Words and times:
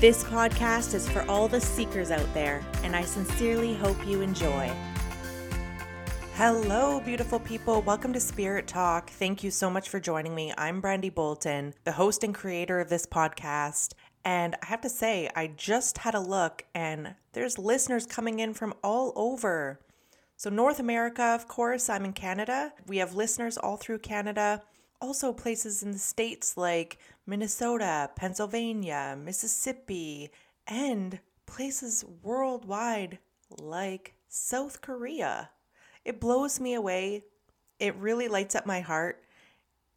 This 0.00 0.24
podcast 0.24 0.94
is 0.94 1.06
for 1.06 1.26
all 1.28 1.46
the 1.46 1.60
seekers 1.60 2.10
out 2.10 2.32
there, 2.32 2.64
and 2.82 2.96
I 2.96 3.02
sincerely 3.02 3.74
hope 3.74 4.06
you 4.06 4.22
enjoy. 4.22 4.72
Hello, 6.36 7.00
beautiful 7.00 7.38
people. 7.38 7.82
Welcome 7.82 8.14
to 8.14 8.20
Spirit 8.20 8.66
Talk. 8.66 9.10
Thank 9.10 9.44
you 9.44 9.50
so 9.50 9.68
much 9.68 9.90
for 9.90 10.00
joining 10.00 10.34
me. 10.34 10.54
I'm 10.56 10.80
Brandee 10.80 11.10
Bolton, 11.10 11.74
the 11.84 11.92
host 11.92 12.24
and 12.24 12.34
creator 12.34 12.80
of 12.80 12.88
this 12.88 13.04
podcast. 13.04 13.92
And 14.24 14.56
I 14.62 14.66
have 14.68 14.80
to 14.80 14.88
say, 14.88 15.28
I 15.36 15.48
just 15.48 15.98
had 15.98 16.14
a 16.14 16.20
look, 16.20 16.64
and 16.74 17.14
there's 17.34 17.58
listeners 17.58 18.06
coming 18.06 18.38
in 18.38 18.54
from 18.54 18.72
all 18.82 19.12
over. 19.16 19.80
So, 20.34 20.48
North 20.48 20.80
America, 20.80 21.24
of 21.24 21.46
course, 21.46 21.90
I'm 21.90 22.06
in 22.06 22.14
Canada. 22.14 22.72
We 22.86 22.96
have 22.96 23.14
listeners 23.14 23.58
all 23.58 23.76
through 23.76 23.98
Canada. 23.98 24.62
Also, 25.00 25.32
places 25.32 25.82
in 25.82 25.92
the 25.92 25.98
States 25.98 26.56
like 26.56 26.98
Minnesota, 27.26 28.10
Pennsylvania, 28.16 29.16
Mississippi, 29.18 30.30
and 30.66 31.20
places 31.46 32.04
worldwide 32.22 33.18
like 33.58 34.14
South 34.28 34.80
Korea. 34.80 35.50
It 36.04 36.20
blows 36.20 36.60
me 36.60 36.74
away. 36.74 37.24
It 37.78 37.96
really 37.96 38.28
lights 38.28 38.54
up 38.54 38.66
my 38.66 38.80
heart. 38.80 39.22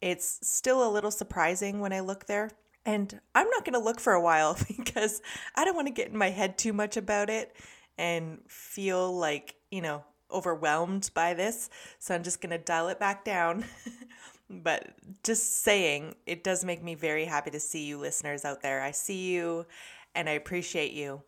It's 0.00 0.38
still 0.42 0.86
a 0.86 0.90
little 0.90 1.10
surprising 1.10 1.80
when 1.80 1.92
I 1.92 2.00
look 2.00 2.26
there. 2.26 2.50
And 2.86 3.20
I'm 3.34 3.48
not 3.48 3.64
going 3.64 3.74
to 3.74 3.78
look 3.78 4.00
for 4.00 4.12
a 4.12 4.20
while 4.20 4.56
because 4.76 5.22
I 5.54 5.64
don't 5.64 5.76
want 5.76 5.88
to 5.88 5.94
get 5.94 6.08
in 6.08 6.16
my 6.16 6.30
head 6.30 6.58
too 6.58 6.72
much 6.72 6.96
about 6.96 7.30
it 7.30 7.54
and 7.96 8.38
feel 8.48 9.16
like, 9.16 9.54
you 9.70 9.80
know, 9.80 10.04
overwhelmed 10.30 11.10
by 11.14 11.34
this. 11.34 11.70
So 11.98 12.14
I'm 12.14 12.22
just 12.22 12.40
going 12.40 12.50
to 12.50 12.58
dial 12.58 12.88
it 12.88 12.98
back 12.98 13.24
down. 13.24 13.64
but 14.50 14.94
just 15.22 15.62
saying, 15.62 16.14
it 16.26 16.44
does 16.44 16.64
make 16.64 16.82
me 16.82 16.94
very 16.94 17.24
happy 17.24 17.50
to 17.50 17.60
see 17.60 17.84
you 17.84 17.98
listeners 17.98 18.44
out 18.44 18.62
there. 18.62 18.82
I 18.82 18.90
see 18.90 19.32
you 19.32 19.66
and 20.14 20.28
I 20.28 20.32
appreciate 20.32 20.92
you. 20.92 21.22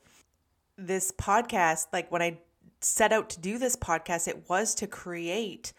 This 0.76 1.10
podcast, 1.12 1.86
like 1.92 2.12
when 2.12 2.22
I 2.22 2.38
set 2.80 3.12
out 3.12 3.30
to 3.30 3.40
do 3.40 3.58
this 3.58 3.76
podcast, 3.76 4.28
it 4.28 4.48
was 4.48 4.74
to 4.76 4.86
create 4.86 5.72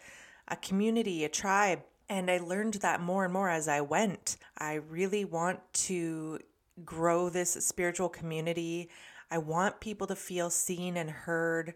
a 0.48 0.56
community, 0.56 1.24
a 1.24 1.28
tribe. 1.28 1.82
And 2.08 2.30
I 2.30 2.38
learned 2.38 2.74
that 2.74 3.00
more 3.00 3.24
and 3.24 3.32
more 3.32 3.50
as 3.50 3.68
I 3.68 3.82
went. 3.82 4.36
I 4.56 4.74
really 4.74 5.24
want 5.24 5.60
to 5.74 6.40
grow 6.84 7.28
this 7.28 7.52
spiritual 7.52 8.08
community. 8.08 8.88
I 9.30 9.38
want 9.38 9.80
people 9.80 10.06
to 10.06 10.16
feel 10.16 10.50
seen 10.50 10.96
and 10.96 11.10
heard. 11.10 11.74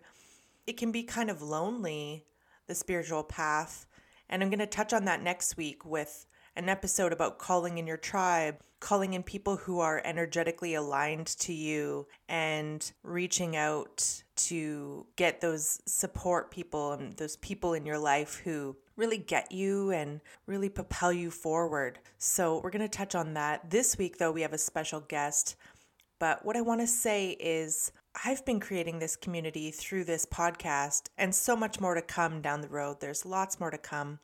It 0.66 0.76
can 0.76 0.90
be 0.90 1.02
kind 1.02 1.30
of 1.30 1.42
lonely, 1.42 2.24
the 2.66 2.74
spiritual 2.74 3.22
path. 3.24 3.86
And 4.28 4.42
I'm 4.42 4.50
going 4.50 4.58
to 4.58 4.66
touch 4.66 4.92
on 4.92 5.04
that 5.04 5.22
next 5.22 5.56
week 5.56 5.84
with 5.84 6.26
an 6.56 6.68
episode 6.68 7.12
about 7.12 7.38
calling 7.38 7.78
in 7.78 7.86
your 7.86 7.96
tribe, 7.96 8.60
calling 8.80 9.14
in 9.14 9.22
people 9.22 9.56
who 9.56 9.80
are 9.80 10.02
energetically 10.04 10.74
aligned 10.74 11.26
to 11.26 11.52
you, 11.52 12.06
and 12.28 12.92
reaching 13.02 13.56
out 13.56 14.22
to 14.36 15.06
get 15.16 15.40
those 15.40 15.80
support 15.86 16.50
people 16.50 16.92
and 16.92 17.14
those 17.14 17.36
people 17.36 17.74
in 17.74 17.86
your 17.86 17.98
life 17.98 18.40
who 18.44 18.76
really 18.96 19.18
get 19.18 19.50
you 19.52 19.90
and 19.90 20.20
really 20.46 20.68
propel 20.68 21.12
you 21.12 21.30
forward. 21.30 21.98
So, 22.18 22.60
we're 22.62 22.70
going 22.70 22.82
to 22.82 22.88
touch 22.88 23.14
on 23.14 23.34
that. 23.34 23.70
This 23.70 23.96
week, 23.96 24.18
though, 24.18 24.32
we 24.32 24.42
have 24.42 24.52
a 24.52 24.58
special 24.58 25.00
guest. 25.00 25.56
But 26.18 26.44
what 26.44 26.56
I 26.56 26.60
want 26.60 26.80
to 26.80 26.86
say 26.86 27.30
is, 27.30 27.92
I've 28.24 28.44
been 28.44 28.60
creating 28.60 28.98
this 28.98 29.16
community 29.16 29.70
through 29.70 30.04
this 30.04 30.26
podcast 30.26 31.08
and 31.16 31.34
so 31.34 31.56
much 31.56 31.80
more 31.80 31.94
to 31.94 32.02
come 32.02 32.42
down 32.42 32.60
the 32.60 32.68
road. 32.68 33.00
There's 33.00 33.24
lots 33.24 33.58
more 33.58 33.70
to 33.70 33.78
come. 33.78 34.18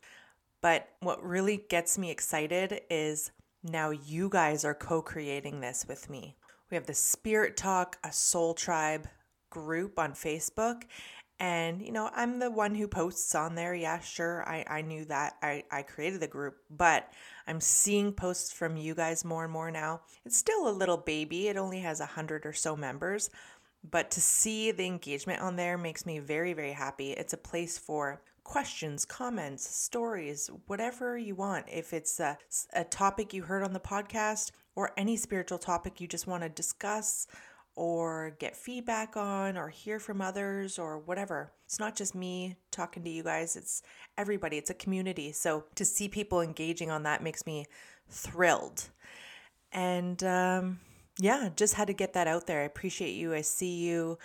But 0.60 0.88
what 1.00 1.22
really 1.22 1.65
gets 1.69 1.97
me 1.97 2.10
excited 2.10 2.82
is 2.91 3.31
now 3.62 3.91
you 3.91 4.28
guys 4.28 4.65
are 4.65 4.75
co 4.75 5.00
creating 5.00 5.60
this 5.60 5.87
with 5.88 6.10
me. 6.10 6.37
We 6.71 6.75
have 6.75 6.87
the 6.87 6.94
Spirit 6.94 7.56
Talk, 7.56 7.98
a 8.04 8.12
Soul 8.12 8.54
Tribe 8.54 9.09
group 9.50 9.98
on 9.98 10.12
Facebook. 10.12 10.82
And, 11.41 11.81
you 11.81 11.93
know, 11.93 12.10
I'm 12.15 12.41
the 12.41 12.50
one 12.50 12.75
who 12.75 12.88
posts 12.88 13.34
on 13.34 13.54
there. 13.54 13.72
Yeah, 13.72 14.00
sure. 14.00 14.47
I, 14.47 14.65
I 14.69 14.82
knew 14.82 15.04
that. 15.04 15.37
I, 15.41 15.62
I 15.71 15.82
created 15.82 16.21
the 16.21 16.27
group, 16.27 16.56
but 16.69 17.12
I'm 17.47 17.60
seeing 17.60 18.12
posts 18.12 18.53
from 18.53 18.77
you 18.77 18.94
guys 18.94 19.25
more 19.25 19.44
and 19.44 19.53
more 19.53 19.71
now. 19.71 20.00
It's 20.27 20.37
still 20.37 20.69
a 20.69 20.71
little 20.71 20.97
baby, 20.97 21.47
it 21.47 21.56
only 21.56 21.78
has 21.81 22.00
a 22.00 22.06
hundred 22.06 22.44
or 22.44 22.53
so 22.53 22.77
members, 22.77 23.31
but 23.84 24.11
to 24.12 24.21
see 24.21 24.71
the 24.71 24.87
engagement 24.87 25.41
on 25.41 25.56
there 25.56 25.78
makes 25.78 26.05
me 26.05 26.19
very, 26.19 26.53
very 26.53 26.72
happy. 26.72 27.12
It's 27.12 27.33
a 27.33 27.39
place 27.39 27.78
for 27.78 28.21
questions, 28.44 29.05
comments, 29.05 29.69
stories, 29.69 30.50
whatever 30.66 31.19
you 31.19 31.34
want. 31.34 31.66
If 31.69 31.93
it's 31.93 32.19
a, 32.19 32.39
a 32.72 32.84
topic 32.84 33.33
you 33.33 33.43
heard 33.43 33.62
on 33.62 33.72
the 33.72 33.81
podcast 33.81 34.53
or 34.75 34.93
any 34.97 35.16
spiritual 35.16 35.59
topic 35.59 36.00
you 36.00 36.09
just 36.09 36.27
want 36.27 36.43
to 36.43 36.49
discuss 36.49 37.27
or 37.78 38.34
get 38.41 38.56
feedback 38.56 39.16
on 39.16 39.56
or 39.56 39.69
hear 39.69 40.00
from 40.00 40.21
others 40.21 40.81
or 40.81 40.99
whatever. 40.99 41.53
It's 41.65 41.78
not 41.78 41.95
just 41.95 42.12
me 42.12 42.56
talking 42.72 43.05
to 43.05 43.10
you 43.10 43.22
guys, 43.22 43.55
it's 43.55 43.83
everybody, 44.16 44.56
it's 44.56 44.71
a 44.71 44.75
community. 44.75 45.31
So 45.31 45.65
to 45.77 45.84
see 45.84 46.09
people 46.09 46.41
engaging 46.41 46.91
on 46.91 47.05
that 47.05 47.22
makes 47.22 47.47
me 47.47 47.66
thrilled. 48.09 48.89
And 49.71 50.25
um, 50.25 50.81
yeah, 51.19 51.49
just 51.56 51.75
had 51.75 51.89
to 51.89 51.93
get 51.93 52.12
that 52.12 52.27
out 52.27 52.47
there. 52.47 52.61
I 52.61 52.65
appreciate 52.65 53.12
you. 53.12 53.34
I 53.34 53.41
see 53.41 53.75
you. 53.77 54.19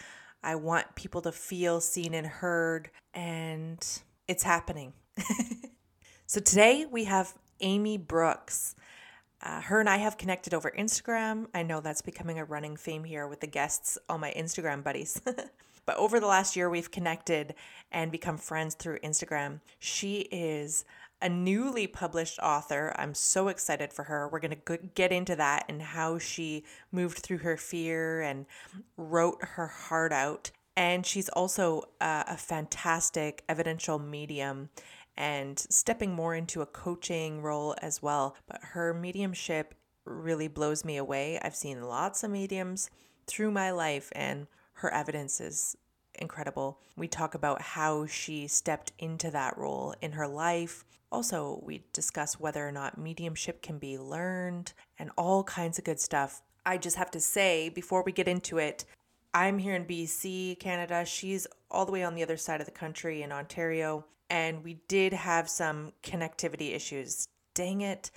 I 0.43 0.55
want 0.55 0.95
people 0.95 1.21
to 1.21 1.31
feel 1.31 1.79
seen 1.81 2.13
and 2.13 2.27
heard, 2.27 2.91
and 3.13 3.85
it's 4.27 4.43
happening. 4.43 4.93
so 6.25 6.39
today 6.39 6.85
we 6.89 7.05
have 7.05 7.33
Amy 7.61 7.97
Brookes. 7.97 8.75
Uh, 9.41 9.61
her 9.61 9.79
and 9.79 9.89
I 9.89 9.97
have 9.97 10.17
connected 10.17 10.53
over 10.53 10.71
Instagram. 10.77 11.47
I 11.53 11.63
know 11.63 11.81
that's 11.81 12.01
becoming 12.01 12.39
a 12.39 12.45
running 12.45 12.77
theme 12.77 13.03
here 13.03 13.27
with 13.27 13.41
the 13.41 13.47
guests, 13.47 13.97
all 14.07 14.17
my 14.17 14.31
Instagram 14.37 14.83
buddies. 14.83 15.19
but 15.85 15.97
over 15.97 16.19
the 16.19 16.27
last 16.27 16.55
year, 16.55 16.69
we've 16.69 16.91
connected 16.91 17.55
and 17.91 18.11
become 18.11 18.37
friends 18.37 18.75
through 18.75 18.99
Instagram. 18.99 19.59
She 19.79 20.27
is 20.31 20.85
a 21.23 21.29
newly 21.29 21.87
published 21.87 22.37
author. 22.39 22.93
I'm 22.97 23.13
so 23.13 23.47
excited 23.47 23.93
for 23.93 24.03
her. 24.03 24.27
We're 24.27 24.39
going 24.39 24.57
to 24.65 24.77
get 24.93 25.11
into 25.11 25.35
that 25.37 25.65
and 25.69 25.81
how 25.81 26.19
she 26.19 26.65
moved 26.91 27.19
through 27.19 27.39
her 27.39 27.57
fear 27.57 28.21
and 28.21 28.45
wrote 28.97 29.39
her 29.41 29.67
heart 29.67 30.11
out. 30.11 30.51
And 30.75 31.05
she's 31.05 31.29
also 31.29 31.83
a, 32.01 32.25
a 32.27 32.37
fantastic 32.37 33.43
evidential 33.47 33.99
medium 33.99 34.69
and 35.15 35.57
stepping 35.57 36.13
more 36.13 36.35
into 36.35 36.61
a 36.61 36.65
coaching 36.65 37.41
role 37.41 37.75
as 37.81 38.01
well. 38.01 38.35
But 38.47 38.59
her 38.61 38.93
mediumship 38.93 39.75
really 40.05 40.47
blows 40.47 40.83
me 40.83 40.97
away. 40.97 41.39
I've 41.41 41.55
seen 41.55 41.83
lots 41.83 42.23
of 42.23 42.31
mediums 42.31 42.89
through 43.27 43.51
my 43.51 43.71
life, 43.71 44.11
and 44.13 44.47
her 44.73 44.93
evidence 44.93 45.39
is 45.39 45.77
incredible. 46.15 46.79
We 46.97 47.07
talk 47.07 47.35
about 47.35 47.61
how 47.61 48.05
she 48.05 48.47
stepped 48.47 48.91
into 48.99 49.31
that 49.31 49.57
role 49.57 49.95
in 50.01 50.13
her 50.13 50.27
life. 50.27 50.83
Also, 51.13 51.61
we 51.63 51.83
discuss 51.93 52.39
whether 52.39 52.67
or 52.67 52.71
not 52.71 52.97
mediumship 52.97 53.61
can 53.61 53.77
be 53.77 53.99
learned 53.99 54.73
and 54.97 55.11
all 55.15 55.43
kinds 55.43 55.77
of 55.77 55.85
good 55.85 55.99
stuff. 55.99 56.41
I 56.65 56.79
just 56.79 56.95
have 56.95 57.11
to 57.11 57.19
say, 57.19 57.69
before 57.69 58.01
we 58.03 58.11
get 58.11 58.27
into 58.27 58.57
it, 58.57 58.83
I'm 59.31 59.59
here 59.59 59.75
in 59.75 59.85
BC, 59.85 60.59
Canada. 60.59 61.05
She's 61.05 61.45
all 61.69 61.85
the 61.85 61.91
way 61.91 62.03
on 62.03 62.15
the 62.15 62.23
other 62.23 62.35
side 62.35 62.61
of 62.61 62.65
the 62.65 62.71
country 62.71 63.21
in 63.21 63.31
Ontario. 63.31 64.05
And 64.31 64.63
we 64.63 64.79
did 64.87 65.13
have 65.13 65.47
some 65.47 65.93
connectivity 66.01 66.73
issues. 66.73 67.27
Dang 67.53 67.81
it. 67.81 68.09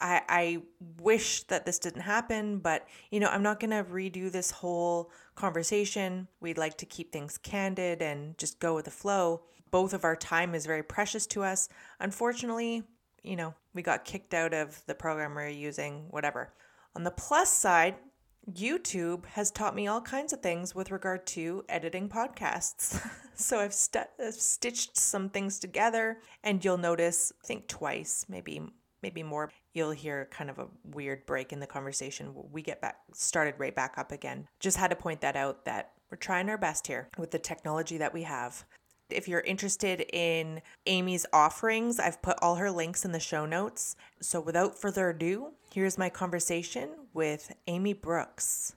I, 0.00 0.22
I 0.28 0.62
wish 1.00 1.42
that 1.44 1.66
this 1.66 1.80
didn't 1.80 2.02
happen, 2.02 2.58
but 2.58 2.86
you 3.10 3.18
know, 3.18 3.28
I'm 3.28 3.42
not 3.42 3.58
going 3.58 3.70
to 3.70 3.82
redo 3.82 4.30
this 4.30 4.52
whole 4.52 5.10
conversation. 5.34 6.28
We'd 6.40 6.58
like 6.58 6.76
to 6.78 6.86
keep 6.86 7.10
things 7.10 7.36
candid 7.36 8.00
and 8.00 8.38
just 8.38 8.60
go 8.60 8.76
with 8.76 8.84
the 8.84 8.92
flow. 8.92 9.42
Both 9.74 9.92
of 9.92 10.04
our 10.04 10.14
time 10.14 10.54
is 10.54 10.66
very 10.66 10.84
precious 10.84 11.26
to 11.26 11.42
us. 11.42 11.68
Unfortunately, 11.98 12.84
you 13.24 13.34
know, 13.34 13.54
we 13.74 13.82
got 13.82 14.04
kicked 14.04 14.32
out 14.32 14.54
of 14.54 14.80
the 14.86 14.94
program 14.94 15.34
we're 15.34 15.48
using, 15.48 16.06
whatever. 16.10 16.52
On 16.94 17.02
the 17.02 17.10
plus 17.10 17.50
side, 17.52 17.96
YouTube 18.52 19.26
has 19.26 19.50
taught 19.50 19.74
me 19.74 19.88
all 19.88 20.00
kinds 20.00 20.32
of 20.32 20.40
things 20.40 20.76
with 20.76 20.92
regard 20.92 21.26
to 21.26 21.64
editing 21.68 22.08
podcasts. 22.08 23.04
so 23.34 23.58
I've, 23.58 23.74
st- 23.74 24.06
I've, 24.24 24.34
stitched 24.34 24.96
some 24.96 25.28
things 25.28 25.58
together, 25.58 26.18
and 26.44 26.64
you'll 26.64 26.78
notice, 26.78 27.32
I 27.42 27.44
think 27.44 27.66
twice, 27.66 28.26
maybe 28.28 28.62
maybe 29.02 29.24
more, 29.24 29.50
you'll 29.72 29.90
hear 29.90 30.28
kind 30.30 30.50
of 30.50 30.60
a 30.60 30.68
weird 30.84 31.26
break 31.26 31.52
in 31.52 31.58
the 31.58 31.66
conversation. 31.66 32.32
We 32.52 32.62
get 32.62 32.80
back 32.80 32.98
started 33.12 33.56
right 33.58 33.74
back 33.74 33.94
up 33.98 34.12
again. 34.12 34.46
Just 34.60 34.76
had 34.76 34.90
to 34.90 34.96
point 34.96 35.20
that 35.22 35.34
out 35.34 35.64
that 35.64 35.94
We're 36.12 36.16
trying 36.16 36.48
our 36.48 36.58
best 36.58 36.86
here 36.86 37.08
with 37.18 37.32
the 37.32 37.40
technology 37.40 37.98
that 37.98 38.14
we 38.14 38.22
have. 38.22 38.64
If 39.10 39.28
you're 39.28 39.40
interested 39.40 40.00
in 40.12 40.62
Amy's 40.86 41.26
offerings, 41.32 41.98
I've 41.98 42.22
put 42.22 42.38
all 42.40 42.56
her 42.56 42.70
links 42.70 43.04
in 43.04 43.12
the 43.12 43.20
show 43.20 43.44
notes. 43.44 43.96
So 44.20 44.40
without 44.40 44.78
further 44.78 45.10
ado, 45.10 45.52
here's 45.72 45.98
my 45.98 46.08
conversation 46.08 46.90
with 47.12 47.54
Amy 47.66 47.92
Brookes. 47.92 48.76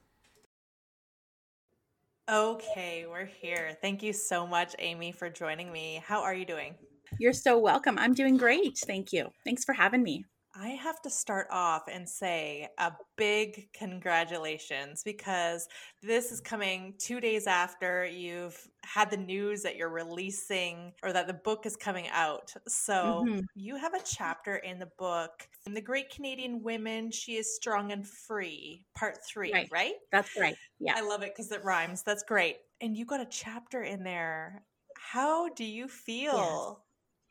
Okay, 2.29 3.05
we're 3.09 3.25
here. 3.25 3.77
Thank 3.81 4.03
you 4.03 4.11
so 4.11 4.45
much, 4.45 4.75
Amy, 4.79 5.13
for 5.13 5.29
joining 5.29 5.71
me. 5.71 6.03
How 6.05 6.21
are 6.21 6.33
you 6.33 6.45
doing? 6.45 6.75
You're 7.19 7.31
so 7.31 7.57
welcome. 7.57 7.97
I'm 7.97 8.13
doing 8.13 8.35
great. 8.35 8.77
Thank 8.79 9.13
you. 9.13 9.29
Thanks 9.45 9.63
for 9.63 9.71
having 9.71 10.03
me. 10.03 10.25
I 10.59 10.69
have 10.69 11.01
to 11.03 11.09
start 11.09 11.47
off 11.51 11.83
and 11.91 12.07
say 12.07 12.67
a 12.79 12.91
big 13.15 13.71
congratulations 13.73 15.03
because 15.03 15.67
this 16.01 16.31
is 16.31 16.41
coming 16.41 16.95
two 16.97 17.19
days 17.19 17.45
after 17.45 18.05
you've 18.05 18.67
had 18.83 19.11
the 19.11 19.17
news 19.17 19.61
that 19.61 19.75
you're 19.75 19.89
releasing 19.89 20.93
or 21.03 21.13
that 21.13 21.27
the 21.27 21.33
book 21.33 21.65
is 21.67 21.75
coming 21.75 22.07
out. 22.11 22.53
So 22.67 23.23
mm-hmm. 23.27 23.39
you 23.53 23.75
have 23.75 23.93
a 23.93 24.01
chapter 24.03 24.55
in 24.57 24.79
the 24.79 24.89
book, 24.97 25.47
in 25.67 25.73
The 25.73 25.81
Great 25.81 26.09
Canadian 26.09 26.63
Women, 26.63 27.11
She 27.11 27.35
is 27.35 27.55
Strong 27.55 27.91
and 27.91 28.07
Free, 28.07 28.85
part 28.95 29.19
three, 29.23 29.53
right? 29.53 29.69
right? 29.71 29.93
That's 30.11 30.35
right. 30.39 30.55
Yeah. 30.79 30.93
I 30.95 31.01
love 31.01 31.21
it 31.21 31.33
because 31.35 31.51
it 31.51 31.63
rhymes. 31.63 32.01
That's 32.01 32.23
great. 32.23 32.57
And 32.81 32.97
you 32.97 33.05
got 33.05 33.21
a 33.21 33.27
chapter 33.29 33.83
in 33.83 34.03
there. 34.03 34.63
How 34.95 35.49
do 35.49 35.63
you 35.63 35.87
feel? 35.87 36.77
Yes 36.77 36.86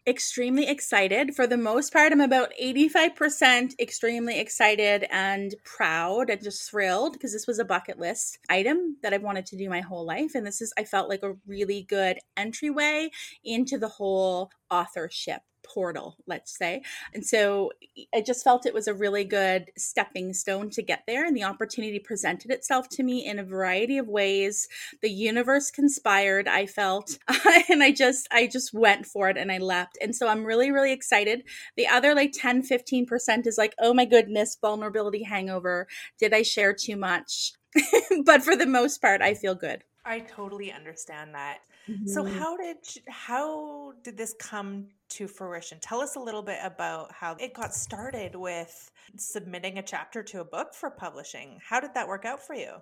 extremely 0.06 0.68
excited. 0.68 1.34
For 1.34 1.46
the 1.46 1.56
most 1.56 1.92
part, 1.92 2.12
I'm 2.12 2.20
about 2.20 2.52
85% 2.62 3.78
extremely 3.80 4.38
excited 4.38 5.06
and 5.10 5.54
proud 5.64 6.30
and 6.30 6.42
just 6.42 6.70
thrilled 6.70 7.14
because 7.14 7.32
this 7.32 7.46
was 7.46 7.58
a 7.58 7.64
bucket 7.64 7.98
list 7.98 8.38
item 8.48 8.96
that 9.02 9.12
I've 9.12 9.22
wanted 9.22 9.46
to 9.46 9.56
do 9.56 9.68
my 9.68 9.80
whole 9.80 10.06
life. 10.06 10.34
And 10.34 10.46
this 10.46 10.60
is, 10.60 10.72
I 10.78 10.84
felt 10.84 11.08
like 11.08 11.22
a 11.22 11.36
really 11.46 11.82
good 11.82 12.18
entryway 12.36 13.10
into 13.44 13.78
the 13.78 13.88
whole 13.88 14.50
authorship 14.70 15.42
portal, 15.66 16.16
let's 16.26 16.56
say. 16.56 16.82
And 17.14 17.24
so 17.24 17.70
I 18.14 18.20
just 18.20 18.44
felt 18.44 18.66
it 18.66 18.74
was 18.74 18.88
a 18.88 18.94
really 18.94 19.24
good 19.24 19.70
stepping 19.76 20.32
stone 20.32 20.70
to 20.70 20.82
get 20.82 21.02
there. 21.06 21.24
And 21.24 21.36
the 21.36 21.44
opportunity 21.44 21.98
presented 21.98 22.50
itself 22.50 22.88
to 22.90 23.02
me 23.02 23.26
in 23.26 23.38
a 23.38 23.44
variety 23.44 23.98
of 23.98 24.08
ways. 24.08 24.68
The 25.02 25.10
universe 25.10 25.70
conspired, 25.70 26.48
I 26.48 26.66
felt, 26.66 27.18
and 27.70 27.82
I 27.82 27.92
just, 27.92 28.28
I 28.30 28.46
just 28.46 28.72
went 28.72 29.06
for 29.06 29.28
it 29.28 29.36
and 29.36 29.50
I 29.50 29.58
leapt. 29.58 29.98
And 30.00 30.14
so 30.14 30.28
I'm 30.28 30.44
really, 30.44 30.70
really 30.70 30.92
excited. 30.92 31.42
The 31.76 31.88
other 31.88 32.14
like 32.14 32.32
10, 32.32 32.62
15% 32.62 33.46
is 33.46 33.58
like, 33.58 33.74
oh 33.80 33.94
my 33.94 34.04
goodness, 34.04 34.56
vulnerability 34.60 35.22
hangover. 35.22 35.86
Did 36.18 36.32
I 36.32 36.42
share 36.42 36.72
too 36.72 36.96
much? 36.96 37.52
but 38.24 38.42
for 38.42 38.56
the 38.56 38.66
most 38.66 39.00
part, 39.00 39.20
I 39.22 39.34
feel 39.34 39.54
good. 39.54 39.84
I 40.06 40.20
totally 40.20 40.72
understand 40.72 41.34
that. 41.34 41.58
Mm-hmm. 41.88 42.06
So 42.06 42.24
how 42.24 42.56
did 42.56 42.76
how 43.08 43.92
did 44.02 44.16
this 44.16 44.34
come 44.38 44.88
to 45.10 45.26
fruition? 45.26 45.78
Tell 45.80 46.00
us 46.00 46.16
a 46.16 46.20
little 46.20 46.42
bit 46.42 46.58
about 46.62 47.12
how 47.12 47.36
it 47.38 47.54
got 47.54 47.74
started 47.74 48.34
with 48.34 48.90
submitting 49.16 49.78
a 49.78 49.82
chapter 49.82 50.22
to 50.22 50.40
a 50.40 50.44
book 50.44 50.74
for 50.74 50.90
publishing. 50.90 51.58
How 51.66 51.80
did 51.80 51.94
that 51.94 52.06
work 52.08 52.24
out 52.24 52.40
for 52.40 52.54
you? 52.54 52.74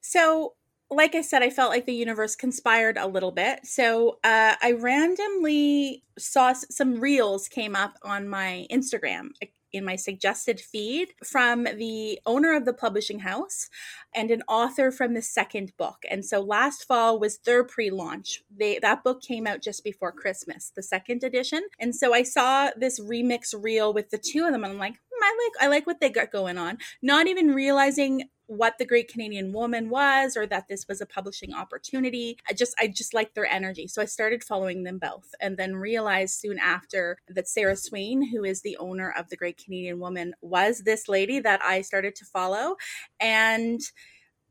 So 0.00 0.54
like 0.90 1.14
I 1.14 1.20
said, 1.20 1.42
I 1.42 1.50
felt 1.50 1.70
like 1.70 1.84
the 1.84 1.92
universe 1.92 2.34
conspired 2.34 2.96
a 2.96 3.06
little 3.06 3.32
bit. 3.32 3.66
So 3.66 4.18
uh, 4.24 4.54
I 4.60 4.72
randomly 4.78 6.02
saw 6.18 6.54
some 6.54 6.98
reels 6.98 7.46
came 7.48 7.76
up 7.76 7.98
on 8.02 8.28
my 8.28 8.66
Instagram 8.70 9.28
in 9.72 9.84
my 9.84 9.96
suggested 9.96 10.60
feed 10.60 11.08
from 11.24 11.64
the 11.64 12.20
owner 12.26 12.54
of 12.54 12.64
the 12.64 12.72
publishing 12.72 13.20
house 13.20 13.68
and 14.14 14.30
an 14.30 14.42
author 14.48 14.90
from 14.90 15.14
the 15.14 15.22
second 15.22 15.72
book. 15.76 15.98
And 16.10 16.24
so 16.24 16.40
last 16.40 16.84
fall 16.84 17.18
was 17.18 17.38
their 17.38 17.64
pre-launch. 17.64 18.42
They 18.54 18.78
that 18.80 19.04
book 19.04 19.22
came 19.22 19.46
out 19.46 19.62
just 19.62 19.84
before 19.84 20.12
Christmas, 20.12 20.72
the 20.74 20.82
second 20.82 21.22
edition. 21.24 21.62
And 21.78 21.94
so 21.94 22.14
I 22.14 22.22
saw 22.22 22.70
this 22.76 23.00
remix 23.00 23.54
reel 23.56 23.92
with 23.92 24.10
the 24.10 24.18
two 24.18 24.44
of 24.44 24.52
them 24.52 24.64
and 24.64 24.72
I'm 24.72 24.78
like, 24.78 24.96
I 25.22 25.36
like 25.44 25.64
I 25.64 25.68
like 25.68 25.86
what 25.86 26.00
they 26.00 26.10
got 26.10 26.32
going 26.32 26.58
on. 26.58 26.78
Not 27.02 27.26
even 27.26 27.54
realizing 27.54 28.28
what 28.46 28.78
the 28.78 28.86
great 28.86 29.12
canadian 29.12 29.52
woman 29.52 29.90
was 29.90 30.34
or 30.34 30.46
that 30.46 30.68
this 30.68 30.88
was 30.88 31.02
a 31.02 31.06
publishing 31.06 31.52
opportunity. 31.52 32.38
I 32.48 32.54
just 32.54 32.74
i 32.78 32.86
just 32.86 33.12
liked 33.12 33.34
their 33.34 33.46
energy. 33.46 33.86
So 33.86 34.00
i 34.00 34.06
started 34.06 34.42
following 34.42 34.84
them 34.84 34.98
both 34.98 35.34
and 35.40 35.56
then 35.56 35.76
realized 35.76 36.38
soon 36.40 36.58
after 36.58 37.18
that 37.28 37.48
sarah 37.48 37.76
swain 37.76 38.30
who 38.30 38.44
is 38.44 38.62
the 38.62 38.76
owner 38.78 39.10
of 39.16 39.28
the 39.28 39.36
great 39.36 39.62
canadian 39.62 39.98
woman 39.98 40.34
was 40.40 40.80
this 40.80 41.08
lady 41.08 41.40
that 41.40 41.60
i 41.62 41.82
started 41.82 42.14
to 42.16 42.24
follow. 42.24 42.76
And 43.20 43.80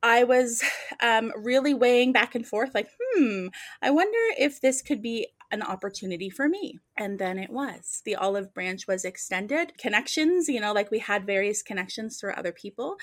I 0.04 0.24
was 0.24 0.64
um, 1.02 1.31
really 1.36 1.74
weighing 1.74 2.14
back 2.14 2.36
and 2.36 2.46
forth, 2.46 2.75
like, 2.75 2.90
hmm, 3.02 3.48
I 3.81 3.90
wonder 3.90 4.19
if 4.38 4.62
this 4.62 4.81
could 4.81 5.02
be 5.02 5.28
an 5.51 5.61
opportunity 5.61 6.29
for 6.29 6.47
me. 6.47 6.79
And 6.97 7.19
then 7.19 7.38
it 7.38 7.49
was. 7.49 8.01
The 8.05 8.15
olive 8.15 8.53
branch 8.53 8.88
was 8.88 9.05
extended. 9.05 9.77
Connections, 9.77 10.47
you 10.47 10.59
know, 10.59 10.73
like 10.73 10.91
we 10.91 10.99
had 10.99 11.25
various 11.25 11.61
connections 11.63 12.19
through 12.19 12.33
other 12.33 12.51
people. 12.51 12.97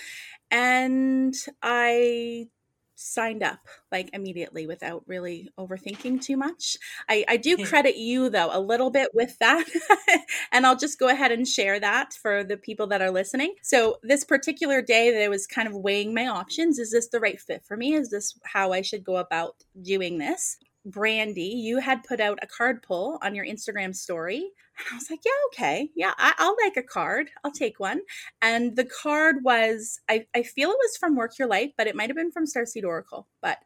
And 0.51 1.35
I 1.63 2.49
signed 2.97 3.43
up 3.43 3.61
like 3.91 4.09
immediately 4.13 4.67
without 4.67 5.03
really 5.07 5.49
overthinking 5.59 6.23
too 6.23 6.37
much. 6.37 6.77
I, 7.09 7.25
I 7.29 7.37
do 7.37 7.57
hmm. 7.57 7.65
credit 7.65 7.97
you 7.97 8.29
though 8.31 8.51
a 8.53 8.61
little 8.61 8.91
bit 8.91 9.11
with 9.15 9.37
that. 9.39 9.65
and 10.53 10.67
I'll 10.67 10.77
just 10.77 10.99
go 10.99 11.09
ahead 11.09 11.33
and 11.33 11.47
share 11.47 11.81
that 11.81 12.15
for 12.15 12.45
the 12.45 12.57
people 12.57 12.87
that 12.89 13.03
are 13.03 13.11
listening. 13.11 13.55
So 13.63 13.99
this 14.03 14.25
particular 14.25 14.81
day 14.81 15.11
that 15.11 15.23
I 15.23 15.29
was 15.29 15.47
kind 15.47 15.69
of 15.69 15.75
weighing 15.75 16.15
my 16.15 16.27
options, 16.27 16.79
is 16.79 16.93
this 16.93 17.09
the 17.09 17.21
right 17.21 17.41
fit 17.41 17.65
for 17.65 17.77
me? 17.77 17.95
Is 17.95 18.11
this 18.11 18.39
how 18.45 18.73
I 18.73 18.83
should 18.83 19.05
go 19.05 19.17
about 19.17 19.57
doing 19.83 20.19
this? 20.19 20.59
Brandee, 20.85 21.55
you 21.55 21.79
had 21.79 22.05
put 22.05 22.21
out 22.21 22.39
a 22.43 22.47
card 22.47 22.83
pull 22.83 23.19
on 23.23 23.35
your 23.35 23.47
Instagram 23.47 23.95
story. 23.95 24.51
And 24.79 24.87
I 24.93 24.97
was 24.97 25.09
like, 25.11 25.21
yeah, 25.25 25.31
okay. 25.49 25.91
Yeah, 25.95 26.13
I, 26.19 26.35
will 26.39 26.57
like 26.63 26.77
a 26.77 26.83
card. 26.83 27.31
I'll 27.43 27.53
take 27.53 27.81
one. 27.81 28.01
And 28.43 28.77
the 28.77 28.85
card 28.85 29.37
was, 29.43 30.01
I, 30.09 30.27
I 30.35 30.43
feel 30.43 30.71
it 30.71 30.79
was 30.79 30.97
from 30.99 31.17
Work 31.17 31.39
Your 31.39 31.49
Light, 31.49 31.75
but 31.79 31.87
it 31.87 31.97
might 31.97 32.09
have 32.09 32.17
been 32.17 32.33
from 32.33 32.47
Starseed 32.47 32.85
Oracle. 32.85 33.27
But 33.41 33.59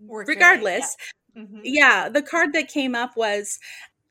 Work 0.00 0.28
regardless, 0.28 0.96
yeah. 1.34 1.42
Mm-hmm. 1.42 1.60
yeah, 1.64 2.08
the 2.08 2.22
card 2.22 2.52
that 2.52 2.68
came 2.68 2.94
up 2.94 3.16
was 3.16 3.58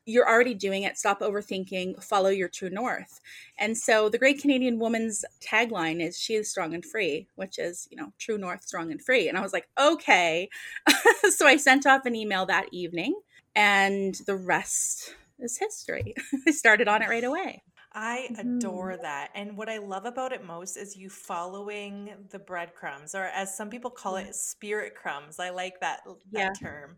you're 0.06 0.28
already 0.28 0.54
doing 0.54 0.82
it. 0.82 0.98
Stop 0.98 1.20
overthinking, 1.20 2.02
follow 2.02 2.28
your 2.28 2.48
true 2.48 2.70
north. 2.70 3.20
And 3.58 3.76
so 3.76 4.08
the 4.08 4.18
Great 4.18 4.40
Canadian 4.40 4.78
Woman's 4.78 5.24
tagline 5.40 6.00
is 6.00 6.18
She 6.18 6.34
is 6.34 6.50
strong 6.50 6.74
and 6.74 6.84
free, 6.84 7.28
which 7.36 7.58
is, 7.58 7.88
you 7.90 7.96
know, 7.96 8.12
true 8.18 8.38
north, 8.38 8.64
strong 8.64 8.90
and 8.90 9.02
free. 9.02 9.28
And 9.28 9.38
I 9.38 9.40
was 9.40 9.52
like, 9.52 9.68
okay. 9.78 10.48
so 11.30 11.46
I 11.46 11.56
sent 11.56 11.86
off 11.86 12.06
an 12.06 12.14
email 12.14 12.46
that 12.46 12.66
evening, 12.72 13.14
and 13.54 14.14
the 14.26 14.36
rest 14.36 15.14
is 15.38 15.58
history. 15.58 16.14
I 16.46 16.50
started 16.50 16.88
on 16.88 17.02
it 17.02 17.08
right 17.08 17.24
away. 17.24 17.62
I 17.94 18.28
adore 18.38 18.92
mm-hmm. 18.92 19.02
that. 19.02 19.30
And 19.34 19.56
what 19.56 19.68
I 19.68 19.78
love 19.78 20.04
about 20.04 20.32
it 20.32 20.44
most 20.44 20.76
is 20.76 20.96
you 20.96 21.08
following 21.08 22.10
the 22.30 22.40
breadcrumbs, 22.40 23.14
or 23.14 23.24
as 23.24 23.56
some 23.56 23.70
people 23.70 23.90
call 23.90 24.16
it, 24.16 24.34
spirit 24.34 24.94
crumbs. 24.96 25.38
I 25.38 25.50
like 25.50 25.78
that, 25.80 26.00
that 26.06 26.16
yeah. 26.32 26.52
term. 26.60 26.96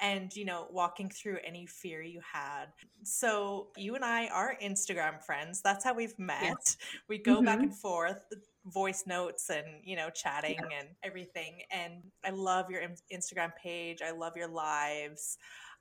And, 0.00 0.34
you 0.34 0.44
know, 0.44 0.66
walking 0.70 1.08
through 1.08 1.38
any 1.46 1.66
fear 1.66 2.02
you 2.02 2.20
had. 2.30 2.66
So 3.04 3.68
you 3.76 3.94
and 3.94 4.04
I 4.04 4.26
are 4.26 4.56
Instagram 4.62 5.22
friends. 5.24 5.62
That's 5.62 5.84
how 5.84 5.94
we've 5.94 6.18
met. 6.18 6.42
Yes. 6.42 6.76
We 7.08 7.18
go 7.18 7.36
mm-hmm. 7.36 7.44
back 7.46 7.60
and 7.60 7.74
forth 7.74 8.20
voice 8.66 9.04
notes 9.06 9.50
and 9.50 9.66
you 9.82 9.94
know 9.94 10.08
chatting 10.08 10.56
yeah. 10.58 10.78
and 10.78 10.88
everything 11.02 11.60
and 11.70 12.02
i 12.24 12.30
love 12.30 12.70
your 12.70 12.80
instagram 13.12 13.50
page 13.62 14.00
i 14.00 14.10
love 14.10 14.32
your 14.36 14.48
lives 14.48 15.36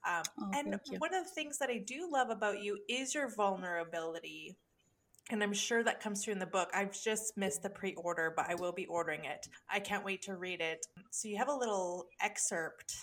um, 0.06 0.24
oh, 0.42 0.52
and 0.54 0.80
one 1.00 1.14
of 1.14 1.24
the 1.24 1.30
things 1.34 1.58
that 1.60 1.70
I 1.70 1.78
do 1.78 2.10
love 2.12 2.30
about 2.30 2.62
you 2.62 2.78
is 2.90 3.16
your 3.16 3.30
vulnerability. 3.34 4.58
And 5.32 5.42
I'm 5.42 5.54
sure 5.54 5.84
that 5.84 6.02
comes 6.02 6.24
through 6.24 6.34
in 6.34 6.40
the 6.40 6.46
book. 6.46 6.70
I've 6.74 6.92
just 6.92 7.38
missed 7.38 7.64
the 7.64 7.70
pre 7.70 7.94
order, 7.96 8.34
but 8.36 8.50
I 8.50 8.56
will 8.56 8.74
be 8.74 8.86
ordering 8.88 9.24
it. 9.24 9.48
I 9.70 9.80
can't 9.80 10.04
wait 10.04 10.22
to 10.24 10.36
read 10.36 10.60
it. 10.60 10.86
So, 11.12 11.30
you 11.30 11.38
have 11.38 11.48
a 11.48 11.56
little 11.56 12.08
excerpt 12.22 12.94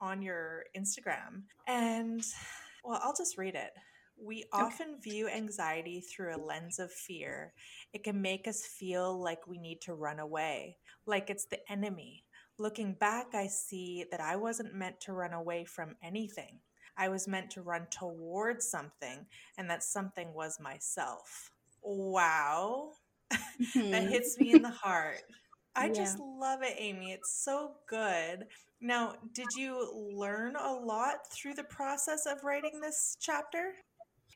on 0.00 0.20
your 0.20 0.64
Instagram. 0.76 1.44
And, 1.66 2.22
well, 2.84 3.00
I'll 3.02 3.14
just 3.16 3.38
read 3.38 3.54
it. 3.54 3.70
We 4.22 4.44
okay. 4.52 4.64
often 4.64 5.00
view 5.02 5.28
anxiety 5.28 6.02
through 6.02 6.36
a 6.36 6.44
lens 6.44 6.78
of 6.78 6.92
fear. 6.92 7.54
It 7.94 8.04
can 8.04 8.20
make 8.20 8.46
us 8.46 8.66
feel 8.66 9.18
like 9.18 9.46
we 9.46 9.56
need 9.56 9.80
to 9.82 9.94
run 9.94 10.18
away, 10.18 10.76
like 11.06 11.30
it's 11.30 11.46
the 11.46 11.58
enemy, 11.70 12.24
Looking 12.60 12.92
back, 12.92 13.28
I 13.32 13.46
see 13.46 14.04
that 14.10 14.20
I 14.20 14.36
wasn't 14.36 14.74
meant 14.74 15.00
to 15.00 15.14
run 15.14 15.32
away 15.32 15.64
from 15.64 15.96
anything. 16.02 16.58
I 16.94 17.08
was 17.08 17.26
meant 17.26 17.50
to 17.52 17.62
run 17.62 17.86
towards 17.90 18.70
something, 18.70 19.24
and 19.56 19.70
that 19.70 19.82
something 19.82 20.34
was 20.34 20.60
myself. 20.60 21.52
Wow. 21.82 22.90
Mm-hmm. 23.32 23.90
that 23.92 24.10
hits 24.10 24.38
me 24.38 24.52
in 24.52 24.60
the 24.60 24.68
heart. 24.84 25.22
I 25.74 25.86
yeah. 25.86 25.94
just 25.94 26.18
love 26.18 26.60
it, 26.62 26.74
Amy. 26.76 27.12
It's 27.12 27.42
so 27.42 27.76
good. 27.88 28.44
Now, 28.82 29.14
did 29.32 29.48
you 29.56 30.12
learn 30.14 30.54
a 30.56 30.74
lot 30.74 31.32
through 31.32 31.54
the 31.54 31.64
process 31.64 32.26
of 32.26 32.44
writing 32.44 32.78
this 32.82 33.16
chapter? 33.18 33.72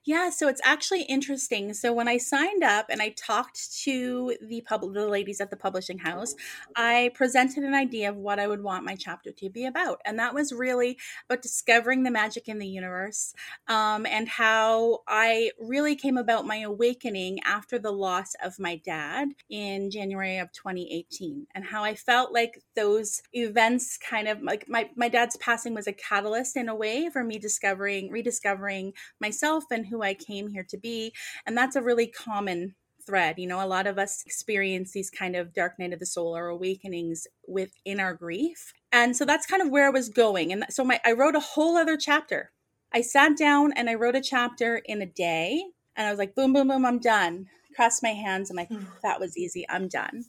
Yeah, 0.07 0.29
so 0.29 0.49
it's 0.49 0.61
actually 0.65 1.03
interesting. 1.05 1.73
So 1.73 1.91
when 1.91 2.09
I 2.09 2.19
signed 2.19 2.63
up 2.63 2.87
and 2.91 3.01
I 3.01 3.11
talked 3.17 3.73
to 3.85 4.37
the 4.43 4.61
pub- 4.61 4.93
the 4.93 5.07
ladies 5.09 5.41
at 5.41 5.49
the 5.49 5.57
publishing 5.57 5.99
house, 5.99 6.35
I 6.77 7.11
presented 7.15 7.65
an 7.65 7.73
idea 7.73 8.11
of 8.11 8.17
what 8.17 8.39
I 8.39 8.47
would 8.47 8.63
want 8.63 8.85
my 8.85 8.97
chapter 8.97 9.33
to 9.33 9.49
be 9.49 9.65
about, 9.65 10.03
and 10.05 10.19
that 10.19 10.35
was 10.35 10.53
really 10.53 10.99
about 11.29 11.41
discovering 11.41 12.03
the 12.03 12.11
magic 12.11 12.49
in 12.49 12.59
the 12.59 12.67
universe, 12.67 13.33
um, 13.69 14.05
and 14.05 14.29
how 14.29 15.01
I 15.09 15.53
really 15.59 15.97
came 15.97 16.19
about 16.19 16.47
my 16.47 16.59
awakening 16.59 17.39
after 17.45 17.79
the 17.79 17.93
loss 17.93 18.35
of 18.45 18.59
my 18.59 18.77
dad 18.77 19.29
in 19.49 19.91
January 19.91 20.37
of 20.37 20.53
2018, 20.53 21.47
and 21.55 21.65
how 21.65 21.83
I 21.83 21.95
felt 21.95 22.31
like 22.31 22.63
those 22.77 23.23
events 23.33 23.97
kind 23.97 24.29
of 24.29 24.43
like 24.43 24.69
my 24.69 24.91
my 24.97 25.09
dad's 25.09 25.37
passing 25.39 25.73
was 25.75 25.87
a 25.87 25.93
catalyst 25.95 26.57
in 26.59 26.69
a 26.69 26.75
way 26.75 27.09
for 27.11 27.25
me 27.25 27.39
discovering 27.39 28.11
rediscovering 28.11 28.93
myself 29.21 29.65
and 29.71 29.87
who 29.87 29.94
I 30.03 30.15
came 30.15 30.49
here 30.49 30.67
to 30.69 30.77
be. 30.77 31.13
And 31.47 31.57
that's 31.57 31.77
a 31.77 31.83
really 31.83 32.07
common 32.07 32.75
thread. 33.07 33.39
You 33.39 33.47
know, 33.47 33.65
a 33.65 33.67
lot 33.67 33.87
of 33.87 33.99
us 33.99 34.23
experience 34.25 34.93
these 34.93 35.11
kind 35.11 35.37
of 35.37 35.53
dark 35.53 35.79
night 35.79 35.93
of 35.93 36.01
the 36.01 36.07
soul 36.07 36.37
or 36.37 36.49
awakenings 36.49 37.27
within 37.47 38.01
our 38.01 38.15
grief. 38.15 38.73
And 38.93 39.17
so 39.17 39.25
that's 39.25 39.47
kind 39.47 39.63
of 39.63 39.71
where 39.71 39.87
I 39.87 39.91
was 39.91 40.09
going. 40.09 40.53
And 40.53 40.65
so 40.71 40.85
my 40.85 41.01
I 41.05 41.13
wrote 41.13 41.37
a 41.37 41.41
whole 41.41 41.77
other 41.77 41.97
chapter. 41.97 42.53
I 42.93 43.01
sat 43.01 43.37
down 43.37 43.73
and 43.75 43.91
I 43.91 43.95
wrote 43.95 44.15
a 44.15 44.21
chapter 44.21 44.77
in 44.85 45.03
a 45.03 45.07
day 45.07 45.65
and 45.97 46.07
I 46.07 46.11
was 46.11 46.19
like, 46.19 46.35
boom, 46.35 46.53
boom, 46.53 46.69
boom, 46.69 46.87
I'm 46.87 46.99
done 46.99 47.47
crossed 47.75 48.03
my 48.03 48.11
hands. 48.11 48.51
And 48.51 48.59
I'm 48.59 48.63
like, 48.63 48.81
hmm. 48.81 48.87
that 49.03 49.21
was 49.21 49.37
easy. 49.37 49.67
I'm 49.69 49.89
done. 49.89 50.25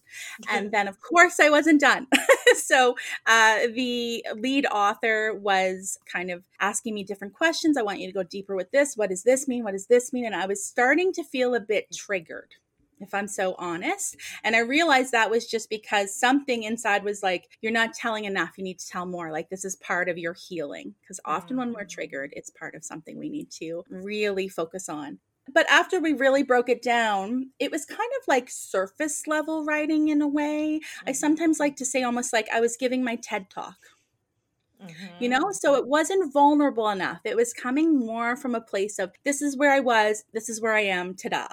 And 0.50 0.72
then, 0.72 0.88
of 0.88 1.00
course, 1.02 1.40
I 1.40 1.50
wasn't 1.50 1.82
done. 1.82 2.08
so 2.56 2.96
uh, 3.26 3.68
the 3.74 4.26
lead 4.36 4.66
author 4.68 5.34
was 5.34 5.98
kind 6.12 6.32
of 6.32 6.44
asking 6.60 6.96
me 6.96 7.04
different 7.04 7.34
questions. 7.34 7.78
I 7.78 7.84
want 7.84 8.00
you 8.00 8.08
to 8.08 8.14
go 8.14 8.24
deeper 8.24 8.56
with 8.56 8.72
this. 8.72 8.96
What 8.96 9.10
does 9.10 9.24
this 9.24 9.48
mean? 9.48 9.64
What 9.64 9.74
does 9.74 9.88
this 9.88 10.14
mean? 10.14 10.26
And 10.26 10.36
I 10.36 10.46
was 10.46 10.64
starting 10.64 11.12
to 11.14 11.24
feel 11.24 11.56
a 11.56 11.60
bit 11.60 11.88
triggered 11.94 12.56
if 13.00 13.14
I'm 13.14 13.28
so 13.28 13.56
honest. 13.58 14.18
And 14.44 14.56
I 14.56 14.60
realized 14.60 15.12
that 15.12 15.30
was 15.30 15.46
just 15.46 15.70
because 15.70 16.16
something 16.16 16.64
inside 16.64 17.04
was 17.04 17.22
like, 17.24 17.50
you're 17.62 17.72
not 17.72 17.94
telling 17.94 18.26
enough. 18.26 18.54
You 18.58 18.64
need 18.64 18.80
to 18.80 18.88
tell 18.88 19.06
more. 19.06 19.32
Like, 19.32 19.50
this 19.50 19.66
is 19.66 19.76
part 19.78 20.10
of 20.10 20.18
your 20.18 20.34
healing. 20.34 20.96
Because 21.02 21.20
often 21.26 21.58
when 21.58 21.74
we're 21.74 21.86
mm. 21.86 21.90
triggered, 21.90 22.34
it's 22.36 22.50
part 22.50 22.76
of 22.76 22.84
something 22.84 23.18
we 23.18 23.30
need 23.30 23.52
to 23.60 23.84
really 23.90 24.48
focus 24.48 24.90
on 24.90 25.20
but 25.54 25.70
after 25.70 26.00
we 26.00 26.14
really 26.14 26.44
broke 26.44 26.70
it 26.70 26.82
down, 26.82 27.52
it 27.60 27.72
was 27.72 27.86
kind 27.86 28.00
of 28.00 28.28
like 28.28 28.50
surface 28.50 29.28
level 29.28 29.64
writing 29.64 30.08
in 30.08 30.22
a 30.22 30.28
way. 30.28 30.80
Mm-hmm. 30.80 31.10
I 31.10 31.12
sometimes 31.12 31.60
like 31.60 31.76
to 31.78 31.86
say 31.86 32.04
almost 32.04 32.34
like 32.34 32.48
I 32.54 32.60
was 32.60 32.78
giving 32.78 33.04
my 33.04 33.16
TED 33.16 33.50
talk. 33.50 33.78
Mm-hmm. 34.82 35.24
You 35.24 35.30
know, 35.30 35.52
so 35.52 35.76
it 35.76 35.88
wasn't 35.88 36.34
vulnerable 36.34 36.90
enough. 36.90 37.22
It 37.24 37.36
was 37.36 37.54
coming 37.54 37.98
more 37.98 38.36
from 38.36 38.56
a 38.56 38.62
place 38.62 39.00
of 39.00 39.14
this 39.24 39.42
is 39.42 39.56
where 39.56 39.72
I 39.72 39.80
was, 39.80 40.26
this 40.34 40.50
is 40.50 40.62
where 40.62 40.74
I 40.74 40.82
am, 40.82 41.16
ta 41.16 41.30
da. 41.30 41.48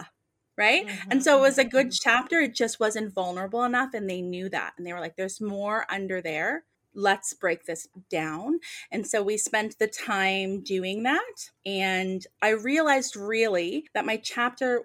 Right. 0.58 0.86
Mm-hmm. 0.86 1.10
And 1.10 1.24
so 1.24 1.38
it 1.38 1.42
was 1.42 1.58
a 1.58 1.64
good 1.64 1.86
mm-hmm. 1.86 2.02
chapter. 2.02 2.40
It 2.40 2.54
just 2.54 2.80
wasn't 2.80 3.14
vulnerable 3.14 3.64
enough. 3.64 3.94
And 3.94 4.08
they 4.08 4.20
knew 4.20 4.48
that. 4.50 4.74
And 4.76 4.86
they 4.86 4.92
were 4.92 5.00
like, 5.00 5.16
there's 5.16 5.40
more 5.40 5.86
under 5.90 6.20
there 6.20 6.64
let's 6.94 7.34
break 7.34 7.64
this 7.64 7.88
down. 8.10 8.60
And 8.90 9.06
so 9.06 9.22
we 9.22 9.36
spent 9.36 9.78
the 9.78 9.86
time 9.86 10.62
doing 10.62 11.02
that. 11.04 11.50
And 11.64 12.26
I 12.40 12.50
realized 12.50 13.16
really 13.16 13.88
that 13.94 14.06
my 14.06 14.16
chapter 14.16 14.84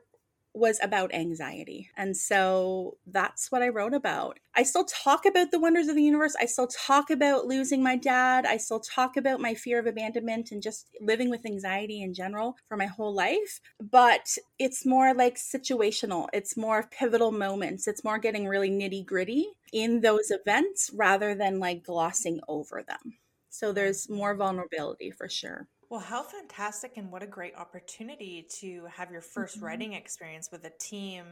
was 0.58 0.80
about 0.82 1.14
anxiety. 1.14 1.90
And 1.96 2.16
so 2.16 2.98
that's 3.06 3.52
what 3.52 3.62
I 3.62 3.70
wrote 3.70 3.94
about. 3.94 4.40
I 4.56 4.64
still 4.64 4.86
talk 4.86 5.26
about 5.26 5.52
the 5.52 5.60
wonders 5.60 5.88
of 5.88 5.96
the 5.96 6.04
universe. 6.04 6.36
I 6.40 6.46
still 6.46 6.68
talk 6.68 7.10
about 7.10 7.46
losing 7.46 7.84
my 7.84 7.96
dad. 7.96 8.46
I 8.46 8.58
still 8.58 8.80
talk 8.80 9.18
about 9.18 9.40
my 9.40 9.54
fear 9.54 9.80
of 9.80 9.86
abandonment 9.86 10.52
and 10.52 10.62
just 10.62 10.88
living 11.00 11.30
with 11.30 11.46
anxiety 11.46 12.02
in 12.02 12.14
general 12.14 12.58
for 12.68 12.78
my 12.78 12.88
whole 12.88 13.14
life. 13.14 13.60
But 13.80 14.38
it's 14.58 14.86
more 14.86 15.14
like 15.14 15.36
situational, 15.36 16.28
it's 16.34 16.58
more 16.58 16.90
pivotal 16.92 17.32
moments, 17.32 17.88
it's 17.88 18.04
more 18.04 18.18
getting 18.18 18.48
really 18.48 18.70
nitty 18.70 19.06
gritty 19.06 19.48
in 19.72 20.02
those 20.02 20.32
events 20.32 20.90
rather 20.94 21.36
than 21.36 21.60
like 21.60 21.84
glossing 21.84 22.40
over 22.48 22.84
them. 22.88 23.18
So 23.50 23.72
there's 23.74 24.10
more 24.10 24.36
vulnerability 24.36 25.12
for 25.12 25.30
sure. 25.30 25.68
Well, 25.90 26.02
how 26.02 26.24
fantastic 26.24 26.98
and 26.98 27.12
what 27.12 27.24
a 27.24 27.28
great 27.28 27.56
opportunity 27.56 28.46
to 28.60 28.86
have 28.94 29.10
your 29.10 29.22
1st 29.22 29.56
mm-hmm. 29.56 29.66
writing 29.66 29.94
experience 29.94 30.50
with 30.52 30.66
a 30.66 30.72
team 30.80 31.26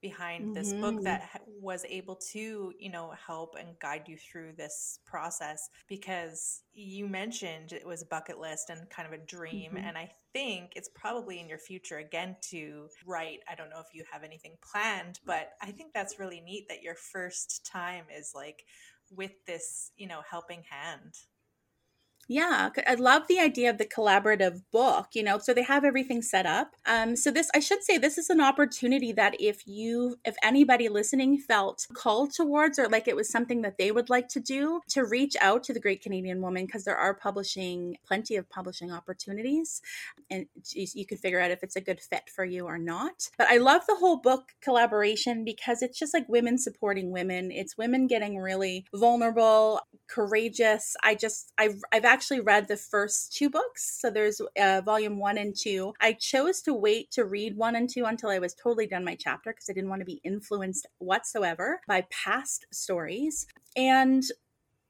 behind 0.00 0.46
mm-hmm. 0.46 0.54
this 0.54 0.72
book 0.72 0.96
mm-hmm. 0.96 1.04
that 1.04 1.42
was 1.60 1.86
able 1.88 2.16
to, 2.32 2.72
you 2.78 2.90
know, 2.90 3.14
help 3.26 3.54
and 3.58 3.78
guide 3.80 4.02
you 4.08 4.16
through 4.16 4.52
this 4.56 4.98
process 5.06 5.70
because 5.88 6.62
you 6.74 7.06
mentioned 7.06 7.72
it 7.72 7.86
was 7.86 8.02
a 8.02 8.06
bucket 8.06 8.38
list 8.38 8.68
and 8.68 8.90
kind 8.90 9.06
of 9.06 9.14
a 9.14 9.24
dream 9.24 9.72
mm-hmm. 9.74 9.86
and 9.86 9.96
I 9.96 10.10
think 10.32 10.72
it's 10.74 10.90
probably 10.94 11.38
in 11.38 11.48
your 11.48 11.58
future 11.58 11.98
again 11.98 12.36
to 12.50 12.88
write. 13.06 13.40
I 13.48 13.54
don't 13.54 13.70
know 13.70 13.80
if 13.80 13.94
you 13.94 14.02
have 14.10 14.24
anything 14.24 14.56
planned, 14.72 15.20
but 15.24 15.50
I 15.62 15.70
think 15.70 15.92
that's 15.94 16.18
really 16.18 16.40
neat 16.40 16.66
that 16.68 16.82
your 16.82 16.96
first 16.96 17.68
time 17.70 18.04
is 18.14 18.32
like 18.34 18.64
with 19.14 19.32
this, 19.46 19.92
you 19.96 20.08
know, 20.08 20.22
helping 20.28 20.62
hand. 20.68 21.14
Yeah, 22.28 22.70
I 22.86 22.94
love 22.94 23.26
the 23.26 23.40
idea 23.40 23.68
of 23.68 23.78
the 23.78 23.84
collaborative 23.84 24.62
book, 24.72 25.08
you 25.12 25.22
know, 25.24 25.38
so 25.38 25.52
they 25.52 25.64
have 25.64 25.84
everything 25.84 26.22
set 26.22 26.46
up. 26.46 26.76
Um, 26.86 27.16
so 27.16 27.30
this, 27.30 27.50
I 27.54 27.58
should 27.58 27.82
say, 27.82 27.98
this 27.98 28.16
is 28.16 28.30
an 28.30 28.40
opportunity 28.40 29.12
that 29.12 29.34
if 29.40 29.66
you, 29.66 30.16
if 30.24 30.36
anybody 30.42 30.88
listening 30.88 31.38
felt 31.38 31.86
called 31.92 32.32
towards 32.32 32.78
or 32.78 32.88
like 32.88 33.08
it 33.08 33.16
was 33.16 33.28
something 33.28 33.62
that 33.62 33.76
they 33.76 33.90
would 33.90 34.08
like 34.08 34.28
to 34.28 34.40
do, 34.40 34.80
to 34.90 35.04
reach 35.04 35.36
out 35.40 35.64
to 35.64 35.72
the 35.72 35.80
Great 35.80 36.00
Canadian 36.00 36.40
Woman 36.40 36.66
because 36.66 36.84
there 36.84 36.96
are 36.96 37.12
publishing, 37.12 37.96
plenty 38.06 38.36
of 38.36 38.48
publishing 38.48 38.92
opportunities, 38.92 39.82
and 40.30 40.46
you, 40.70 41.04
can 41.04 41.18
figure 41.18 41.40
out 41.40 41.50
if 41.50 41.62
it's 41.62 41.76
a 41.76 41.80
good 41.80 42.00
fit 42.00 42.30
for 42.34 42.44
you 42.44 42.66
or 42.66 42.78
not. 42.78 43.28
But 43.36 43.48
I 43.48 43.56
love 43.56 43.82
the 43.86 43.96
whole 43.96 44.16
book 44.16 44.52
collaboration 44.62 45.44
because 45.44 45.82
it's 45.82 45.98
just 45.98 46.14
like 46.14 46.28
women 46.28 46.56
supporting 46.56 47.10
women. 47.10 47.50
It's 47.50 47.76
women 47.76 48.06
getting 48.06 48.38
really 48.38 48.86
vulnerable, 48.94 49.80
courageous. 50.08 50.96
I 51.02 51.16
just, 51.16 51.52
I've, 51.58 51.80
I've 51.90 52.04
actually 52.12 52.40
read 52.40 52.68
the 52.68 52.76
first 52.76 53.32
two 53.32 53.48
books. 53.48 53.98
So 54.00 54.10
there's 54.10 54.40
uh, 54.60 54.82
volume 54.84 55.18
one 55.18 55.38
and 55.38 55.56
two. 55.56 55.94
I 56.00 56.12
chose 56.12 56.60
to 56.62 56.74
wait 56.74 57.10
to 57.12 57.24
read 57.24 57.56
one 57.56 57.74
and 57.74 57.88
two 57.88 58.04
until 58.04 58.28
I 58.28 58.38
was 58.38 58.54
totally 58.54 58.86
done 58.86 59.04
my 59.04 59.16
chapter 59.18 59.52
because 59.52 59.70
I 59.70 59.72
didn't 59.72 59.88
want 59.88 60.00
to 60.00 60.06
be 60.06 60.20
influenced 60.22 60.86
whatsoever 60.98 61.80
by 61.88 62.06
past 62.10 62.66
stories. 62.70 63.46
And 63.76 64.22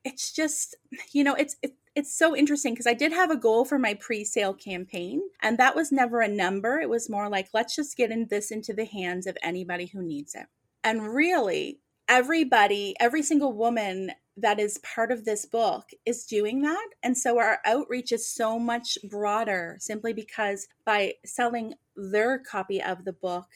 it's 0.04 0.32
just, 0.32 0.74
you 1.12 1.22
know, 1.22 1.34
it's, 1.34 1.56
it, 1.62 1.74
it's 1.94 2.16
so 2.16 2.34
interesting 2.34 2.72
because 2.72 2.88
I 2.88 2.94
did 2.94 3.12
have 3.12 3.30
a 3.30 3.36
goal 3.36 3.64
for 3.64 3.78
my 3.78 3.94
pre-sale 3.94 4.54
campaign 4.54 5.20
and 5.42 5.58
that 5.58 5.76
was 5.76 5.92
never 5.92 6.22
a 6.22 6.28
number. 6.28 6.80
It 6.80 6.88
was 6.88 7.08
more 7.08 7.28
like 7.28 7.50
let's 7.54 7.76
just 7.76 7.96
get 7.96 8.10
in 8.10 8.26
this 8.30 8.50
into 8.50 8.72
the 8.72 8.86
hands 8.86 9.26
of 9.28 9.36
anybody 9.42 9.86
who 9.86 10.02
needs 10.02 10.34
it. 10.34 10.46
And 10.82 11.14
really 11.14 11.78
everybody, 12.08 12.96
every 12.98 13.22
single 13.22 13.52
woman 13.52 14.10
that 14.36 14.58
is 14.58 14.78
part 14.78 15.12
of 15.12 15.24
this 15.24 15.44
book 15.44 15.90
is 16.06 16.24
doing 16.24 16.62
that. 16.62 16.88
And 17.02 17.16
so 17.16 17.38
our 17.38 17.58
outreach 17.66 18.12
is 18.12 18.26
so 18.26 18.58
much 18.58 18.96
broader 19.08 19.76
simply 19.78 20.12
because 20.12 20.68
by 20.84 21.14
selling 21.24 21.74
their 21.96 22.38
copy 22.38 22.82
of 22.82 23.04
the 23.04 23.12
book, 23.12 23.46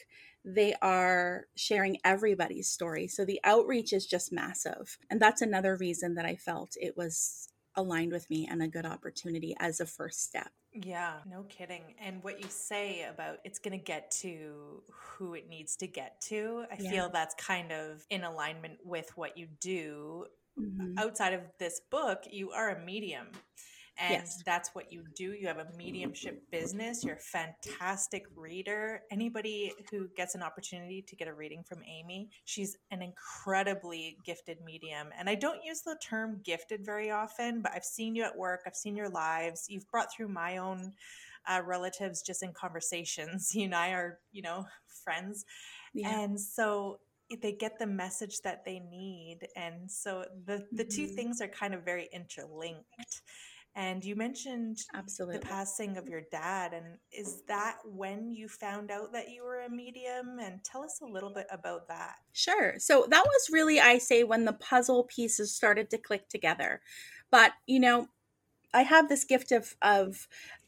they 0.45 0.75
are 0.81 1.47
sharing 1.55 1.97
everybody's 2.05 2.69
story. 2.69 3.07
So 3.07 3.25
the 3.25 3.39
outreach 3.43 3.91
is 3.91 4.05
just 4.05 4.31
massive. 4.31 4.97
And 5.09 5.19
that's 5.19 5.41
another 5.41 5.75
reason 5.75 6.15
that 6.15 6.25
I 6.25 6.35
felt 6.35 6.77
it 6.79 6.95
was 6.95 7.49
aligned 7.75 8.11
with 8.11 8.29
me 8.29 8.47
and 8.49 8.61
a 8.61 8.67
good 8.67 8.85
opportunity 8.85 9.55
as 9.59 9.79
a 9.79 9.85
first 9.85 10.23
step. 10.23 10.49
Yeah, 10.73 11.13
no 11.29 11.43
kidding. 11.43 11.81
And 11.99 12.23
what 12.23 12.41
you 12.41 12.47
say 12.49 13.03
about 13.03 13.39
it's 13.43 13.59
going 13.59 13.77
to 13.77 13.83
get 13.83 14.11
to 14.21 14.83
who 14.91 15.33
it 15.33 15.49
needs 15.49 15.75
to 15.77 15.87
get 15.87 16.21
to, 16.21 16.65
I 16.71 16.77
yeah. 16.79 16.89
feel 16.89 17.09
that's 17.09 17.35
kind 17.35 17.71
of 17.71 18.05
in 18.09 18.23
alignment 18.23 18.77
with 18.85 19.11
what 19.17 19.37
you 19.37 19.47
do 19.59 20.25
mm-hmm. 20.59 20.97
outside 20.97 21.33
of 21.33 21.41
this 21.59 21.81
book, 21.91 22.23
you 22.29 22.51
are 22.51 22.69
a 22.69 22.85
medium. 22.85 23.27
And 23.99 24.11
yes. 24.11 24.43
that's 24.45 24.75
what 24.75 24.91
you 24.91 25.03
do. 25.15 25.33
You 25.33 25.47
have 25.47 25.57
a 25.57 25.67
mediumship 25.75 26.51
business. 26.51 27.03
You're 27.03 27.15
a 27.15 27.19
fantastic 27.19 28.25
reader. 28.35 29.01
Anybody 29.09 29.73
who 29.89 30.07
gets 30.15 30.35
an 30.35 30.43
opportunity 30.43 31.01
to 31.01 31.15
get 31.15 31.27
a 31.27 31.33
reading 31.33 31.63
from 31.63 31.79
Amy, 31.83 32.29
she's 32.45 32.77
an 32.91 33.01
incredibly 33.01 34.17
gifted 34.23 34.59
medium. 34.63 35.07
And 35.17 35.27
I 35.27 35.33
don't 35.33 35.63
use 35.63 35.81
the 35.81 35.97
term 35.99 36.41
gifted 36.43 36.85
very 36.85 37.09
often, 37.09 37.61
but 37.61 37.71
I've 37.73 37.83
seen 37.83 38.15
you 38.15 38.23
at 38.23 38.37
work, 38.37 38.61
I've 38.67 38.75
seen 38.75 38.95
your 38.95 39.09
lives. 39.09 39.65
You've 39.67 39.89
brought 39.89 40.13
through 40.13 40.27
my 40.27 40.57
own 40.57 40.93
uh, 41.47 41.61
relatives 41.65 42.21
just 42.21 42.43
in 42.43 42.53
conversations. 42.53 43.51
You 43.55 43.65
and 43.65 43.75
I 43.75 43.91
are, 43.91 44.19
you 44.31 44.43
know, 44.43 44.65
friends. 45.03 45.43
Yeah. 45.93 46.21
And 46.21 46.39
so 46.39 46.99
they 47.41 47.51
get 47.51 47.77
the 47.77 47.87
message 47.87 48.41
that 48.41 48.63
they 48.63 48.79
need 48.79 49.39
and 49.55 49.89
so 49.89 50.25
the 50.45 50.65
the 50.71 50.83
mm-hmm. 50.83 50.95
two 50.95 51.07
things 51.07 51.41
are 51.41 51.47
kind 51.47 51.73
of 51.73 51.83
very 51.83 52.07
interlinked. 52.13 53.21
And 53.75 54.03
you 54.03 54.15
mentioned 54.15 54.79
absolutely. 54.95 55.37
the 55.37 55.45
passing 55.45 55.97
of 55.97 56.09
your 56.09 56.23
dad 56.31 56.73
and 56.73 56.97
is 57.11 57.43
that 57.47 57.77
when 57.85 58.31
you 58.31 58.47
found 58.47 58.89
out 58.89 59.13
that 59.13 59.29
you 59.29 59.43
were 59.43 59.61
a 59.61 59.69
medium? 59.69 60.39
And 60.41 60.63
tell 60.63 60.83
us 60.83 60.99
a 61.03 61.05
little 61.05 61.31
bit 61.31 61.45
about 61.51 61.87
that. 61.87 62.15
Sure. 62.33 62.73
So 62.79 63.05
that 63.09 63.23
was 63.23 63.49
really 63.51 63.79
i 63.79 63.99
say 63.99 64.23
when 64.23 64.45
the 64.45 64.53
puzzle 64.53 65.03
pieces 65.03 65.53
started 65.53 65.91
to 65.91 65.97
click 65.97 66.27
together. 66.29 66.81
But 67.29 67.51
you 67.65 67.79
know 67.79 68.07
i 68.73 68.81
have 68.83 69.09
this 69.09 69.23
gift 69.23 69.51
of 69.51 69.75
of 69.81 70.27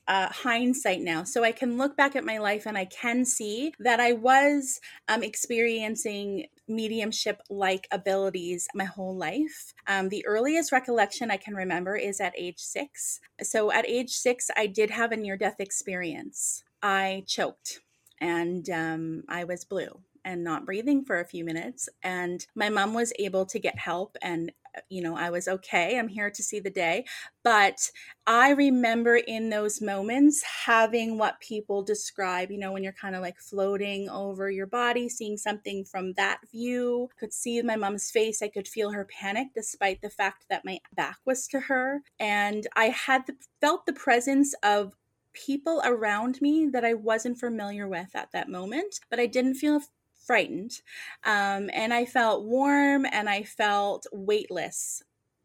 uh, 0.09 0.27
hindsight 0.31 1.01
now. 1.01 1.23
So 1.23 1.43
I 1.43 1.51
can 1.51 1.77
look 1.77 1.95
back 1.95 2.15
at 2.15 2.25
my 2.25 2.39
life 2.39 2.65
and 2.65 2.75
I 2.75 2.85
can 2.85 3.23
see 3.23 3.73
that 3.79 3.99
I 3.99 4.13
was 4.13 4.81
um, 5.07 5.21
experiencing 5.21 6.47
mediumship 6.67 7.41
like 7.49 7.87
abilities 7.91 8.67
my 8.73 8.85
whole 8.85 9.15
life. 9.15 9.73
Um, 9.85 10.09
the 10.09 10.25
earliest 10.25 10.71
recollection 10.71 11.29
I 11.29 11.37
can 11.37 11.53
remember 11.53 11.95
is 11.95 12.19
at 12.19 12.33
age 12.35 12.57
six. 12.57 13.19
So 13.43 13.71
at 13.71 13.87
age 13.87 14.09
six, 14.09 14.49
I 14.57 14.65
did 14.65 14.89
have 14.89 15.11
a 15.11 15.17
near 15.17 15.37
death 15.37 15.59
experience. 15.59 16.63
I 16.81 17.23
choked 17.27 17.81
and 18.19 18.67
um, 18.71 19.23
I 19.29 19.43
was 19.43 19.63
blue 19.63 20.01
and 20.25 20.43
not 20.43 20.65
breathing 20.65 21.03
for 21.03 21.19
a 21.19 21.27
few 21.27 21.45
minutes. 21.45 21.87
And 22.03 22.45
my 22.55 22.69
mom 22.69 22.93
was 22.93 23.13
able 23.19 23.45
to 23.45 23.59
get 23.59 23.77
help 23.77 24.17
and 24.21 24.51
Uh, 24.77 24.81
you 24.89 25.01
know, 25.01 25.15
I 25.15 25.29
was 25.29 25.47
okay. 25.47 25.97
I'm 25.97 26.07
here 26.07 26.29
to 26.29 26.43
see 26.43 26.59
the 26.59 26.69
day. 26.69 27.05
But 27.43 27.89
I 28.27 28.51
remember 28.51 29.15
in 29.15 29.49
those 29.49 29.81
moments 29.81 30.43
having 30.43 31.17
what 31.17 31.39
people 31.39 31.83
describe, 31.83 32.51
you 32.51 32.57
know, 32.57 32.71
when 32.71 32.83
you're 32.83 32.93
kind 32.93 33.15
of 33.15 33.21
like 33.21 33.39
floating 33.39 34.09
over 34.09 34.49
your 34.51 34.67
body, 34.67 35.09
seeing 35.09 35.37
something 35.37 35.85
from 35.85 36.13
that 36.13 36.39
view. 36.51 37.09
I 37.11 37.19
could 37.19 37.33
see 37.33 37.61
my 37.61 37.75
mom's 37.75 38.11
face. 38.11 38.41
I 38.41 38.49
could 38.49 38.67
feel 38.67 38.91
her 38.91 39.05
panic 39.05 39.47
despite 39.55 40.01
the 40.01 40.09
fact 40.09 40.45
that 40.49 40.65
my 40.65 40.79
back 40.95 41.17
was 41.25 41.47
to 41.47 41.59
her. 41.61 42.01
And 42.19 42.67
I 42.75 42.85
had 42.85 43.25
the, 43.27 43.35
felt 43.61 43.85
the 43.85 43.93
presence 43.93 44.53
of 44.63 44.93
people 45.33 45.81
around 45.85 46.41
me 46.41 46.67
that 46.67 46.83
I 46.83 46.93
wasn't 46.93 47.39
familiar 47.39 47.87
with 47.87 48.15
at 48.15 48.31
that 48.33 48.49
moment, 48.49 48.99
but 49.09 49.19
I 49.19 49.25
didn't 49.25 49.55
feel 49.55 49.81
frightened. 50.29 50.81
Um, 51.23 51.71
and 51.73 51.91
I 51.91 52.05
felt 52.05 52.45
warm 52.45 53.07
and 53.11 53.27
I 53.27 53.41
felt 53.41 54.05
weightless. 54.11 55.01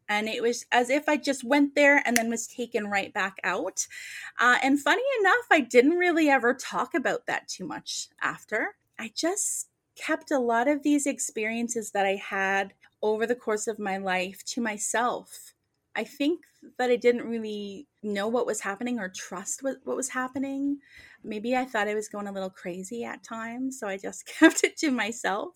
And 0.07 0.29
it 0.29 0.43
was 0.43 0.63
as 0.71 0.91
if 0.91 1.09
I 1.09 1.17
just 1.17 1.43
went 1.43 1.73
there 1.73 2.03
and 2.05 2.15
then 2.15 2.29
was 2.29 2.45
taken 2.45 2.85
right 2.85 3.11
back 3.11 3.37
out. 3.43 3.87
Uh, 4.39 4.57
and 4.61 4.79
funny 4.79 5.01
enough, 5.21 5.47
I 5.51 5.61
didn't 5.61 5.97
really 5.97 6.29
ever 6.29 6.53
talk 6.53 6.93
about 6.93 7.25
that 7.25 7.47
too 7.47 7.65
much 7.65 8.09
after. 8.21 8.75
I 8.99 9.11
just 9.15 9.69
kept 9.95 10.29
a 10.29 10.37
lot 10.37 10.67
of 10.67 10.83
these 10.83 11.07
experiences 11.07 11.89
that 11.89 12.05
I 12.05 12.17
had 12.17 12.75
over 13.01 13.25
the 13.25 13.33
course 13.33 13.65
of 13.65 13.79
my 13.79 13.97
life 13.97 14.45
to 14.49 14.61
myself. 14.61 15.55
I 15.95 16.03
think 16.03 16.41
that 16.77 16.91
I 16.91 16.95
didn't 16.95 17.27
really 17.27 17.87
know 18.03 18.27
what 18.27 18.45
was 18.45 18.61
happening 18.61 18.99
or 18.99 19.09
trust 19.09 19.63
what, 19.63 19.77
what 19.83 19.97
was 19.97 20.09
happening. 20.09 20.77
Maybe 21.25 21.55
I 21.55 21.65
thought 21.65 21.87
I 21.87 21.95
was 21.95 22.07
going 22.07 22.27
a 22.27 22.31
little 22.31 22.49
crazy 22.49 23.03
at 23.03 23.23
times, 23.23 23.79
so 23.79 23.87
I 23.87 23.97
just 23.97 24.25
kept 24.39 24.63
it 24.63 24.77
to 24.77 24.91
myself. 24.91 25.53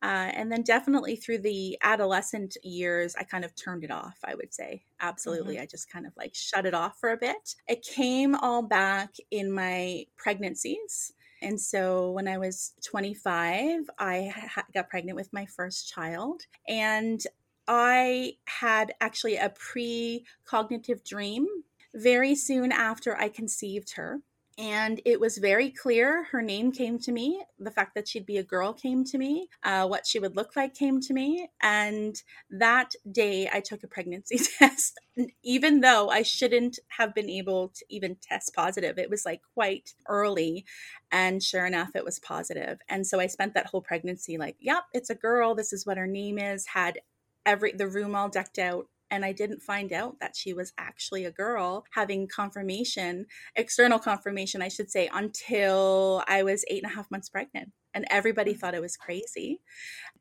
Uh, 0.00 0.30
and 0.32 0.52
then 0.52 0.62
definitely 0.62 1.16
through 1.16 1.38
the 1.38 1.76
adolescent 1.82 2.56
years, 2.62 3.16
I 3.18 3.24
kind 3.24 3.44
of 3.44 3.54
turned 3.56 3.82
it 3.82 3.90
off, 3.90 4.18
I 4.24 4.34
would 4.34 4.54
say. 4.54 4.84
Absolutely. 5.00 5.54
Mm-hmm. 5.54 5.62
I 5.62 5.66
just 5.66 5.90
kind 5.90 6.06
of 6.06 6.12
like 6.16 6.34
shut 6.34 6.66
it 6.66 6.74
off 6.74 6.98
for 7.00 7.10
a 7.10 7.16
bit. 7.16 7.54
It 7.66 7.82
came 7.82 8.36
all 8.36 8.62
back 8.62 9.14
in 9.30 9.50
my 9.50 10.04
pregnancies. 10.16 11.12
And 11.42 11.60
so 11.60 12.10
when 12.12 12.28
I 12.28 12.38
was 12.38 12.74
25, 12.84 13.90
I 13.98 14.32
ha- 14.34 14.64
got 14.72 14.88
pregnant 14.88 15.16
with 15.16 15.32
my 15.32 15.46
first 15.46 15.88
child. 15.88 16.42
And 16.68 17.24
I 17.66 18.34
had 18.46 18.94
actually 19.00 19.36
a 19.36 19.50
pre-cognitive 19.50 21.04
dream 21.04 21.46
very 21.94 22.34
soon 22.34 22.72
after 22.72 23.16
I 23.16 23.28
conceived 23.28 23.94
her. 23.96 24.20
And 24.58 25.00
it 25.04 25.20
was 25.20 25.38
very 25.38 25.70
clear. 25.70 26.24
Her 26.24 26.42
name 26.42 26.72
came 26.72 26.98
to 27.00 27.12
me. 27.12 27.44
The 27.60 27.70
fact 27.70 27.94
that 27.94 28.08
she'd 28.08 28.26
be 28.26 28.38
a 28.38 28.42
girl 28.42 28.72
came 28.72 29.04
to 29.04 29.16
me. 29.16 29.48
Uh, 29.62 29.86
what 29.86 30.04
she 30.04 30.18
would 30.18 30.34
look 30.34 30.56
like 30.56 30.74
came 30.74 31.00
to 31.02 31.14
me. 31.14 31.48
And 31.62 32.20
that 32.50 32.94
day, 33.12 33.48
I 33.52 33.60
took 33.60 33.84
a 33.84 33.88
pregnancy 33.88 34.38
test, 34.58 34.98
even 35.44 35.80
though 35.80 36.08
I 36.08 36.22
shouldn't 36.22 36.80
have 36.88 37.14
been 37.14 37.30
able 37.30 37.68
to 37.68 37.84
even 37.88 38.16
test 38.20 38.52
positive. 38.52 38.98
It 38.98 39.10
was 39.10 39.24
like 39.24 39.42
quite 39.54 39.94
early. 40.08 40.64
And 41.12 41.40
sure 41.40 41.64
enough, 41.64 41.90
it 41.94 42.04
was 42.04 42.18
positive. 42.18 42.80
And 42.88 43.06
so 43.06 43.20
I 43.20 43.28
spent 43.28 43.54
that 43.54 43.66
whole 43.66 43.80
pregnancy 43.82 44.38
like, 44.38 44.56
yep, 44.58 44.82
it's 44.92 45.10
a 45.10 45.14
girl. 45.14 45.54
This 45.54 45.72
is 45.72 45.86
what 45.86 45.98
her 45.98 46.08
name 46.08 46.36
is. 46.36 46.66
Had 46.66 46.98
every 47.46 47.72
the 47.72 47.86
room 47.86 48.16
all 48.16 48.28
decked 48.28 48.58
out 48.58 48.88
and 49.10 49.24
I 49.24 49.32
didn't 49.32 49.62
find 49.62 49.92
out 49.92 50.20
that 50.20 50.36
she 50.36 50.52
was 50.52 50.72
actually 50.78 51.24
a 51.24 51.30
girl 51.30 51.84
having 51.92 52.28
confirmation, 52.28 53.26
external 53.56 53.98
confirmation, 53.98 54.62
I 54.62 54.68
should 54.68 54.90
say, 54.90 55.08
until 55.12 56.22
I 56.26 56.42
was 56.42 56.64
eight 56.68 56.82
and 56.82 56.92
a 56.92 56.94
half 56.94 57.10
months 57.10 57.28
pregnant. 57.28 57.72
And 57.94 58.06
everybody 58.10 58.54
mm. 58.54 58.58
thought 58.58 58.74
it 58.74 58.82
was 58.82 58.96
crazy. 58.96 59.60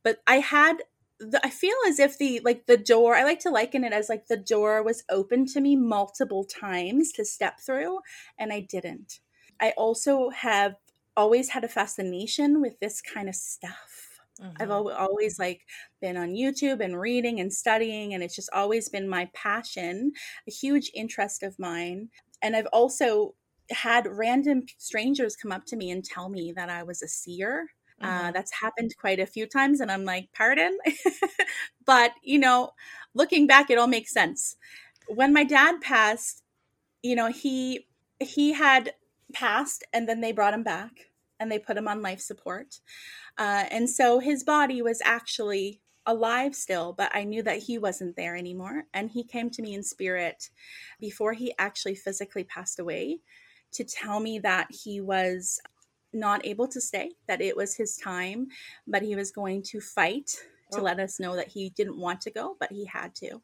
But 0.04 0.20
I 0.26 0.36
had 0.36 0.78
the, 1.20 1.40
I 1.44 1.50
feel 1.50 1.76
as 1.88 2.00
if 2.00 2.18
the 2.18 2.42
like 2.44 2.68
the 2.68 2.78
door 2.78 3.16
I 3.16 3.24
like 3.24 3.40
to 3.40 3.50
liken 3.50 3.84
it 3.84 3.92
as 3.92 4.08
like 4.08 4.28
the 4.28 4.38
door 4.38 4.84
was 4.84 5.04
open 5.10 5.48
to 5.48 5.62
me 5.62 5.76
multiple 5.76 6.44
times 6.44 7.12
to 7.14 7.26
step 7.26 7.60
through 7.60 8.00
and 8.38 8.54
I 8.54 8.60
didn't. 8.60 9.20
I 9.60 9.72
also 9.72 10.30
have 10.30 10.76
always 11.16 11.50
had 11.50 11.64
a 11.64 11.68
fascination 11.68 12.62
with 12.62 12.80
this 12.80 13.02
kind 13.02 13.28
of 13.28 13.36
stuff 13.36 14.07
Mm-hmm. 14.42 14.62
I've 14.62 14.72
always 14.72 15.40
like 15.40 15.62
been 16.02 16.18
on 16.18 16.30
YouTube 16.30 16.84
and 16.84 17.00
reading 17.00 17.40
and 17.40 17.52
studying, 17.52 18.14
and 18.14 18.24
it's 18.24 18.36
just 18.36 18.50
always 18.54 18.90
been 18.90 19.08
my 19.08 19.30
passion, 19.34 20.12
a 20.48 20.52
huge 20.52 20.92
interest 20.94 21.44
of 21.44 21.58
mine. 21.60 22.10
And 22.42 22.56
I've 22.56 22.68
also 22.68 23.36
had 23.72 24.08
random 24.08 24.64
strangers 24.78 25.36
come 25.36 25.52
up 25.52 25.66
to 25.66 25.76
me 25.76 25.92
and 25.92 26.04
tell 26.04 26.30
me 26.30 26.54
that 26.56 26.70
I 26.70 26.84
was 26.84 27.02
a 27.02 27.08
seer. 27.08 27.68
Uh, 28.02 28.06
mm-hmm. 28.06 28.28
Uh, 28.28 28.32
that's 28.32 28.52
happened 28.62 28.94
quite 29.00 29.20
a 29.20 29.26
few 29.26 29.48
times, 29.48 29.80
and 29.80 29.92
I'm 29.92 30.06
like, 30.06 30.30
pardon? 30.34 30.78
but, 31.86 32.12
you 32.22 32.38
know, 32.38 32.72
looking 33.16 33.48
back, 33.48 33.70
it 33.70 33.78
all 33.78 33.88
makes 33.88 34.14
sense. 34.14 34.56
When 35.08 35.34
my 35.34 35.44
dad 35.44 35.82
passed, 35.82 36.44
you 37.02 37.16
know, 37.16 37.32
he 37.32 37.88
he 38.20 38.54
had 38.54 38.94
passed 39.34 39.84
and 39.94 40.08
then 40.08 40.22
they 40.22 40.32
brought 40.32 40.54
him 40.54 40.64
back 40.64 40.92
and 41.40 41.52
they 41.52 41.60
put 41.60 41.78
him 41.78 41.88
on 41.88 42.02
life 42.02 42.20
support. 42.20 42.80
Uh, 43.38 43.66
and 43.70 43.90
so 43.90 44.20
his 44.20 44.44
body 44.44 44.82
was 44.82 45.02
actually 45.04 45.82
alive 46.06 46.56
still, 46.56 46.94
but 46.94 47.12
I 47.14 47.24
knew 47.24 47.44
that 47.44 47.64
he 47.64 47.78
wasn't 47.78 48.16
there 48.16 48.36
anymore. 48.36 48.86
And 48.94 49.12
he 49.12 49.24
came 49.24 49.50
to 49.52 49.62
me 49.62 49.74
in 49.74 49.84
spirit 49.84 50.50
before 51.00 51.34
he 51.34 51.54
actually 51.60 51.96
physically 51.96 52.46
passed 52.46 52.80
away 52.80 53.20
to 53.74 53.84
tell 53.84 54.20
me 54.20 54.40
that 54.40 54.68
he 54.72 55.02
was 55.02 55.60
not 56.14 56.46
able 56.46 56.68
to 56.70 56.82
stay, 56.82 57.12
that 57.28 57.42
it 57.42 57.56
was 57.56 57.76
his 57.76 57.98
time, 57.98 58.48
but 58.88 59.04
he 59.04 59.16
was 59.16 59.32
going 59.32 59.62
to 59.62 59.82
fight 59.82 60.32
to 60.72 60.80
oh. 60.80 60.84
let 60.84 61.00
us 61.00 61.20
know 61.20 61.36
that 61.36 61.50
he 61.50 61.70
didn't 61.72 62.00
want 62.00 62.22
to 62.22 62.32
go, 62.32 62.56
but 62.60 62.72
he 62.72 62.86
had 62.86 63.14
to. 63.16 63.42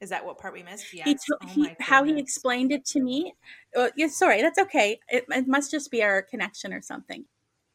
Is 0.00 0.08
that 0.08 0.24
what 0.24 0.38
part 0.38 0.54
we 0.54 0.62
missed? 0.62 0.94
Yes. 0.94 1.06
He 1.06 1.16
oh 1.42 1.46
he, 1.46 1.76
how 1.78 2.04
he 2.04 2.18
explained 2.18 2.72
it 2.72 2.86
to 2.86 3.00
me. 3.00 3.34
Uh, 3.76 3.90
yeah, 3.96 4.08
sorry, 4.08 4.40
that's 4.40 4.58
okay. 4.58 4.98
It, 5.10 5.26
it 5.28 5.46
must 5.46 5.70
just 5.70 5.90
be 5.90 6.02
our 6.02 6.22
connection 6.22 6.72
or 6.72 6.80
something 6.80 7.26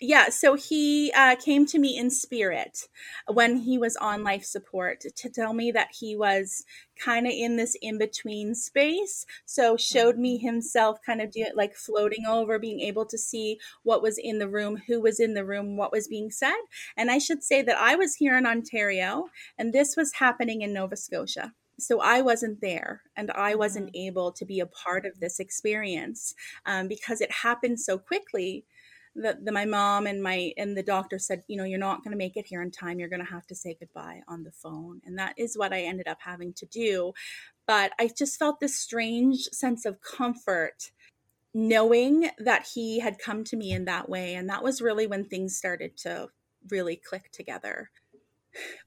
yeah 0.02 0.28
so 0.30 0.56
he 0.56 1.12
uh, 1.16 1.36
came 1.38 1.66
to 1.66 1.80
me 1.80 1.98
in 1.98 2.10
spirit 2.10 2.88
when 3.32 3.56
he 3.56 3.78
was 3.78 3.96
on 3.98 4.24
life 4.24 4.44
support 4.44 5.00
to 5.16 5.30
tell 5.30 5.54
me 5.54 5.72
that 5.72 5.88
he 5.98 6.18
was 6.18 6.66
kind 7.00 7.26
of 7.26 7.32
in 7.34 7.56
this 7.56 7.78
in 7.82 7.98
between 7.98 8.54
space 8.54 9.26
so 9.46 9.78
showed 9.78 10.18
me 10.18 10.38
mm-hmm. 10.38 10.48
himself 10.48 11.00
kind 11.06 11.22
of 11.22 11.32
do, 11.32 11.46
like 11.56 11.76
floating 11.76 12.26
over 12.28 12.60
being 12.60 12.82
able 12.82 13.06
to 13.06 13.18
see 13.18 13.58
what 13.84 14.02
was 14.02 14.18
in 14.18 14.38
the 14.38 14.50
room 14.50 14.78
who 14.88 15.00
was 15.00 15.20
in 15.20 15.34
the 15.34 15.46
room 15.46 15.78
what 15.78 15.94
was 15.94 16.08
being 16.10 16.30
said 16.30 16.54
and 16.98 17.10
i 17.10 17.18
should 17.18 17.42
say 17.42 17.62
that 17.62 17.78
i 17.78 17.96
was 17.96 18.16
here 18.16 18.38
in 18.38 18.46
ontario 18.46 19.28
and 19.58 19.72
this 19.72 19.96
was 19.96 20.14
happening 20.14 20.62
in 20.62 20.74
nova 20.74 20.96
scotia 20.96 21.54
so 21.78 22.00
I 22.00 22.22
wasn't 22.22 22.62
there 22.62 23.02
and 23.18 23.30
I 23.32 23.56
wasn't 23.56 23.88
mm-hmm. 23.88 24.08
able 24.08 24.32
to 24.32 24.46
be 24.46 24.60
a 24.60 24.66
part 24.66 25.06
of 25.06 25.20
this 25.20 25.40
experience 25.40 26.34
um, 26.66 26.88
because 26.88 27.22
it 27.22 27.32
happened 27.32 27.80
so 27.80 27.98
quickly 27.98 28.66
that 29.16 29.44
my 29.46 29.66
mom 29.66 30.08
and 30.08 30.22
my 30.22 30.52
and 30.58 30.76
the 30.76 30.84
doctor 30.84 31.18
said 31.18 31.44
you 31.48 31.58
know 31.58 31.64
you're 31.64 31.80
not 31.80 32.04
going 32.04 32.12
to 32.12 32.18
make 32.18 32.38
it 32.38 32.46
here 32.46 32.62
in 32.62 32.72
time. 32.72 33.00
You're 33.00 33.10
going 33.10 33.26
to 33.26 33.32
have 33.32 33.48
to 33.48 33.56
say 33.56 33.78
goodbye 33.80 34.22
on 34.28 34.44
the 34.44 34.52
phone. 34.52 35.02
And 35.06 35.18
that 35.18 35.34
is 35.38 35.58
what 35.58 35.74
i 35.74 35.82
ended 35.82 36.08
up 36.08 36.20
having 36.22 36.54
to 36.54 36.66
do. 36.66 37.14
But 37.66 37.92
i 38.00 38.10
just 38.16 38.38
felt 38.38 38.60
this 38.60 38.76
strange 38.76 39.44
sense 39.52 39.86
of 39.86 40.02
comfort 40.02 40.92
knowing 41.54 42.30
that 42.38 42.68
he 42.74 43.00
had 43.00 43.18
come 43.18 43.46
to 43.46 43.56
me 43.56 43.72
in 43.72 43.86
that 43.86 44.10
way. 44.10 44.36
And 44.36 44.50
that 44.50 44.64
was 44.64 44.82
really 44.82 45.08
when 45.08 45.24
things 45.24 45.56
started 45.56 45.96
to 46.00 46.28
really 46.70 46.98
click 46.98 47.32
together. 47.32 47.90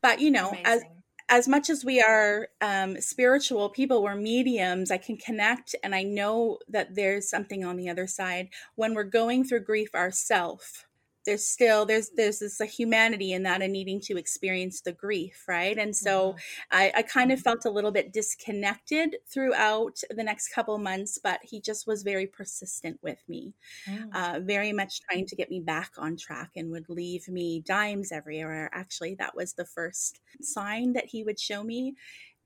But 0.03 0.21
you 0.21 0.31
know 0.31 0.51
Amazing. 0.51 0.67
as 0.67 0.83
as 1.29 1.47
much 1.47 1.69
as 1.69 1.85
we 1.85 2.01
are 2.01 2.49
um, 2.61 3.01
spiritual 3.01 3.69
people, 3.69 4.03
we're 4.03 4.15
mediums. 4.15 4.91
I 4.91 4.97
can 4.97 5.17
connect, 5.17 5.75
and 5.83 5.95
I 5.95 6.03
know 6.03 6.59
that 6.69 6.95
there's 6.95 7.29
something 7.29 7.65
on 7.65 7.77
the 7.77 7.91
other 7.91 8.07
side. 8.07 8.49
When 8.77 8.95
we're 8.95 9.05
going 9.05 9.45
through 9.45 9.65
grief 9.65 9.95
ourselves, 9.95 10.85
there's 11.29 11.47
still 11.47 11.85
there's 11.85 12.09
there's 12.17 12.39
this 12.39 12.59
a 12.59 12.65
humanity 12.65 13.35
in 13.35 13.43
that 13.43 13.61
and 13.61 13.71
needing 13.71 14.01
to 14.01 14.17
experience 14.17 14.81
the 14.81 14.93
grief 14.93 15.45
right 15.47 15.77
and 15.77 15.95
so 15.95 16.31
mm-hmm. 16.31 16.39
I, 16.71 16.93
I 16.97 17.03
kind 17.03 17.31
of 17.31 17.39
felt 17.39 17.67
a 17.67 17.71
little 17.71 17.91
bit 17.91 18.15
disconnected 18.15 19.17
throughout 19.31 20.01
the 20.09 20.25
next 20.25 20.55
couple 20.55 20.79
months 20.79 21.19
but 21.23 21.41
he 21.43 21.61
just 21.61 21.87
was 21.87 22.03
very 22.03 22.27
persistent 22.27 22.99
with 23.03 23.23
me 23.29 23.53
mm. 23.87 24.09
uh, 24.15 24.41
very 24.41 24.73
much 24.73 25.03
trying 25.03 25.27
to 25.27 25.37
get 25.37 25.51
me 25.51 25.61
back 25.61 25.93
on 25.99 26.17
track 26.17 26.53
and 26.57 26.71
would 26.71 26.89
leave 26.89 27.29
me 27.29 27.61
dimes 27.61 28.11
everywhere 28.11 28.71
actually 28.73 29.15
that 29.17 29.37
was 29.37 29.53
the 29.53 29.67
first 29.67 30.21
sign 30.41 30.95
that 30.95 31.05
he 31.05 31.25
would 31.25 31.39
show 31.39 31.63
me 31.63 31.95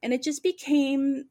and 0.03 0.13
it 0.13 0.25
just 0.25 0.43
became 0.43 1.27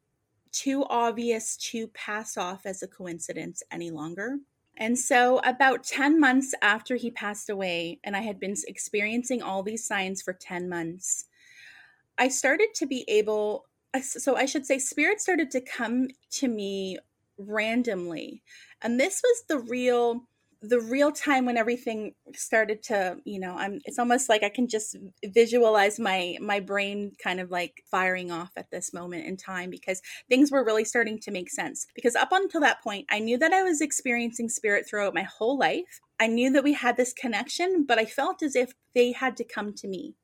too 0.53 0.85
obvious 0.89 1.57
to 1.57 1.87
pass 1.89 2.37
off 2.37 2.65
as 2.65 2.83
a 2.83 2.87
coincidence 2.87 3.63
any 3.71 3.89
longer. 3.89 4.37
And 4.77 4.97
so, 4.97 5.39
about 5.39 5.83
10 5.83 6.19
months 6.19 6.53
after 6.61 6.95
he 6.95 7.11
passed 7.11 7.49
away, 7.49 7.99
and 8.03 8.15
I 8.15 8.21
had 8.21 8.39
been 8.39 8.55
experiencing 8.67 9.41
all 9.41 9.63
these 9.63 9.85
signs 9.85 10.21
for 10.21 10.33
10 10.33 10.69
months, 10.69 11.25
I 12.17 12.29
started 12.29 12.69
to 12.75 12.85
be 12.85 13.05
able, 13.07 13.65
so 14.01 14.35
I 14.35 14.45
should 14.45 14.65
say, 14.65 14.79
spirit 14.79 15.21
started 15.21 15.51
to 15.51 15.61
come 15.61 16.07
to 16.31 16.47
me 16.47 16.97
randomly. 17.37 18.41
And 18.81 18.99
this 18.99 19.21
was 19.23 19.43
the 19.47 19.59
real 19.59 20.27
the 20.61 20.79
real 20.79 21.11
time 21.11 21.45
when 21.45 21.57
everything 21.57 22.13
started 22.35 22.83
to 22.83 23.17
you 23.25 23.39
know 23.39 23.55
i'm 23.57 23.79
it's 23.85 23.97
almost 23.97 24.29
like 24.29 24.43
i 24.43 24.49
can 24.49 24.67
just 24.67 24.95
visualize 25.25 25.99
my 25.99 26.37
my 26.39 26.59
brain 26.59 27.11
kind 27.21 27.39
of 27.39 27.49
like 27.49 27.83
firing 27.89 28.31
off 28.31 28.51
at 28.55 28.69
this 28.69 28.93
moment 28.93 29.25
in 29.25 29.35
time 29.35 29.71
because 29.71 30.01
things 30.29 30.51
were 30.51 30.63
really 30.63 30.85
starting 30.85 31.19
to 31.19 31.31
make 31.31 31.49
sense. 31.49 31.87
Because 31.95 32.15
up 32.15 32.29
until 32.31 32.61
that 32.61 32.83
point 32.83 33.07
i 33.09 33.19
knew 33.19 33.37
that 33.39 33.53
i 33.53 33.63
was 33.63 33.81
experiencing 33.81 34.49
spirit 34.49 34.87
throughout 34.87 35.15
my 35.15 35.23
whole 35.23 35.57
life. 35.57 35.99
I 36.19 36.27
knew 36.27 36.51
that 36.51 36.63
we 36.63 36.73
had 36.73 36.97
this 36.97 37.13
connection 37.13 37.83
but 37.87 37.97
i 37.97 38.05
felt 38.05 38.43
as 38.43 38.55
if 38.55 38.73
they 38.93 39.11
had 39.13 39.35
to 39.37 39.43
come 39.43 39.73
to 39.73 39.87
me 39.87 40.15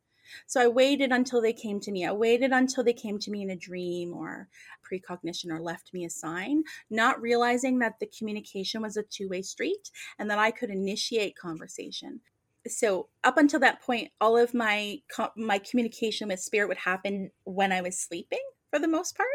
so 0.46 0.62
I 0.62 0.68
waited 0.68 1.12
until 1.12 1.42
they 1.42 1.54
came 1.54 1.80
to 1.82 1.92
me. 1.92 2.06
I 2.06 2.12
waited 2.12 2.52
until 2.52 2.84
they 2.84 2.94
came 2.94 3.20
to 3.20 3.32
me 3.32 3.42
in 3.42 3.50
a 3.50 3.56
dream 3.56 4.14
or 4.14 4.48
precognition 4.84 5.52
or 5.52 5.60
left 5.60 5.94
me 5.94 6.06
a 6.06 6.10
sign, 6.10 6.64
not 6.90 7.22
realizing 7.22 7.80
that 7.80 8.00
the 8.00 8.08
communication 8.18 8.82
was 8.82 8.98
a 8.98 9.04
two 9.04 9.30
way 9.30 9.42
street 9.42 9.92
and 10.20 10.30
that 10.30 10.40
I 10.40 10.52
could 10.52 10.70
initiate 10.70 11.38
conversation. 11.38 12.22
So 12.68 13.08
up 13.24 13.38
until 13.38 13.60
that 13.62 13.82
point, 13.82 14.12
all 14.20 14.38
of 14.38 14.54
my 14.54 15.00
my 15.36 15.60
communication 15.60 16.28
with 16.28 16.40
spirit 16.40 16.68
would 16.68 16.78
happen 16.78 17.32
when 17.44 17.72
I 17.72 17.82
was 17.82 18.00
sleeping 18.00 18.44
for 18.70 18.80
the 18.80 18.88
most 18.88 19.16
part. 19.16 19.28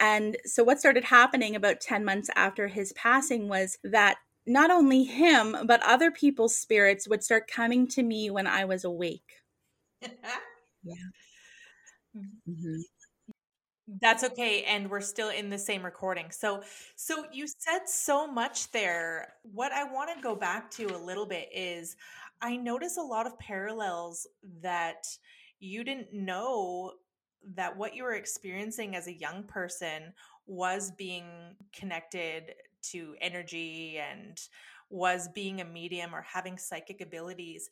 And 0.00 0.36
so 0.44 0.64
what 0.64 0.80
started 0.80 1.04
happening 1.04 1.54
about 1.54 1.80
10 1.80 2.04
months 2.04 2.30
after 2.34 2.68
his 2.68 2.92
passing 2.94 3.48
was 3.48 3.78
that 3.84 4.16
not 4.46 4.70
only 4.70 5.04
him, 5.04 5.56
but 5.66 5.82
other 5.82 6.10
people's 6.10 6.56
spirits 6.56 7.06
would 7.06 7.22
start 7.22 7.46
coming 7.46 7.86
to 7.88 8.02
me 8.02 8.30
when 8.30 8.46
I 8.46 8.64
was 8.64 8.84
awake 8.84 9.41
yeah. 10.84 10.94
Mm-hmm. 12.16 12.82
That's 14.00 14.22
okay 14.24 14.62
and 14.64 14.88
we're 14.88 15.00
still 15.00 15.30
in 15.30 15.50
the 15.50 15.58
same 15.58 15.84
recording. 15.84 16.30
So 16.30 16.62
so 16.96 17.24
you 17.32 17.46
said 17.46 17.88
so 17.88 18.26
much 18.26 18.70
there. 18.70 19.34
What 19.42 19.72
I 19.72 19.84
want 19.84 20.10
to 20.14 20.22
go 20.22 20.36
back 20.36 20.70
to 20.72 20.86
a 20.86 20.96
little 20.96 21.26
bit 21.26 21.48
is 21.52 21.96
I 22.40 22.56
notice 22.56 22.96
a 22.96 23.02
lot 23.02 23.26
of 23.26 23.38
parallels 23.38 24.26
that 24.62 25.06
you 25.58 25.84
didn't 25.84 26.12
know 26.12 26.92
that 27.54 27.76
what 27.76 27.94
you 27.94 28.04
were 28.04 28.14
experiencing 28.14 28.94
as 28.94 29.08
a 29.08 29.12
young 29.12 29.42
person 29.44 30.12
was 30.46 30.92
being 30.92 31.56
connected 31.72 32.54
to 32.82 33.16
energy 33.20 33.98
and 33.98 34.40
was 34.90 35.28
being 35.34 35.60
a 35.60 35.64
medium 35.64 36.14
or 36.14 36.22
having 36.22 36.56
psychic 36.56 37.00
abilities 37.00 37.68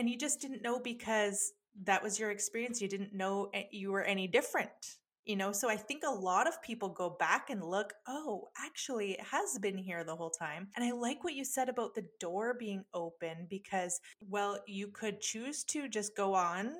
and 0.00 0.08
you 0.08 0.16
just 0.16 0.40
didn't 0.40 0.62
know 0.62 0.80
because 0.80 1.52
that 1.84 2.02
was 2.02 2.18
your 2.18 2.30
experience 2.30 2.80
you 2.80 2.88
didn't 2.88 3.14
know 3.14 3.50
you 3.70 3.92
were 3.92 4.02
any 4.02 4.26
different 4.26 4.96
you 5.26 5.36
know? 5.36 5.52
So 5.52 5.68
i 5.68 5.76
think 5.76 6.02
a 6.04 6.10
lot 6.10 6.48
of 6.48 6.60
people 6.62 6.88
go 6.88 7.10
back 7.20 7.50
and 7.50 7.62
look 7.62 7.92
oh 8.08 8.48
actually 8.58 9.12
it 9.12 9.20
has 9.20 9.58
been 9.58 9.78
here 9.78 10.02
the 10.02 10.16
whole 10.16 10.30
time. 10.30 10.68
And 10.74 10.84
i 10.84 10.90
like 10.90 11.22
what 11.22 11.34
you 11.34 11.44
said 11.44 11.68
about 11.68 11.94
the 11.94 12.06
door 12.18 12.56
being 12.58 12.84
open 12.94 13.46
because 13.48 14.00
well 14.28 14.58
you 14.66 14.88
could 14.88 15.20
choose 15.20 15.62
to 15.64 15.88
just 15.88 16.16
go 16.16 16.34
on 16.34 16.72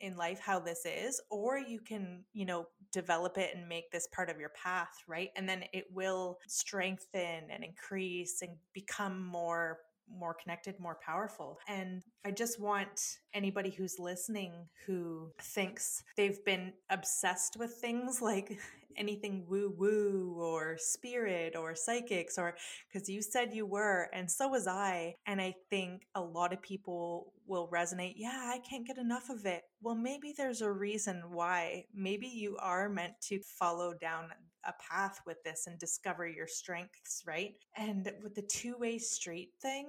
in 0.00 0.14
life 0.14 0.38
how 0.38 0.60
this 0.60 0.84
is 0.84 1.20
or 1.30 1.58
you 1.58 1.80
can 1.80 2.22
you 2.34 2.44
know 2.44 2.66
develop 2.92 3.38
it 3.38 3.56
and 3.56 3.66
make 3.66 3.90
this 3.90 4.06
part 4.14 4.28
of 4.28 4.38
your 4.38 4.50
path 4.50 5.02
right? 5.08 5.30
And 5.34 5.48
then 5.48 5.64
it 5.72 5.86
will 5.90 6.38
strengthen 6.46 7.50
and 7.50 7.64
increase 7.64 8.42
and 8.42 8.52
become 8.74 9.24
more 9.26 9.78
more 10.10 10.34
connected, 10.34 10.78
more 10.80 10.98
powerful. 11.04 11.58
And 11.68 12.02
I 12.24 12.30
just 12.30 12.60
want 12.60 13.18
anybody 13.34 13.70
who's 13.70 13.98
listening 13.98 14.52
who 14.86 15.32
thinks 15.40 16.02
they've 16.16 16.44
been 16.44 16.72
obsessed 16.90 17.56
with 17.58 17.72
things 17.74 18.20
like 18.22 18.58
anything 18.96 19.44
woo 19.48 19.74
woo 19.76 20.36
or 20.38 20.76
spirit 20.78 21.54
or 21.54 21.74
psychics, 21.74 22.38
or 22.38 22.56
because 22.90 23.08
you 23.08 23.22
said 23.22 23.54
you 23.54 23.66
were, 23.66 24.08
and 24.12 24.30
so 24.30 24.48
was 24.48 24.66
I. 24.66 25.14
And 25.26 25.40
I 25.40 25.54
think 25.70 26.02
a 26.14 26.20
lot 26.20 26.52
of 26.52 26.62
people 26.62 27.32
will 27.46 27.68
resonate. 27.68 28.14
Yeah, 28.16 28.50
I 28.52 28.60
can't 28.68 28.86
get 28.86 28.98
enough 28.98 29.28
of 29.30 29.44
it. 29.46 29.62
Well, 29.82 29.94
maybe 29.94 30.34
there's 30.36 30.62
a 30.62 30.70
reason 30.70 31.22
why. 31.30 31.84
Maybe 31.94 32.26
you 32.26 32.56
are 32.60 32.88
meant 32.88 33.14
to 33.28 33.40
follow 33.58 33.94
down 33.94 34.30
a 34.66 34.74
path 34.92 35.20
with 35.26 35.42
this 35.44 35.66
and 35.66 35.78
discover 35.78 36.26
your 36.26 36.46
strengths, 36.46 37.22
right? 37.26 37.54
And 37.76 38.10
with 38.22 38.34
the 38.34 38.42
two 38.42 38.76
way 38.78 38.98
street 38.98 39.50
thing, 39.62 39.86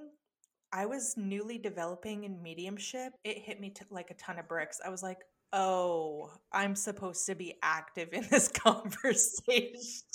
I 0.72 0.86
was 0.86 1.16
newly 1.18 1.58
developing 1.58 2.24
in 2.24 2.42
mediumship. 2.42 3.14
It 3.24 3.38
hit 3.38 3.60
me 3.60 3.70
t- 3.70 3.86
like 3.90 4.12
a 4.12 4.16
ton 4.16 4.38
of 4.40 4.48
bricks. 4.48 4.80
I 4.86 4.90
was 4.90 5.02
like, 5.02 5.20
oh, 5.54 6.30
I'm 6.52 6.76
supposed 6.76 7.26
to 7.28 7.36
be 7.36 7.56
active 7.64 8.10
in 8.12 8.28
this 8.30 8.48
conversation. 8.54 10.14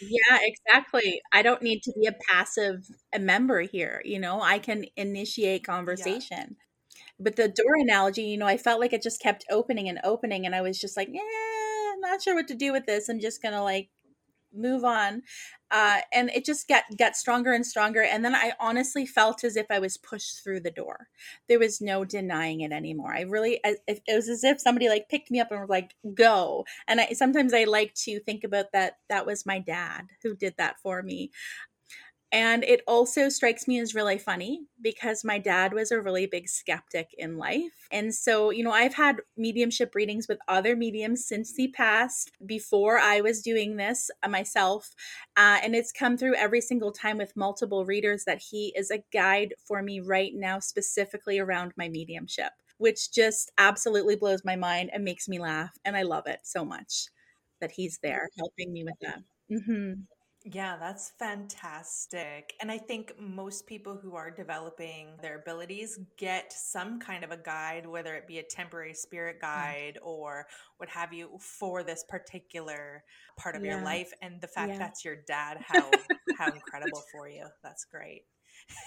yeah, 0.00 0.38
exactly. 0.40 1.20
I 1.32 1.42
don't 1.42 1.62
need 1.62 1.82
to 1.82 1.92
be 2.00 2.06
a 2.06 2.14
passive 2.30 2.86
a 3.14 3.18
member 3.18 3.62
here. 3.62 4.00
You 4.04 4.20
know, 4.20 4.40
I 4.40 4.58
can 4.58 4.84
initiate 4.96 5.64
conversation. 5.64 6.20
Yeah. 6.30 7.04
But 7.18 7.36
the 7.36 7.48
door 7.48 7.74
analogy, 7.80 8.22
you 8.22 8.36
know, 8.36 8.46
I 8.46 8.56
felt 8.56 8.80
like 8.80 8.92
it 8.92 9.02
just 9.02 9.20
kept 9.20 9.44
opening 9.50 9.88
and 9.88 10.00
opening, 10.04 10.46
and 10.46 10.54
I 10.54 10.60
was 10.60 10.80
just 10.80 10.96
like, 10.96 11.08
yeah, 11.10 11.20
not 12.02 12.22
sure 12.22 12.34
what 12.34 12.48
to 12.48 12.54
do 12.54 12.72
with 12.72 12.86
this. 12.86 13.08
I'm 13.08 13.20
just 13.20 13.42
gonna 13.42 13.62
like 13.62 13.88
move 14.54 14.84
on. 14.84 15.22
Uh, 15.70 16.00
and 16.12 16.30
it 16.34 16.44
just 16.44 16.68
got 16.68 16.84
got 16.98 17.16
stronger 17.16 17.52
and 17.54 17.66
stronger 17.66 18.02
and 18.02 18.22
then 18.22 18.34
i 18.34 18.52
honestly 18.60 19.06
felt 19.06 19.42
as 19.42 19.56
if 19.56 19.64
i 19.70 19.78
was 19.78 19.96
pushed 19.96 20.44
through 20.44 20.60
the 20.60 20.70
door. 20.70 21.08
There 21.48 21.58
was 21.58 21.80
no 21.80 22.04
denying 22.04 22.60
it 22.60 22.72
anymore. 22.72 23.14
I 23.14 23.22
really 23.22 23.60
it 23.64 24.02
was 24.08 24.28
as 24.28 24.44
if 24.44 24.60
somebody 24.60 24.88
like 24.90 25.08
picked 25.08 25.30
me 25.30 25.40
up 25.40 25.50
and 25.50 25.60
was 25.60 25.70
like 25.70 25.94
go. 26.14 26.66
And 26.86 27.00
i 27.00 27.12
sometimes 27.12 27.54
i 27.54 27.64
like 27.64 27.94
to 28.04 28.20
think 28.20 28.44
about 28.44 28.72
that 28.72 28.98
that 29.08 29.24
was 29.24 29.46
my 29.46 29.58
dad 29.58 30.08
who 30.22 30.34
did 30.34 30.54
that 30.58 30.76
for 30.82 31.02
me 31.02 31.30
and 32.32 32.64
it 32.64 32.80
also 32.86 33.28
strikes 33.28 33.68
me 33.68 33.78
as 33.78 33.94
really 33.94 34.16
funny 34.16 34.62
because 34.80 35.22
my 35.22 35.38
dad 35.38 35.74
was 35.74 35.90
a 35.90 36.00
really 36.00 36.24
big 36.24 36.48
skeptic 36.48 37.14
in 37.18 37.36
life. 37.36 37.86
And 37.90 38.14
so, 38.14 38.48
you 38.48 38.64
know, 38.64 38.72
I've 38.72 38.94
had 38.94 39.20
mediumship 39.36 39.94
readings 39.94 40.26
with 40.28 40.38
other 40.48 40.74
mediums 40.74 41.26
since 41.26 41.54
he 41.54 41.68
passed 41.68 42.32
before 42.46 42.98
I 42.98 43.20
was 43.20 43.42
doing 43.42 43.76
this 43.76 44.10
uh, 44.22 44.28
myself. 44.28 44.94
Uh, 45.36 45.58
and 45.62 45.76
it's 45.76 45.92
come 45.92 46.16
through 46.16 46.34
every 46.36 46.62
single 46.62 46.90
time 46.90 47.18
with 47.18 47.36
multiple 47.36 47.84
readers 47.84 48.24
that 48.24 48.42
he 48.50 48.72
is 48.74 48.90
a 48.90 49.04
guide 49.12 49.52
for 49.66 49.82
me 49.82 50.00
right 50.00 50.32
now, 50.34 50.58
specifically 50.58 51.38
around 51.38 51.72
my 51.76 51.90
mediumship, 51.90 52.52
which 52.78 53.12
just 53.12 53.52
absolutely 53.58 54.16
blows 54.16 54.42
my 54.42 54.56
mind 54.56 54.88
and 54.94 55.04
makes 55.04 55.28
me 55.28 55.38
laugh. 55.38 55.76
And 55.84 55.98
I 55.98 56.02
love 56.02 56.26
it 56.26 56.40
so 56.44 56.64
much 56.64 57.08
that 57.60 57.72
he's 57.72 57.98
there 58.02 58.30
helping 58.38 58.72
me 58.72 58.84
with 58.84 58.98
that. 59.02 59.18
Mm-hmm. 59.50 59.92
Yeah, 60.44 60.76
that's 60.76 61.10
fantastic. 61.18 62.54
And 62.60 62.70
I 62.70 62.78
think 62.78 63.12
most 63.18 63.66
people 63.66 63.96
who 63.96 64.16
are 64.16 64.30
developing 64.30 65.08
their 65.20 65.38
abilities 65.38 65.98
get 66.16 66.52
some 66.52 66.98
kind 66.98 67.22
of 67.22 67.30
a 67.30 67.36
guide, 67.36 67.86
whether 67.86 68.14
it 68.14 68.26
be 68.26 68.38
a 68.38 68.42
temporary 68.42 68.94
spirit 68.94 69.36
mm. 69.38 69.42
guide 69.42 69.98
or 70.02 70.46
what 70.78 70.88
have 70.88 71.12
you, 71.12 71.30
for 71.38 71.82
this 71.82 72.04
particular 72.08 73.04
part 73.36 73.54
of 73.54 73.64
yeah. 73.64 73.76
your 73.76 73.84
life. 73.84 74.12
And 74.20 74.40
the 74.40 74.48
fact 74.48 74.72
yeah. 74.72 74.78
that's 74.78 75.04
your 75.04 75.16
dad, 75.26 75.58
how 75.60 75.90
how 76.38 76.52
incredible 76.52 77.02
for 77.12 77.28
you. 77.28 77.46
That's 77.62 77.84
great. 77.84 78.22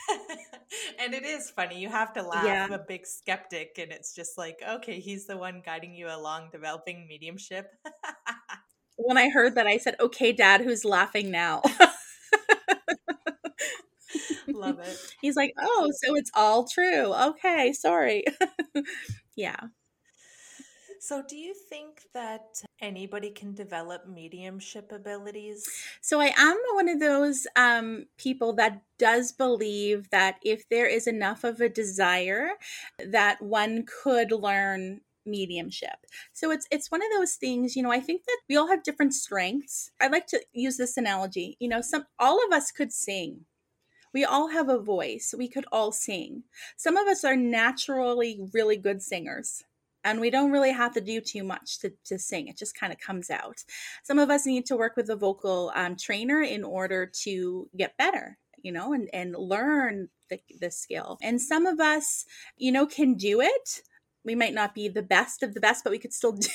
and 0.99 1.13
it 1.13 1.23
is 1.23 1.49
funny. 1.49 1.79
You 1.79 1.89
have 1.89 2.13
to 2.13 2.21
laugh. 2.21 2.45
Yeah. 2.45 2.65
I'm 2.65 2.73
a 2.73 2.79
big 2.79 3.05
skeptic, 3.05 3.77
and 3.77 3.91
it's 3.91 4.13
just 4.13 4.37
like, 4.37 4.61
okay, 4.67 4.99
he's 4.99 5.25
the 5.25 5.37
one 5.37 5.61
guiding 5.65 5.93
you 5.95 6.07
along 6.07 6.49
developing 6.51 7.07
mediumship 7.07 7.71
when 8.97 9.17
I 9.17 9.29
heard 9.29 9.55
that, 9.55 9.67
I 9.67 9.77
said, 9.77 9.95
"Okay, 9.99 10.31
Dad, 10.31 10.61
who's 10.61 10.85
laughing 10.85 11.31
now?" 11.31 11.61
Love 14.51 14.79
it. 14.79 14.97
He's 15.21 15.35
like, 15.35 15.53
"Oh, 15.59 15.91
so 16.03 16.15
it's 16.15 16.31
all 16.35 16.65
true." 16.67 17.13
Okay, 17.13 17.73
sorry. 17.73 18.23
yeah. 19.35 19.57
So, 20.99 21.21
do 21.27 21.35
you 21.35 21.53
think 21.53 22.01
that 22.13 22.61
anybody 22.81 23.29
can 23.29 23.53
develop 23.53 24.07
mediumship 24.07 24.91
abilities? 24.91 25.65
So, 26.01 26.19
I 26.19 26.33
am 26.37 26.57
one 26.73 26.89
of 26.89 26.99
those 26.99 27.45
um, 27.55 28.05
people 28.17 28.53
that 28.53 28.81
does 28.97 29.31
believe 29.31 30.09
that 30.09 30.37
if 30.43 30.67
there 30.69 30.87
is 30.87 31.05
enough 31.05 31.43
of 31.43 31.61
a 31.61 31.69
desire, 31.69 32.51
that 33.05 33.41
one 33.41 33.85
could 33.85 34.31
learn 34.31 35.01
mediumship. 35.25 36.05
So 36.33 36.51
it's 36.51 36.67
it's 36.71 36.91
one 36.91 37.01
of 37.01 37.09
those 37.15 37.35
things, 37.35 37.75
you 37.75 37.83
know, 37.83 37.91
I 37.91 37.99
think 37.99 38.25
that 38.25 38.39
we 38.49 38.55
all 38.57 38.67
have 38.67 38.83
different 38.83 39.13
strengths. 39.13 39.91
I 40.01 40.07
like 40.07 40.27
to 40.27 40.41
use 40.53 40.77
this 40.77 40.97
analogy. 40.97 41.57
You 41.59 41.69
know, 41.69 41.81
some 41.81 42.05
all 42.19 42.43
of 42.45 42.51
us 42.51 42.71
could 42.71 42.93
sing. 42.93 43.45
We 44.13 44.23
all 44.23 44.49
have 44.49 44.69
a 44.69 44.79
voice. 44.79 45.35
We 45.37 45.49
could 45.49 45.65
all 45.71 45.91
sing. 45.91 46.43
Some 46.77 46.95
of 46.95 47.07
us 47.07 47.25
are 47.25 47.35
naturally 47.35 48.39
really 48.53 48.77
good 48.77 49.01
singers 49.01 49.63
and 50.05 50.21
we 50.21 50.29
don't 50.29 50.51
really 50.51 50.71
have 50.71 50.93
to 50.93 51.01
do 51.01 51.19
too 51.19 51.43
much 51.43 51.79
to, 51.79 51.91
to 52.05 52.17
sing 52.17 52.47
it 52.47 52.57
just 52.57 52.79
kind 52.79 52.93
of 52.93 52.99
comes 52.99 53.29
out 53.29 53.63
some 54.03 54.19
of 54.19 54.29
us 54.29 54.45
need 54.45 54.65
to 54.65 54.77
work 54.77 54.95
with 54.95 55.09
a 55.09 55.15
vocal 55.15 55.71
um, 55.75 55.95
trainer 55.97 56.41
in 56.41 56.63
order 56.63 57.05
to 57.05 57.67
get 57.75 57.97
better 57.97 58.37
you 58.61 58.71
know 58.71 58.93
and 58.93 59.09
and 59.13 59.35
learn 59.35 60.07
the, 60.29 60.39
the 60.61 60.71
skill 60.71 61.17
and 61.21 61.41
some 61.41 61.65
of 61.65 61.79
us 61.79 62.25
you 62.57 62.71
know 62.71 62.85
can 62.85 63.15
do 63.15 63.41
it 63.41 63.81
we 64.25 64.35
might 64.35 64.53
not 64.53 64.73
be 64.73 64.89
the 64.89 65.01
best 65.01 65.43
of 65.43 65.53
the 65.53 65.59
best, 65.59 65.83
but 65.83 65.91
we 65.91 65.99
could 65.99 66.13
still 66.13 66.31
do 66.33 66.49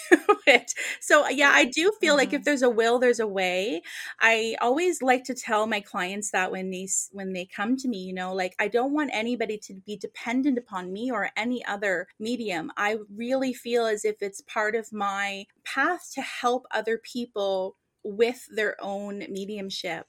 it. 0.46 0.74
So, 1.00 1.28
yeah, 1.28 1.50
I 1.54 1.64
do 1.64 1.92
feel 2.00 2.12
mm-hmm. 2.12 2.18
like 2.18 2.28
if 2.32 2.40
mm-hmm. 2.40 2.44
there's 2.44 2.62
a 2.62 2.70
will, 2.70 2.98
there's 2.98 3.20
a 3.20 3.26
way. 3.26 3.82
I 4.20 4.56
always 4.60 5.02
like 5.02 5.24
to 5.24 5.34
tell 5.34 5.66
my 5.66 5.80
clients 5.80 6.30
that 6.32 6.50
when 6.50 6.70
they 6.70 6.88
when 7.12 7.32
they 7.32 7.46
come 7.46 7.76
to 7.76 7.88
me, 7.88 7.98
you 7.98 8.12
know, 8.12 8.34
like 8.34 8.54
I 8.58 8.68
don't 8.68 8.92
want 8.92 9.10
anybody 9.12 9.58
to 9.58 9.74
be 9.74 9.96
dependent 9.96 10.58
upon 10.58 10.92
me 10.92 11.10
or 11.10 11.30
any 11.36 11.64
other 11.64 12.08
medium. 12.18 12.72
I 12.76 12.98
really 13.14 13.52
feel 13.52 13.86
as 13.86 14.04
if 14.04 14.16
it's 14.20 14.42
part 14.42 14.74
of 14.74 14.92
my 14.92 15.46
path 15.64 16.10
to 16.14 16.22
help 16.22 16.66
other 16.70 16.98
people 16.98 17.76
with 18.02 18.46
their 18.50 18.76
own 18.82 19.18
mediumship 19.28 20.06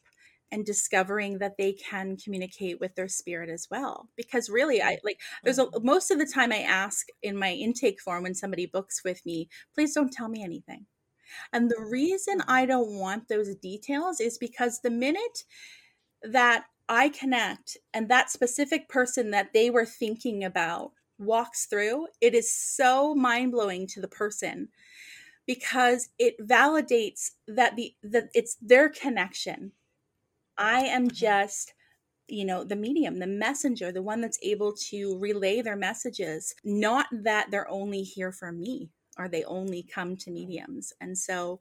and 0.52 0.66
discovering 0.66 1.38
that 1.38 1.58
they 1.58 1.74
can 1.74 2.18
communicate 2.18 2.80
with 2.80 2.94
their 2.96 3.08
spirit 3.08 3.50
as 3.50 3.68
well 3.72 4.10
because 4.16 4.50
really 4.50 4.82
i 4.82 4.98
like 5.04 5.20
there's 5.44 5.60
a 5.60 5.66
mm-hmm. 5.66 5.86
most 5.86 6.12
of 6.12 6.20
the 6.20 6.26
time 6.26 6.52
i 6.52 6.60
ask 6.60 7.08
in 7.22 7.38
my 7.38 7.52
intake 7.52 8.02
form 8.02 8.24
when 8.24 8.36
somebody 8.36 8.66
books 8.66 9.02
with 9.04 9.26
me 9.26 9.48
please 9.74 9.94
don't 9.94 10.14
tell 10.14 10.28
me 10.28 10.44
anything 10.44 10.86
and 11.54 11.70
the 11.70 11.82
reason 11.82 12.40
mm-hmm. 12.40 12.52
i 12.52 12.66
don't 12.66 12.94
want 12.94 13.28
those 13.28 13.56
details 13.56 14.20
is 14.20 14.38
because 14.38 14.80
the 14.80 14.92
minute 14.92 15.44
that 16.22 16.66
i 16.90 17.10
connect 17.10 17.78
and 17.94 18.10
that 18.10 18.30
specific 18.30 18.90
person 18.90 19.32
that 19.32 19.54
they 19.54 19.70
were 19.70 19.86
thinking 19.86 20.44
about 20.44 20.92
walks 21.18 21.66
through 21.66 22.08
it 22.20 22.34
is 22.34 22.54
so 22.54 23.14
mind-blowing 23.14 23.86
to 23.86 24.02
the 24.02 24.08
person 24.08 24.68
because 25.46 26.10
it 26.20 26.36
validates 26.48 27.32
that 27.48 27.76
the 27.76 27.94
that 28.04 28.30
it's 28.34 28.58
their 28.62 28.90
connection 28.90 29.72
I 30.62 30.82
am 30.82 31.10
just 31.10 31.74
you 32.28 32.45
know 32.45 32.63
the 32.63 32.76
medium 32.76 33.19
the 33.19 33.28
messenger 33.28 33.91
the 33.91 34.02
one 34.02 34.21
that's 34.21 34.39
able 34.43 34.74
to 34.89 35.17
relay 35.17 35.62
their 35.62 35.76
messages. 35.76 36.54
Not 36.63 37.08
that 37.12 37.47
they're 37.50 37.69
only 37.69 38.04
here 38.04 38.32
for 38.32 38.52
me 38.52 38.91
or 39.17 39.28
they 39.28 39.43
only 39.43 39.84
come 39.84 40.15
to 40.17 40.32
mediums. 40.32 40.93
And 41.02 41.17
so 41.17 41.60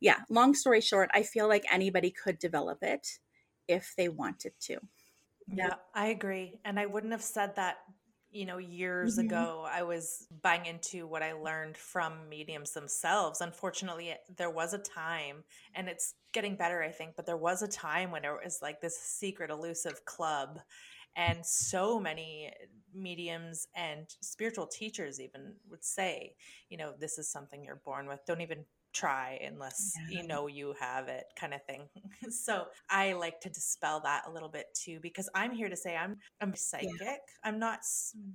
yeah 0.00 0.20
long 0.30 0.54
story 0.54 0.80
short 0.80 1.10
i 1.12 1.22
feel 1.22 1.48
like 1.48 1.64
anybody 1.70 2.10
could 2.10 2.38
develop 2.38 2.78
it 2.82 3.06
if 3.68 3.92
they 3.96 4.08
wanted 4.08 4.52
to. 4.62 4.78
Yeah 5.46 5.74
i 5.94 6.06
agree. 6.08 6.58
And 6.64 6.80
i 6.80 6.86
wouldn't 6.86 7.12
have 7.12 7.22
said 7.22 7.54
that 7.56 7.76
you 8.30 8.44
know, 8.44 8.58
years 8.58 9.16
mm-hmm. 9.16 9.26
ago, 9.26 9.66
I 9.70 9.82
was 9.82 10.26
buying 10.42 10.66
into 10.66 11.06
what 11.06 11.22
I 11.22 11.32
learned 11.32 11.76
from 11.76 12.28
mediums 12.28 12.72
themselves. 12.72 13.40
Unfortunately, 13.40 14.14
there 14.36 14.50
was 14.50 14.74
a 14.74 14.78
time, 14.78 15.44
and 15.74 15.88
it's 15.88 16.14
getting 16.32 16.56
better, 16.56 16.82
I 16.82 16.90
think, 16.90 17.16
but 17.16 17.26
there 17.26 17.36
was 17.36 17.62
a 17.62 17.68
time 17.68 18.10
when 18.10 18.24
it 18.24 18.30
was 18.44 18.58
like 18.60 18.80
this 18.80 18.98
secret, 18.98 19.50
elusive 19.50 20.04
club. 20.04 20.60
And 21.16 21.44
so 21.44 21.98
many 21.98 22.52
mediums 22.94 23.66
and 23.74 24.06
spiritual 24.20 24.66
teachers 24.66 25.20
even 25.20 25.54
would 25.70 25.84
say, 25.84 26.34
you 26.68 26.76
know, 26.76 26.92
this 26.98 27.18
is 27.18 27.28
something 27.28 27.64
you're 27.64 27.80
born 27.84 28.06
with. 28.06 28.20
Don't 28.26 28.40
even 28.40 28.64
try 28.92 29.38
unless 29.46 29.94
yeah. 30.08 30.20
you 30.20 30.26
know 30.26 30.46
you 30.46 30.74
have 30.80 31.08
it 31.08 31.24
kind 31.38 31.54
of 31.54 31.62
thing 31.64 31.82
so 32.30 32.64
i 32.90 33.12
like 33.12 33.40
to 33.40 33.48
dispel 33.48 34.00
that 34.00 34.22
a 34.26 34.30
little 34.30 34.48
bit 34.48 34.66
too 34.74 34.98
because 35.02 35.28
i'm 35.34 35.52
here 35.52 35.68
to 35.68 35.76
say 35.76 35.96
i'm 35.96 36.16
i'm 36.40 36.54
psychic 36.54 36.90
yeah. 37.00 37.14
i'm 37.44 37.58
not 37.58 37.80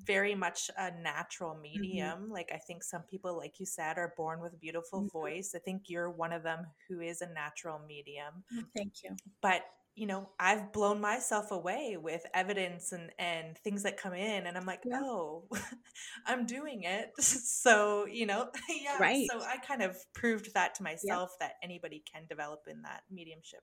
very 0.06 0.36
much 0.36 0.70
a 0.78 0.92
natural 1.02 1.54
mm-hmm. 1.54 1.82
medium 1.82 2.20
mm-hmm. 2.24 2.32
like 2.32 2.52
i 2.54 2.58
think 2.58 2.84
some 2.84 3.02
people 3.04 3.36
like 3.36 3.60
you 3.60 3.66
said 3.66 3.98
are 3.98 4.13
born 4.16 4.39
with 4.39 4.54
a 4.54 4.58
beautiful 4.58 5.00
mm-hmm. 5.00 5.18
voice 5.18 5.54
i 5.56 5.60
think 5.60 5.84
you're 5.88 6.10
one 6.10 6.32
of 6.32 6.44
them 6.44 6.66
who 6.88 7.02
is 7.02 7.22
a 7.22 7.34
natural 7.34 7.80
medium 7.88 8.44
mm, 8.56 8.63
thank 8.76 8.94
you 9.04 9.16
but 9.42 9.63
you 9.96 10.08
know 10.08 10.30
i've 10.40 10.72
blown 10.72 11.00
myself 11.00 11.52
away 11.52 11.98
with 12.02 12.26
evidence 12.34 12.92
and 12.92 13.12
and 13.20 13.58
things 13.60 13.84
that 13.84 13.98
come 13.98 14.14
in 14.14 14.48
and 14.48 14.58
i'm 14.58 14.66
like 14.66 14.82
yeah. 14.86 15.00
oh 15.02 15.48
i'm 16.26 16.46
doing 16.46 16.84
it 16.84 17.12
so 17.20 18.06
you 18.06 18.26
know 18.26 18.48
yeah 18.70 18.98
right 19.00 19.28
so 19.32 19.40
i 19.42 19.58
kind 19.58 19.82
of 19.82 19.96
proved 20.14 20.54
that 20.54 20.74
to 20.76 20.84
myself 20.84 21.32
yeah. 21.40 21.48
that 21.48 21.54
anybody 21.64 22.04
can 22.12 22.24
develop 22.28 22.62
in 22.68 22.82
that 22.82 23.02
mediumship 23.12 23.62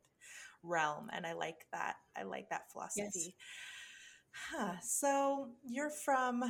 realm 0.62 1.08
and 1.12 1.26
i 1.26 1.32
like 1.32 1.66
that 1.72 1.94
i 2.16 2.22
like 2.22 2.48
that 2.50 2.70
philosophy 2.72 3.34
yes. 3.34 4.52
huh. 4.52 4.72
so 4.82 5.48
you're 5.66 5.90
from 5.90 6.44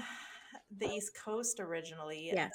the 0.76 0.86
east 0.86 1.12
coast 1.24 1.60
originally 1.60 2.30
yes 2.34 2.50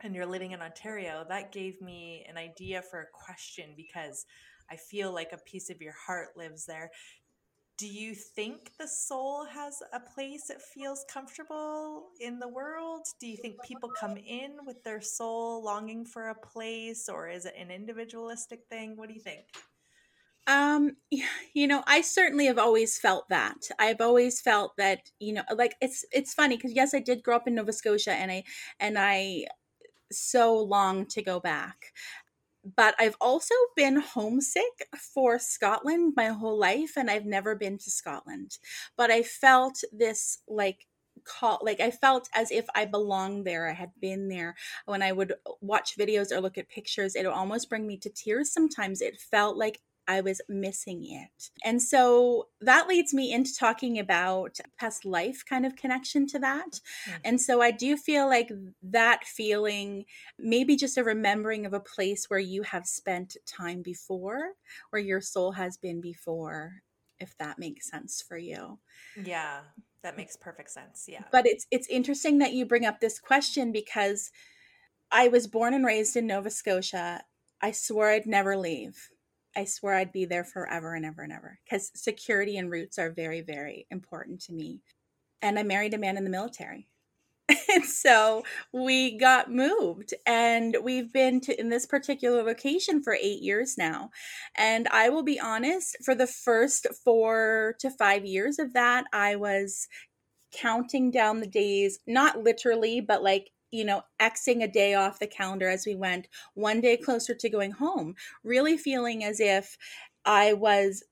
and 0.00 0.14
you're 0.14 0.26
living 0.26 0.52
in 0.52 0.62
ontario 0.62 1.24
that 1.28 1.52
gave 1.52 1.80
me 1.80 2.24
an 2.28 2.36
idea 2.36 2.82
for 2.82 3.00
a 3.00 3.06
question 3.12 3.74
because 3.76 4.24
I 4.70 4.76
feel 4.76 5.12
like 5.12 5.32
a 5.32 5.38
piece 5.38 5.70
of 5.70 5.80
your 5.80 5.94
heart 6.06 6.28
lives 6.36 6.64
there. 6.64 6.90
Do 7.76 7.88
you 7.88 8.14
think 8.14 8.70
the 8.78 8.86
soul 8.86 9.44
has 9.46 9.82
a 9.92 10.00
place 10.00 10.48
it 10.48 10.62
feels 10.62 11.04
comfortable 11.12 12.04
in 12.20 12.38
the 12.38 12.48
world? 12.48 13.04
Do 13.20 13.26
you 13.26 13.36
think 13.36 13.62
people 13.62 13.90
come 13.98 14.16
in 14.16 14.58
with 14.64 14.82
their 14.84 15.00
soul 15.00 15.62
longing 15.62 16.04
for 16.06 16.28
a 16.28 16.34
place 16.34 17.08
or 17.08 17.28
is 17.28 17.46
it 17.46 17.54
an 17.58 17.70
individualistic 17.70 18.60
thing? 18.70 18.96
What 18.96 19.08
do 19.08 19.14
you 19.14 19.20
think? 19.20 19.46
Um, 20.46 20.96
you 21.54 21.66
know, 21.66 21.82
I 21.86 22.00
certainly 22.00 22.46
have 22.46 22.58
always 22.58 22.98
felt 22.98 23.28
that. 23.30 23.56
I've 23.78 24.00
always 24.00 24.40
felt 24.40 24.76
that, 24.76 25.10
you 25.18 25.32
know, 25.32 25.42
like 25.54 25.74
it's 25.80 26.04
it's 26.12 26.34
funny 26.34 26.56
because 26.56 26.74
yes, 26.74 26.94
I 26.94 27.00
did 27.00 27.22
grow 27.22 27.36
up 27.36 27.48
in 27.48 27.54
Nova 27.54 27.72
Scotia 27.72 28.12
and 28.12 28.30
I 28.30 28.44
and 28.78 28.96
I 28.98 29.46
so 30.12 30.56
long 30.58 31.06
to 31.06 31.22
go 31.22 31.40
back 31.40 31.92
but 32.76 32.94
I've 32.98 33.16
also 33.20 33.54
been 33.76 33.96
homesick 33.96 34.88
for 34.98 35.38
Scotland 35.38 36.14
my 36.16 36.28
whole 36.28 36.58
life 36.58 36.96
and 36.96 37.10
I've 37.10 37.26
never 37.26 37.54
been 37.54 37.76
to 37.78 37.90
Scotland. 37.90 38.58
But 38.96 39.10
I 39.10 39.22
felt 39.22 39.82
this 39.92 40.38
like 40.48 40.86
call 41.24 41.60
like 41.62 41.80
I 41.80 41.90
felt 41.90 42.28
as 42.34 42.50
if 42.50 42.66
I 42.74 42.86
belonged 42.86 43.46
there. 43.46 43.68
I 43.68 43.72
had 43.74 43.90
been 44.00 44.28
there. 44.28 44.56
When 44.86 45.02
I 45.02 45.12
would 45.12 45.34
watch 45.60 45.96
videos 45.98 46.32
or 46.32 46.40
look 46.40 46.58
at 46.58 46.68
pictures, 46.68 47.14
it 47.14 47.24
would 47.26 47.34
almost 47.34 47.68
bring 47.68 47.86
me 47.86 47.98
to 47.98 48.10
tears 48.10 48.50
sometimes. 48.52 49.00
It 49.02 49.20
felt 49.20 49.56
like 49.56 49.80
I 50.06 50.20
was 50.20 50.40
missing 50.48 51.04
it. 51.04 51.50
And 51.64 51.80
so 51.80 52.48
that 52.60 52.88
leads 52.88 53.14
me 53.14 53.32
into 53.32 53.54
talking 53.54 53.98
about 53.98 54.58
past 54.78 55.04
life 55.04 55.44
kind 55.48 55.64
of 55.64 55.76
connection 55.76 56.26
to 56.28 56.38
that. 56.40 56.80
Mm-hmm. 57.08 57.20
And 57.24 57.40
so 57.40 57.62
I 57.62 57.70
do 57.70 57.96
feel 57.96 58.26
like 58.26 58.50
that 58.82 59.24
feeling, 59.24 60.04
maybe 60.38 60.76
just 60.76 60.98
a 60.98 61.04
remembering 61.04 61.64
of 61.64 61.72
a 61.72 61.80
place 61.80 62.28
where 62.28 62.40
you 62.40 62.62
have 62.62 62.86
spent 62.86 63.36
time 63.46 63.82
before, 63.82 64.52
where 64.90 65.02
your 65.02 65.20
soul 65.20 65.52
has 65.52 65.76
been 65.76 66.00
before, 66.00 66.82
if 67.18 67.36
that 67.38 67.58
makes 67.58 67.90
sense 67.90 68.22
for 68.26 68.36
you. 68.36 68.78
Yeah, 69.22 69.60
that 70.02 70.16
makes 70.16 70.36
perfect 70.36 70.70
sense. 70.70 71.06
Yeah. 71.08 71.24
But 71.32 71.46
it's 71.46 71.66
it's 71.70 71.88
interesting 71.88 72.38
that 72.38 72.52
you 72.52 72.66
bring 72.66 72.84
up 72.84 73.00
this 73.00 73.18
question 73.18 73.72
because 73.72 74.30
I 75.10 75.28
was 75.28 75.46
born 75.46 75.72
and 75.72 75.86
raised 75.86 76.16
in 76.16 76.26
Nova 76.26 76.50
Scotia. 76.50 77.22
I 77.62 77.70
swore 77.70 78.10
I'd 78.10 78.26
never 78.26 78.56
leave 78.56 79.08
I 79.56 79.64
swear 79.64 79.94
I'd 79.94 80.12
be 80.12 80.24
there 80.24 80.44
forever 80.44 80.94
and 80.94 81.04
ever 81.04 81.22
and 81.22 81.32
ever 81.32 81.58
because 81.64 81.90
security 81.94 82.56
and 82.56 82.70
roots 82.70 82.98
are 82.98 83.10
very, 83.10 83.40
very 83.40 83.86
important 83.90 84.40
to 84.42 84.52
me. 84.52 84.82
And 85.42 85.58
I 85.58 85.62
married 85.62 85.94
a 85.94 85.98
man 85.98 86.16
in 86.16 86.24
the 86.24 86.30
military. 86.30 86.88
and 87.48 87.84
so 87.84 88.42
we 88.72 89.18
got 89.18 89.52
moved 89.52 90.14
and 90.26 90.78
we've 90.82 91.12
been 91.12 91.40
to 91.42 91.58
in 91.60 91.68
this 91.68 91.84
particular 91.84 92.42
location 92.42 93.02
for 93.02 93.14
8 93.14 93.42
years 93.42 93.76
now. 93.76 94.10
And 94.56 94.88
I 94.88 95.10
will 95.10 95.22
be 95.22 95.38
honest, 95.38 95.96
for 96.02 96.14
the 96.14 96.26
first 96.26 96.86
4 97.04 97.76
to 97.80 97.90
5 97.90 98.24
years 98.24 98.58
of 98.58 98.72
that, 98.72 99.04
I 99.12 99.36
was 99.36 99.88
counting 100.52 101.10
down 101.10 101.40
the 101.40 101.46
days, 101.46 101.98
not 102.06 102.42
literally, 102.42 103.00
but 103.00 103.22
like 103.22 103.50
you 103.70 103.84
know, 103.84 104.02
Xing 104.20 104.62
a 104.62 104.68
day 104.68 104.94
off 104.94 105.18
the 105.18 105.26
calendar 105.26 105.68
as 105.68 105.86
we 105.86 105.94
went, 105.94 106.28
one 106.54 106.80
day 106.80 106.96
closer 106.96 107.34
to 107.34 107.48
going 107.48 107.72
home, 107.72 108.14
really 108.42 108.76
feeling 108.76 109.24
as 109.24 109.40
if 109.40 109.76
I 110.24 110.52
was 110.52 111.02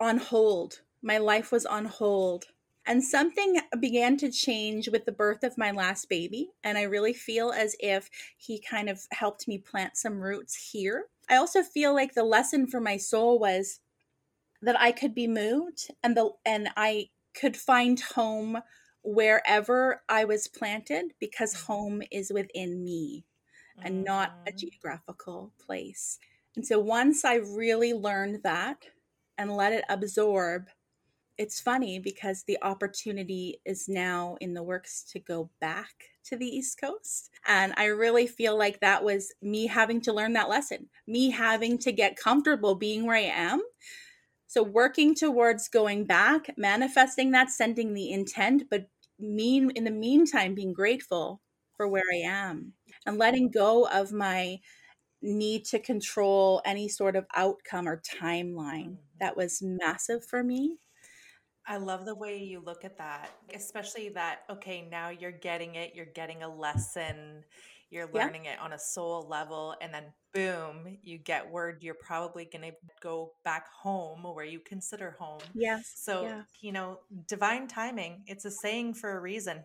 on 0.00 0.18
hold. 0.18 0.80
My 1.02 1.18
life 1.18 1.52
was 1.52 1.66
on 1.66 1.86
hold. 1.86 2.46
And 2.86 3.02
something 3.02 3.60
began 3.80 4.18
to 4.18 4.30
change 4.30 4.88
with 4.88 5.06
the 5.06 5.12
birth 5.12 5.42
of 5.42 5.56
my 5.56 5.70
last 5.70 6.08
baby. 6.08 6.50
And 6.62 6.76
I 6.76 6.82
really 6.82 7.14
feel 7.14 7.50
as 7.50 7.74
if 7.80 8.10
he 8.36 8.60
kind 8.60 8.90
of 8.90 9.00
helped 9.12 9.48
me 9.48 9.56
plant 9.58 9.96
some 9.96 10.20
roots 10.20 10.70
here. 10.72 11.06
I 11.30 11.36
also 11.36 11.62
feel 11.62 11.94
like 11.94 12.12
the 12.12 12.24
lesson 12.24 12.66
for 12.66 12.80
my 12.80 12.98
soul 12.98 13.38
was 13.38 13.80
that 14.60 14.78
I 14.78 14.92
could 14.92 15.14
be 15.14 15.26
moved 15.26 15.90
and 16.02 16.16
the 16.16 16.30
and 16.44 16.68
I 16.76 17.08
could 17.34 17.56
find 17.56 17.98
home 18.00 18.58
wherever 19.04 20.02
I 20.08 20.24
was 20.24 20.48
planted 20.48 21.12
because 21.20 21.54
mm-hmm. 21.54 21.72
home 21.72 22.02
is 22.10 22.32
within 22.32 22.82
me 22.82 23.24
and 23.82 24.04
not 24.04 24.34
a 24.46 24.50
mm-hmm. 24.50 24.58
geographical 24.58 25.52
place. 25.64 26.18
And 26.56 26.66
so 26.66 26.78
once 26.78 27.24
I 27.24 27.36
really 27.36 27.92
learned 27.92 28.40
that 28.44 28.84
and 29.36 29.50
let 29.50 29.72
it 29.72 29.84
absorb, 29.88 30.68
it's 31.36 31.60
funny 31.60 31.98
because 31.98 32.44
the 32.44 32.58
opportunity 32.62 33.60
is 33.64 33.88
now 33.88 34.36
in 34.40 34.54
the 34.54 34.62
works 34.62 35.02
to 35.10 35.18
go 35.18 35.50
back 35.60 35.90
to 36.26 36.36
the 36.36 36.46
East 36.46 36.80
Coast. 36.80 37.30
And 37.46 37.74
I 37.76 37.86
really 37.86 38.28
feel 38.28 38.56
like 38.56 38.80
that 38.80 39.02
was 39.02 39.32
me 39.42 39.66
having 39.66 40.00
to 40.02 40.12
learn 40.12 40.34
that 40.34 40.48
lesson, 40.48 40.88
me 41.08 41.30
having 41.30 41.78
to 41.78 41.92
get 41.92 42.16
comfortable 42.16 42.76
being 42.76 43.04
where 43.04 43.16
I 43.16 43.22
am. 43.22 43.62
So, 44.46 44.62
working 44.62 45.16
towards 45.16 45.68
going 45.68 46.04
back, 46.04 46.54
manifesting 46.56 47.32
that, 47.32 47.50
sending 47.50 47.92
the 47.92 48.12
intent, 48.12 48.64
but 48.70 48.88
mean 49.24 49.70
in 49.70 49.84
the 49.84 49.90
meantime, 49.90 50.54
being 50.54 50.72
grateful 50.72 51.40
for 51.76 51.88
where 51.88 52.04
I 52.12 52.28
am 52.28 52.72
and 53.06 53.18
letting 53.18 53.50
go 53.50 53.86
of 53.88 54.12
my 54.12 54.58
need 55.22 55.64
to 55.64 55.78
control 55.78 56.60
any 56.64 56.88
sort 56.88 57.16
of 57.16 57.26
outcome 57.34 57.88
or 57.88 58.00
timeline. 58.20 58.84
Mm-hmm. 58.84 59.18
That 59.20 59.36
was 59.36 59.62
massive 59.62 60.24
for 60.24 60.44
me. 60.44 60.78
I 61.66 61.78
love 61.78 62.04
the 62.04 62.14
way 62.14 62.36
you 62.42 62.60
look 62.60 62.84
at 62.84 62.98
that, 62.98 63.30
especially 63.54 64.10
that, 64.10 64.40
okay, 64.50 64.86
now 64.90 65.08
you're 65.08 65.32
getting 65.32 65.76
it, 65.76 65.92
you're 65.94 66.04
getting 66.04 66.42
a 66.42 66.54
lesson, 66.54 67.42
you're 67.90 68.10
learning 68.12 68.44
yeah. 68.44 68.52
it 68.52 68.58
on 68.60 68.74
a 68.74 68.78
soul 68.78 69.26
level, 69.30 69.74
and 69.80 69.92
then 69.92 70.04
boom, 70.34 70.98
you 71.02 71.16
get 71.16 71.48
word 71.48 71.78
you're 71.80 71.94
probably 71.94 72.44
going 72.44 72.70
to 72.70 72.76
go 73.00 73.32
back 73.44 73.66
home 73.72 74.24
where 74.24 74.44
you 74.44 74.58
consider 74.58 75.16
home. 75.18 75.40
Yes. 75.54 75.92
So, 75.96 76.24
yeah. 76.24 76.42
you 76.60 76.72
know, 76.72 76.98
divine 77.28 77.68
timing, 77.68 78.24
it's 78.26 78.44
a 78.44 78.50
saying 78.50 78.94
for 78.94 79.16
a 79.16 79.20
reason. 79.20 79.64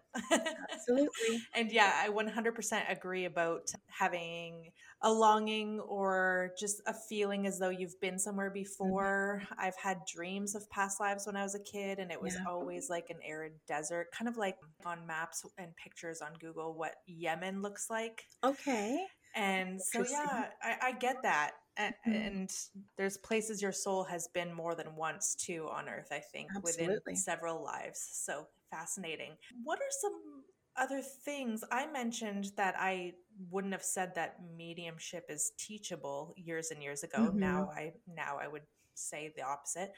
Absolutely. 0.71 1.41
and 1.55 1.71
yeah, 1.71 1.91
I 2.03 2.09
100% 2.09 2.91
agree 2.91 3.25
about 3.25 3.71
having 3.87 4.71
a 5.01 5.11
longing 5.11 5.79
or 5.79 6.51
just 6.59 6.81
a 6.85 6.93
feeling 6.93 7.47
as 7.47 7.57
though 7.57 7.69
you've 7.69 7.99
been 8.01 8.19
somewhere 8.19 8.49
mm-hmm. 8.49 8.61
before. 8.61 9.41
Mm-hmm. 9.43 9.53
I've 9.59 9.77
had 9.77 9.99
dreams 10.05 10.55
of 10.55 10.69
past 10.69 10.99
lives 10.99 11.25
when 11.25 11.35
I 11.35 11.43
was 11.43 11.55
a 11.55 11.59
kid, 11.59 11.99
and 11.99 12.11
it 12.11 12.21
was 12.21 12.35
yeah. 12.35 12.43
always 12.47 12.89
like 12.89 13.09
an 13.09 13.17
arid 13.25 13.53
desert, 13.67 14.07
kind 14.11 14.27
of 14.27 14.37
like 14.37 14.57
on 14.85 15.05
maps 15.07 15.45
and 15.57 15.75
pictures 15.75 16.21
on 16.21 16.33
Google 16.39 16.73
what 16.73 16.95
Yemen 17.07 17.61
looks 17.61 17.89
like. 17.89 18.25
Okay. 18.43 19.05
And 19.35 19.81
so, 19.81 20.05
yeah, 20.09 20.45
I, 20.61 20.75
I 20.87 20.91
get 20.93 21.17
that. 21.23 21.51
And, 21.77 21.93
mm-hmm. 22.07 22.27
and, 22.27 22.51
there's 22.97 23.17
places 23.17 23.61
your 23.61 23.71
soul 23.71 24.03
has 24.03 24.27
been 24.33 24.53
more 24.53 24.75
than 24.75 24.95
once 24.95 25.35
too 25.35 25.67
on 25.71 25.87
earth, 25.87 26.09
I 26.11 26.19
think, 26.19 26.49
Absolutely. 26.55 26.95
within 26.95 27.15
several 27.15 27.63
lives. 27.63 28.05
So 28.11 28.47
fascinating. 28.69 29.31
What 29.63 29.79
are 29.79 29.91
some 30.01 30.43
other 30.77 31.01
things? 31.01 31.63
I 31.71 31.87
mentioned 31.87 32.51
that 32.57 32.75
I 32.77 33.13
wouldn't 33.49 33.73
have 33.73 33.83
said 33.83 34.13
that 34.15 34.37
mediumship 34.57 35.25
is 35.29 35.51
teachable 35.57 36.33
years 36.35 36.71
and 36.71 36.83
years 36.83 37.03
ago. 37.03 37.19
Mm-hmm. 37.19 37.39
Now 37.39 37.71
I 37.73 37.93
now 38.13 38.37
I 38.41 38.47
would 38.47 38.63
say 38.95 39.31
the 39.35 39.43
opposite. 39.43 39.93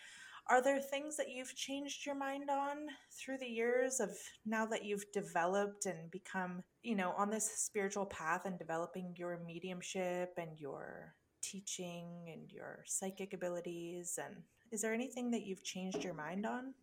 Are 0.50 0.62
there 0.62 0.80
things 0.80 1.16
that 1.18 1.30
you've 1.30 1.56
changed 1.56 2.06
your 2.06 2.16
mind 2.16 2.50
on 2.50 2.88
through 3.12 3.38
the 3.38 3.48
years 3.48 4.00
of 4.00 4.10
now 4.46 4.66
that 4.66 4.84
you've 4.84 5.06
developed 5.14 5.86
and 5.86 6.12
become, 6.12 6.64
you 6.84 6.96
know, 6.96 7.14
on 7.18 7.30
this 7.30 7.50
spiritual 7.58 8.06
path 8.06 8.42
and 8.46 8.60
developing 8.60 9.14
your 9.16 9.40
mediumship 9.46 10.34
and 10.38 10.60
your 10.60 11.16
teaching 11.42 12.30
and 12.34 12.52
your 12.52 12.84
psychic 12.86 13.34
abilities? 13.34 14.20
And 14.24 14.44
is 14.72 14.82
there 14.82 14.94
anything 14.94 15.32
that 15.32 15.46
you've 15.46 15.64
changed 15.64 16.04
your 16.04 16.14
mind 16.14 16.46
on? 16.46 16.74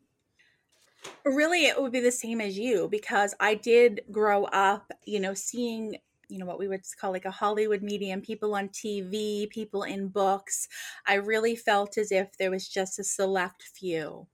Really, 1.24 1.66
it 1.66 1.80
would 1.80 1.92
be 1.92 2.00
the 2.00 2.10
same 2.10 2.40
as 2.40 2.58
you 2.58 2.88
because 2.88 3.34
I 3.38 3.54
did 3.54 4.00
grow 4.10 4.44
up, 4.44 4.92
you 5.04 5.20
know, 5.20 5.34
seeing 5.34 5.98
you 6.28 6.38
know 6.38 6.46
what 6.46 6.58
we 6.58 6.68
would 6.68 6.82
call 7.00 7.12
like 7.12 7.24
a 7.24 7.30
hollywood 7.30 7.82
medium 7.82 8.20
people 8.20 8.54
on 8.54 8.68
tv 8.68 9.48
people 9.50 9.82
in 9.82 10.08
books 10.08 10.68
i 11.06 11.14
really 11.14 11.56
felt 11.56 11.98
as 11.98 12.12
if 12.12 12.36
there 12.38 12.50
was 12.50 12.68
just 12.68 12.98
a 12.98 13.04
select 13.04 13.62
few 13.62 14.26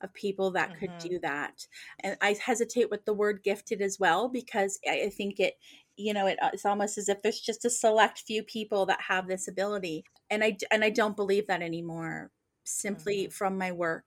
of 0.00 0.14
people 0.14 0.50
that 0.52 0.70
mm-hmm. 0.70 0.78
could 0.78 0.98
do 0.98 1.18
that 1.18 1.66
and 2.00 2.16
i 2.20 2.36
hesitate 2.44 2.90
with 2.90 3.04
the 3.04 3.14
word 3.14 3.40
gifted 3.42 3.80
as 3.80 3.98
well 3.98 4.28
because 4.28 4.78
i 4.88 5.10
think 5.16 5.40
it 5.40 5.54
you 5.96 6.14
know 6.14 6.26
it, 6.26 6.38
it's 6.52 6.66
almost 6.66 6.96
as 6.98 7.08
if 7.08 7.22
there's 7.22 7.40
just 7.40 7.64
a 7.64 7.70
select 7.70 8.20
few 8.20 8.42
people 8.42 8.86
that 8.86 9.00
have 9.08 9.26
this 9.26 9.48
ability 9.48 10.04
and 10.30 10.44
i 10.44 10.56
and 10.70 10.84
i 10.84 10.90
don't 10.90 11.16
believe 11.16 11.46
that 11.46 11.62
anymore 11.62 12.30
simply 12.64 13.24
mm-hmm. 13.24 13.30
from 13.30 13.58
my 13.58 13.72
work 13.72 14.04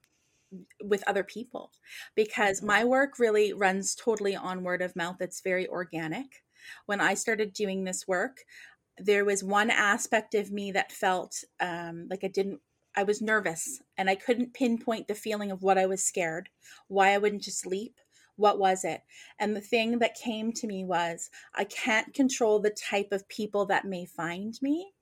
with 0.82 1.02
other 1.06 1.24
people 1.24 1.70
because 2.14 2.58
mm-hmm. 2.58 2.68
my 2.68 2.84
work 2.84 3.18
really 3.18 3.52
runs 3.52 3.94
totally 3.94 4.36
on 4.36 4.64
word 4.64 4.82
of 4.82 4.96
mouth 4.96 5.16
it's 5.20 5.40
very 5.42 5.68
organic 5.68 6.42
when 6.86 7.00
I 7.00 7.14
started 7.14 7.52
doing 7.52 7.84
this 7.84 8.06
work, 8.06 8.44
there 8.98 9.24
was 9.24 9.42
one 9.42 9.70
aspect 9.70 10.34
of 10.34 10.52
me 10.52 10.72
that 10.72 10.92
felt 10.92 11.44
um, 11.60 12.06
like 12.10 12.24
I 12.24 12.28
didn't, 12.28 12.60
I 12.96 13.04
was 13.04 13.22
nervous 13.22 13.80
and 13.96 14.10
I 14.10 14.14
couldn't 14.14 14.54
pinpoint 14.54 15.08
the 15.08 15.14
feeling 15.14 15.50
of 15.50 15.62
what 15.62 15.78
I 15.78 15.86
was 15.86 16.04
scared, 16.04 16.50
why 16.88 17.12
I 17.12 17.18
wouldn't 17.18 17.42
just 17.42 17.66
leap. 17.66 17.94
What 18.36 18.58
was 18.58 18.84
it? 18.84 19.02
And 19.38 19.54
the 19.54 19.60
thing 19.60 19.98
that 19.98 20.14
came 20.14 20.52
to 20.52 20.66
me 20.66 20.84
was 20.84 21.30
I 21.54 21.64
can't 21.64 22.14
control 22.14 22.60
the 22.60 22.70
type 22.70 23.12
of 23.12 23.28
people 23.28 23.66
that 23.66 23.84
may 23.84 24.04
find 24.04 24.58
me 24.62 24.92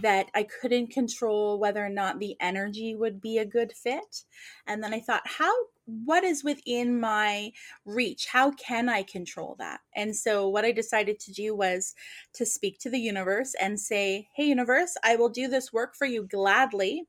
that 0.00 0.30
I 0.34 0.44
couldn't 0.44 0.92
control 0.92 1.58
whether 1.58 1.84
or 1.84 1.90
not 1.90 2.18
the 2.18 2.36
energy 2.40 2.94
would 2.94 3.20
be 3.20 3.38
a 3.38 3.44
good 3.44 3.72
fit. 3.72 4.24
And 4.66 4.82
then 4.82 4.94
I 4.94 5.00
thought, 5.00 5.22
how 5.24 5.52
what 5.88 6.22
is 6.22 6.44
within 6.44 7.00
my 7.00 7.50
reach? 7.86 8.26
How 8.26 8.50
can 8.52 8.88
I 8.88 9.02
control 9.02 9.56
that? 9.58 9.80
And 9.96 10.14
so, 10.14 10.48
what 10.48 10.64
I 10.64 10.72
decided 10.72 11.18
to 11.20 11.32
do 11.32 11.54
was 11.56 11.94
to 12.34 12.44
speak 12.46 12.78
to 12.80 12.90
the 12.90 12.98
universe 13.00 13.54
and 13.60 13.80
say, 13.80 14.28
Hey, 14.36 14.44
universe, 14.44 14.94
I 15.02 15.16
will 15.16 15.30
do 15.30 15.48
this 15.48 15.72
work 15.72 15.96
for 15.96 16.06
you 16.06 16.24
gladly. 16.24 17.04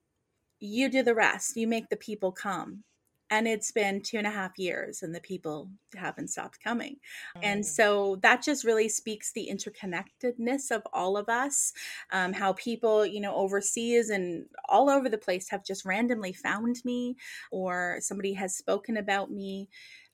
You 0.60 0.89
do 0.89 1.04
the 1.04 1.15
rest. 1.15 1.58
You 1.58 1.68
make 1.68 1.89
the 1.89 1.98
people 1.98 2.32
come 2.32 2.84
and 3.30 3.48
it's 3.48 3.72
been 3.72 4.02
two 4.02 4.18
and 4.18 4.28
a 4.28 4.32
half 4.32 4.58
years 4.58 5.04
and 5.04 5.13
the 5.13 5.20
people 5.20 5.70
haven't 5.96 6.30
stopped 6.30 6.63
coming 6.63 6.98
mm. 7.38 7.42
and 7.44 7.65
so 7.65 8.18
that 8.22 8.44
just 8.44 8.63
really 8.63 8.89
speaks 8.89 9.32
the 9.32 9.50
interconnectedness 9.52 10.72
of 10.72 10.82
all 10.94 11.18
of 11.18 11.30
us 11.30 11.74
um, 12.12 12.34
how 12.34 12.54
people 12.54 13.06
you 13.06 13.20
know 13.20 13.36
overseas 13.36 14.10
and 14.10 14.46
all 14.68 14.89
over 14.89 15.10
the 15.10 15.18
place 15.18 15.50
have 15.50 15.63
just 15.63 15.86
randomly 15.86 16.34
found 16.34 16.78
me 16.84 17.15
or 17.52 17.98
somebody 18.00 18.34
has 18.34 18.56
spoken 18.56 18.98
about 18.98 19.32
me 19.32 19.70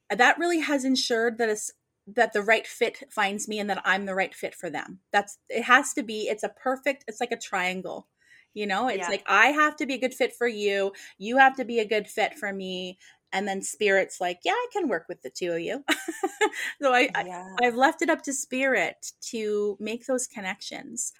that 0.09 0.37
really 0.37 0.59
has 0.59 0.85
ensured 0.85 1.37
that 1.37 1.49
it's 1.49 1.71
that 2.07 2.33
the 2.33 2.41
right 2.41 2.67
fit 2.67 3.03
finds 3.09 3.47
me 3.47 3.59
and 3.59 3.69
that 3.69 3.81
I'm 3.83 4.05
the 4.05 4.15
right 4.15 4.33
fit 4.33 4.53
for 4.53 4.69
them. 4.69 4.99
That's 5.11 5.39
it 5.49 5.63
has 5.63 5.93
to 5.93 6.03
be 6.03 6.27
it's 6.27 6.43
a 6.43 6.49
perfect 6.49 7.03
it's 7.07 7.19
like 7.19 7.31
a 7.31 7.37
triangle 7.37 8.07
you 8.55 8.65
know, 8.65 8.87
it's 8.87 8.99
yeah. 8.99 9.09
like 9.09 9.23
I 9.27 9.47
have 9.47 9.75
to 9.75 9.85
be 9.85 9.93
a 9.93 9.99
good 9.99 10.13
fit 10.13 10.33
for 10.33 10.47
you. 10.47 10.93
You 11.19 11.37
have 11.37 11.55
to 11.57 11.65
be 11.65 11.79
a 11.79 11.87
good 11.87 12.07
fit 12.07 12.33
for 12.39 12.51
me. 12.51 12.97
And 13.33 13.45
then 13.45 13.61
spirit's 13.61 14.21
like, 14.21 14.39
yeah, 14.45 14.53
I 14.53 14.67
can 14.71 14.87
work 14.87 15.05
with 15.09 15.21
the 15.21 15.29
two 15.29 15.51
of 15.51 15.59
you. 15.59 15.83
so 16.81 16.93
I, 16.93 17.09
yeah. 17.25 17.53
I 17.61 17.65
have 17.65 17.75
left 17.75 18.01
it 18.01 18.09
up 18.09 18.21
to 18.23 18.33
spirit 18.33 19.11
to 19.31 19.77
make 19.79 20.05
those 20.05 20.25
connections. 20.25 21.11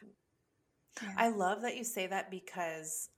Yeah. 1.02 1.10
I 1.18 1.28
love 1.28 1.62
that 1.64 1.76
you 1.76 1.84
say 1.84 2.08
that 2.08 2.32
because 2.32 3.10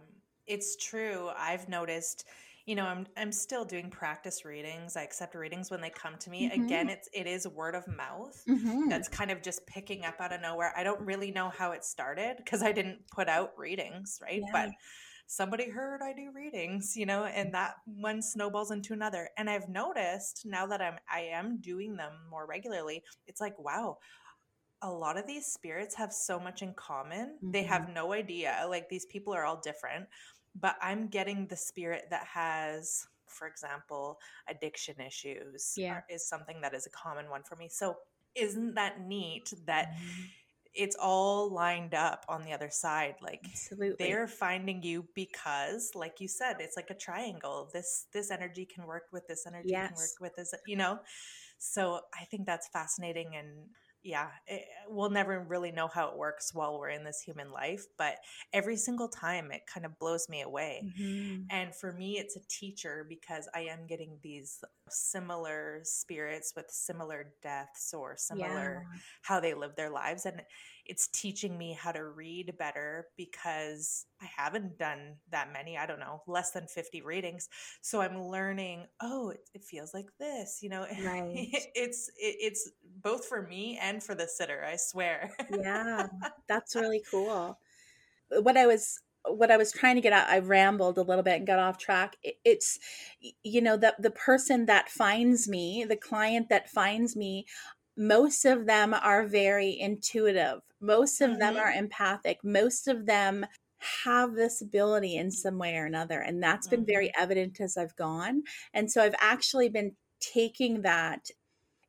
it's 0.48 0.76
true. 0.78 1.30
I've 1.38 1.70
noticed 1.70 2.26
you 2.68 2.76
know, 2.76 2.86
I'm 2.86 3.08
I'm 3.16 3.32
still 3.32 3.64
doing 3.64 3.90
practice 3.90 4.44
readings. 4.44 4.98
I 4.98 5.04
accept 5.04 5.34
readings 5.36 5.72
when 5.72 5.80
they 5.80 5.90
come 5.90 6.18
to 6.20 6.30
me. 6.30 6.50
Mm-hmm. 6.50 6.66
Again, 6.66 6.90
it's 6.90 7.08
it 7.14 7.26
is 7.26 7.48
word 7.48 7.76
of 7.76 7.88
mouth. 7.88 8.44
Mm-hmm. 8.48 8.90
That's 8.90 9.08
kind 9.08 9.32
of 9.32 9.42
just 9.42 9.66
picking 9.66 10.04
up 10.04 10.20
out 10.20 10.34
of 10.34 10.42
nowhere. 10.42 10.74
I 10.76 10.84
don't 10.84 11.00
really 11.00 11.32
know 11.32 11.50
how 11.50 11.72
it 11.72 11.86
started 11.86 12.36
because 12.38 12.62
I 12.62 12.74
didn't 12.74 13.08
put 13.10 13.30
out 13.30 13.54
readings, 13.58 14.20
right? 14.22 14.42
Yeah. 14.46 14.52
But 14.52 14.70
somebody 15.28 15.70
heard 15.70 16.02
I 16.04 16.12
do 16.12 16.30
readings, 16.36 16.98
you 16.98 17.06
know, 17.06 17.24
and 17.24 17.54
that 17.54 17.76
one 17.86 18.22
snowballs 18.22 18.72
into 18.72 18.92
another. 18.92 19.30
And 19.38 19.50
I've 19.50 19.70
noticed 19.70 20.42
now 20.46 20.66
that 20.68 20.82
I'm 20.82 20.96
I 21.10 21.22
am 21.22 21.62
doing 21.62 21.96
them 21.96 22.12
more 22.30 22.46
regularly, 22.46 23.02
it's 23.28 23.40
like, 23.40 23.58
wow, 23.58 23.98
a 24.82 24.92
lot 24.92 25.18
of 25.18 25.26
these 25.26 25.46
spirits 25.46 25.96
have 25.96 26.12
so 26.12 26.38
much 26.38 26.62
in 26.62 26.74
common. 26.74 27.38
Mm-hmm. 27.38 27.52
They 27.52 27.64
have 27.64 27.90
no 27.90 28.12
idea. 28.12 28.66
Like 28.68 28.90
these 28.90 29.06
people 29.06 29.34
are 29.34 29.46
all 29.46 29.62
different 29.62 30.08
but 30.60 30.76
I'm 30.82 31.08
getting 31.08 31.48
the 31.48 31.56
spirit 31.56 32.06
that 32.10 32.26
has, 32.26 33.08
for 33.28 33.48
example, 33.48 34.20
addiction 34.50 34.96
issues. 35.00 35.74
Yeah. 35.76 36.02
Is 36.10 36.28
something 36.28 36.62
that 36.62 36.74
is 36.74 36.86
a 36.86 36.90
common 36.90 37.30
one 37.30 37.44
for 37.44 37.56
me. 37.56 37.70
So 37.70 37.98
isn't 38.36 38.76
that 38.76 39.02
neat 39.02 39.54
that 39.66 39.90
mm-hmm. 39.90 40.24
it's 40.74 40.96
all 41.00 41.52
lined 41.52 41.94
up 41.94 42.26
on 42.30 42.44
the 42.44 42.54
other 42.54 42.70
side? 42.70 43.16
Like 43.22 43.42
Absolutely. 43.46 43.96
they're 44.00 44.28
finding 44.28 44.84
you 44.84 45.06
because, 45.16 45.92
like 45.96 46.20
you 46.20 46.28
said, 46.28 46.58
it's 46.60 46.76
like 46.76 46.90
a 46.90 46.96
triangle. 46.96 47.70
This 47.74 48.06
this 48.14 48.32
energy 48.32 48.66
can 48.66 48.86
work 48.86 49.06
with 49.12 49.28
this 49.28 49.46
energy 49.48 49.70
yes. 49.70 49.90
can 49.90 49.98
work 49.98 50.22
with 50.22 50.36
this, 50.36 50.54
you 50.66 50.76
know? 50.76 51.00
So 51.60 52.02
I 52.14 52.26
think 52.26 52.46
that's 52.46 52.68
fascinating 52.68 53.36
and 53.36 53.50
yeah, 54.08 54.30
it, 54.48 54.64
we'll 54.88 55.10
never 55.10 55.46
really 55.50 55.72
know 55.74 55.90
how 55.90 56.08
it 56.08 56.18
works 56.18 56.54
while 56.54 56.80
we're 56.80 56.92
in 56.92 57.04
this 57.04 57.20
human 57.20 57.52
life, 57.52 57.84
but 57.98 58.16
every 58.54 58.78
single 58.78 59.10
time 59.10 59.52
it 59.52 59.64
kind 59.72 59.86
of 59.86 60.00
blows 60.00 60.30
me 60.30 60.42
away. 60.42 60.82
Mm-hmm. 60.86 61.42
And 61.50 61.76
for 61.76 61.92
me, 61.92 62.18
it's 62.18 62.38
a 62.38 62.48
teacher 62.50 63.06
because 63.10 63.50
I 63.54 63.64
am 63.64 63.86
getting 63.86 64.18
these 64.24 64.64
similar 64.90 65.82
spirits 65.84 66.54
with 66.56 66.68
similar 66.70 67.34
deaths 67.44 67.94
or 67.94 68.16
similar 68.16 68.86
yeah. 68.90 69.00
how 69.24 69.42
they 69.42 69.54
live 69.54 69.76
their 69.76 69.90
lives. 69.90 70.26
And 70.26 70.42
it's 70.88 71.08
teaching 71.08 71.58
me 71.58 71.74
how 71.74 71.92
to 71.92 72.06
read 72.06 72.58
better 72.58 73.08
because 73.18 74.06
I 74.22 74.28
haven't 74.36 74.78
done 74.78 75.16
that 75.32 75.52
many, 75.52 75.78
I 75.78 75.86
don't 75.86 76.00
know, 76.00 76.22
less 76.28 76.52
than 76.52 76.68
50 76.68 77.02
readings. 77.02 77.50
So 77.82 78.02
I'm 78.02 78.22
learning, 78.22 78.88
oh, 79.02 79.30
it, 79.30 79.50
it 79.54 79.64
feels 79.64 79.94
like 79.94 80.08
this, 80.20 80.60
you 80.62 80.70
know, 80.70 80.82
right. 81.04 81.48
it's, 81.76 82.10
it, 82.18 82.36
it's 82.40 82.72
both 83.02 83.26
for 83.26 83.42
me 83.42 83.78
and 83.82 84.02
for 84.02 84.16
the 84.16 84.28
sitter, 84.28 84.64
I 84.66 84.76
swear. 84.78 85.32
yeah, 85.52 86.08
that's 86.48 86.76
really 86.76 87.04
cool. 87.12 87.60
What 88.30 88.58
I 88.58 88.66
was 88.66 89.00
what 89.30 89.52
I 89.52 89.58
was 89.58 89.72
trying 89.72 89.96
to 89.96 90.02
get 90.02 90.14
at, 90.14 90.30
I 90.30 90.40
rambled 90.40 90.98
a 90.98 91.02
little 91.02 91.24
bit 91.24 91.36
and 91.36 91.48
got 91.48 91.60
off 91.60 91.78
track. 91.78 92.16
It's, 92.46 92.80
you 93.44 93.62
know, 93.62 93.78
the 93.78 93.96
the 94.00 94.12
person 94.12 94.66
that 94.68 94.90
finds 94.90 95.48
me, 95.48 95.86
the 95.88 95.98
client 95.98 96.50
that 96.50 96.70
finds 96.70 97.16
me, 97.16 97.46
most 97.98 98.46
of 98.46 98.66
them 98.66 98.94
are 98.94 99.26
very 99.26 99.78
intuitive. 99.78 100.62
Most 100.80 101.20
of 101.22 101.32
mm-hmm. 101.32 101.40
them 101.40 101.58
are 101.58 101.72
empathic. 101.72 102.40
Most 102.44 102.88
of 102.88 103.06
them 103.06 103.46
have 104.02 104.36
this 104.36 104.62
ability 104.62 105.16
in 105.16 105.32
some 105.32 105.58
way 105.58 105.76
or 105.76 105.86
another. 105.86 106.20
And 106.20 106.42
that's 106.42 106.68
been 106.68 106.82
mm-hmm. 106.82 106.92
very 106.92 107.12
evident 107.18 107.60
as 107.60 107.78
I've 107.78 107.96
gone. 107.96 108.44
And 108.74 108.92
so 108.92 109.04
I've 109.04 109.16
actually 109.20 109.70
been 109.70 109.94
taking 110.20 110.82
that 110.82 111.30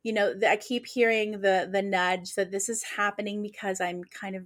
you 0.03 0.13
know 0.13 0.33
i 0.47 0.55
keep 0.55 0.85
hearing 0.85 1.41
the 1.41 1.67
the 1.71 1.81
nudge 1.81 2.35
that 2.35 2.51
this 2.51 2.69
is 2.69 2.83
happening 2.95 3.41
because 3.41 3.81
i'm 3.81 4.03
kind 4.03 4.35
of 4.35 4.43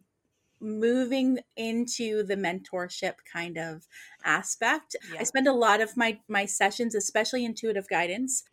moving 0.59 1.39
into 1.57 2.23
the 2.23 2.35
mentorship 2.35 3.15
kind 3.31 3.57
of 3.57 3.85
aspect 4.23 4.95
yeah. 5.11 5.19
i 5.19 5.23
spend 5.23 5.47
a 5.47 5.53
lot 5.53 5.81
of 5.81 5.97
my 5.97 6.17
my 6.27 6.45
sessions 6.45 6.95
especially 6.95 7.43
intuitive 7.43 7.87
guidance 7.89 8.43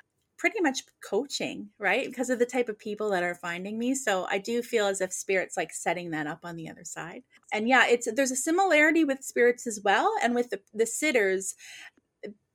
pretty 0.41 0.61
much 0.63 0.85
coaching, 1.07 1.69
right? 1.79 2.07
Because 2.07 2.31
of 2.31 2.39
the 2.39 2.47
type 2.47 2.71
of 2.71 2.79
people 2.79 3.11
that 3.11 3.23
are 3.23 3.35
finding 3.35 3.79
me. 3.79 3.95
So 3.95 4.27
I 4.31 4.39
do 4.39 4.63
feel 4.63 4.87
as 4.87 5.03
if 5.03 5.13
spirits 5.13 5.55
like 5.55 5.71
setting 5.71 6.13
that 6.13 6.27
up 6.27 6.41
on 6.45 6.57
the 6.57 6.71
other 6.71 6.83
side. 6.83 7.25
And 7.53 7.69
yeah, 7.69 7.87
it's 7.87 8.09
there's 8.11 8.31
a 8.31 8.37
similarity 8.37 9.05
with 9.05 9.23
spirits 9.23 9.67
as 9.67 9.83
well 9.85 10.11
and 10.23 10.35
with 10.35 10.49
the, 10.49 10.61
the 10.73 10.87
sitters 10.87 11.57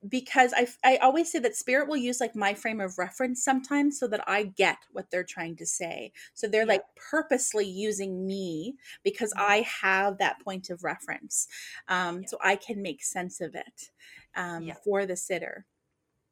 because 0.10 0.52
I, 0.56 0.68
I 0.84 0.98
always 0.98 1.32
say 1.32 1.38
that 1.40 1.56
spirit 1.56 1.88
will 1.88 1.98
use 1.98 2.20
like 2.20 2.36
my 2.36 2.56
frame 2.56 2.82
of 2.82 2.98
reference 2.98 3.44
sometimes 3.44 4.00
so 4.00 4.08
that 4.08 4.24
I 4.28 4.44
get 4.44 4.78
what 4.92 5.12
they're 5.12 5.24
trying 5.24 5.56
to 5.58 5.66
say. 5.68 6.12
So 6.34 6.48
they're 6.48 6.62
yeah. 6.62 6.68
like 6.68 6.84
purposely 7.12 7.68
using 7.68 8.26
me 8.26 8.78
because 9.04 9.32
mm-hmm. 9.34 9.52
I 9.52 9.66
have 9.82 10.18
that 10.18 10.42
point 10.44 10.72
of 10.72 10.84
reference. 10.84 11.48
Um, 11.88 12.22
yeah. 12.22 12.28
So 12.30 12.38
I 12.44 12.56
can 12.56 12.82
make 12.82 13.04
sense 13.04 13.42
of 13.42 13.54
it 13.54 13.90
um, 14.36 14.72
for 14.84 15.06
the 15.06 15.16
sitter. 15.16 15.66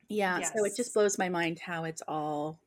Yeah. 0.10 0.40
Yes. 0.40 0.52
So 0.56 0.66
it 0.66 0.76
just 0.76 0.94
blows 0.94 1.18
my 1.18 1.30
mind 1.30 1.60
how 1.60 1.84
it's 1.86 2.02
all 2.08 2.60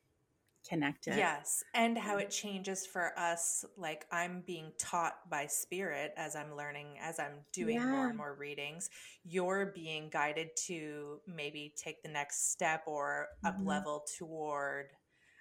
connected. 0.68 1.16
Yes. 1.16 1.62
And 1.74 1.97
how 1.97 2.16
it 2.16 2.30
changes 2.30 2.87
for 2.87 3.12
us. 3.18 3.64
Like 3.76 4.07
I'm 4.11 4.43
being 4.47 4.72
taught 4.78 5.28
by 5.30 5.47
spirit 5.47 6.12
as 6.16 6.37
I'm 6.37 6.57
learning, 6.57 6.99
as 7.01 7.18
I'm 7.18 7.45
doing 7.53 7.76
yeah. 7.76 7.87
more 7.87 8.09
and 8.09 8.16
more 8.16 8.34
readings. 8.34 8.91
You're 9.24 9.72
being 9.74 10.09
guided 10.11 10.51
to 10.66 11.20
maybe 11.26 11.72
take 11.76 12.03
the 12.03 12.09
next 12.09 12.53
step 12.53 12.82
or 12.87 13.28
mm-hmm. 13.45 13.61
up 13.61 13.66
level 13.66 14.05
toward 14.18 14.87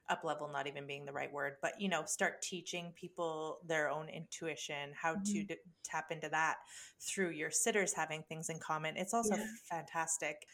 up 0.07 0.23
level 0.23 0.47
not 0.47 0.67
even 0.67 0.85
being 0.85 1.03
the 1.03 1.11
right 1.11 1.33
word 1.33 1.53
but 1.63 1.73
you 1.81 1.89
know 1.89 2.03
start 2.05 2.39
teaching 2.41 2.93
people 2.95 3.57
their 3.65 3.89
own 3.89 4.07
intuition 4.07 4.91
how 4.93 5.13
mm-hmm. 5.13 5.23
to 5.23 5.43
d- 5.45 5.55
tap 5.83 6.11
into 6.11 6.29
that 6.29 6.57
through 7.01 7.31
your 7.31 7.49
sitters 7.49 7.91
having 7.91 8.23
things 8.29 8.49
in 8.49 8.59
common 8.59 8.95
it's 8.97 9.15
also 9.15 9.35
yeah. 9.35 9.45
fantastic 9.67 10.45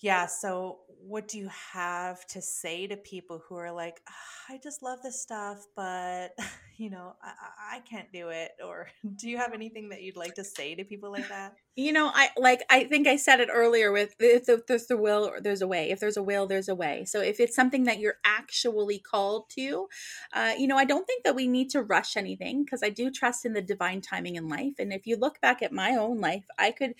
yeah. 0.00 0.26
So, 0.26 0.80
what 0.98 1.28
do 1.28 1.38
you 1.38 1.48
have 1.72 2.26
to 2.26 2.42
say 2.42 2.88
to 2.88 2.96
people 2.96 3.40
who 3.48 3.54
are 3.54 3.70
like, 3.70 4.00
ah, 4.08 4.52
I 4.54 4.58
just 4.60 4.82
love 4.82 4.98
this 5.02 5.22
stuff, 5.22 5.64
but, 5.76 6.32
you 6.76 6.90
know, 6.90 7.14
I, 7.22 7.76
I 7.76 7.80
can't 7.80 8.10
do 8.12 8.30
it? 8.30 8.52
Or 8.64 8.88
do 9.16 9.28
you 9.28 9.36
have 9.36 9.52
anything 9.52 9.90
that 9.90 10.02
you'd 10.02 10.16
like 10.16 10.34
to 10.34 10.44
say 10.44 10.74
to 10.74 10.84
people 10.84 11.12
like 11.12 11.28
that? 11.28 11.54
You 11.76 11.92
know, 11.92 12.10
I 12.12 12.30
like, 12.36 12.62
I 12.70 12.84
think 12.84 13.06
I 13.06 13.16
said 13.16 13.40
it 13.40 13.50
earlier 13.52 13.92
with 13.92 14.16
if 14.18 14.66
there's 14.66 14.86
the 14.86 14.96
will, 14.96 15.26
or 15.26 15.40
there's 15.40 15.62
a 15.62 15.66
way. 15.66 15.90
If 15.90 16.00
there's 16.00 16.16
a 16.16 16.22
will, 16.22 16.46
there's 16.46 16.68
a 16.68 16.74
way. 16.74 17.04
So, 17.04 17.20
if 17.20 17.38
it's 17.38 17.54
something 17.54 17.84
that 17.84 17.98
you're 17.98 18.18
actually 18.24 18.98
called 18.98 19.50
to, 19.50 19.86
uh, 20.32 20.54
you 20.58 20.66
know, 20.66 20.76
I 20.76 20.84
don't 20.84 21.06
think 21.06 21.24
that 21.24 21.36
we 21.36 21.46
need 21.46 21.70
to 21.70 21.82
rush 21.82 22.16
anything 22.16 22.64
because 22.64 22.82
I 22.82 22.88
do 22.88 23.10
trust 23.10 23.44
in 23.44 23.52
the 23.52 23.62
divine 23.62 24.00
timing 24.00 24.36
in 24.36 24.48
life. 24.48 24.74
And 24.78 24.92
if 24.92 25.06
you 25.06 25.16
look 25.16 25.40
back 25.40 25.62
at 25.62 25.72
my 25.72 25.92
own 25.92 26.20
life, 26.20 26.46
I 26.58 26.70
could 26.70 26.94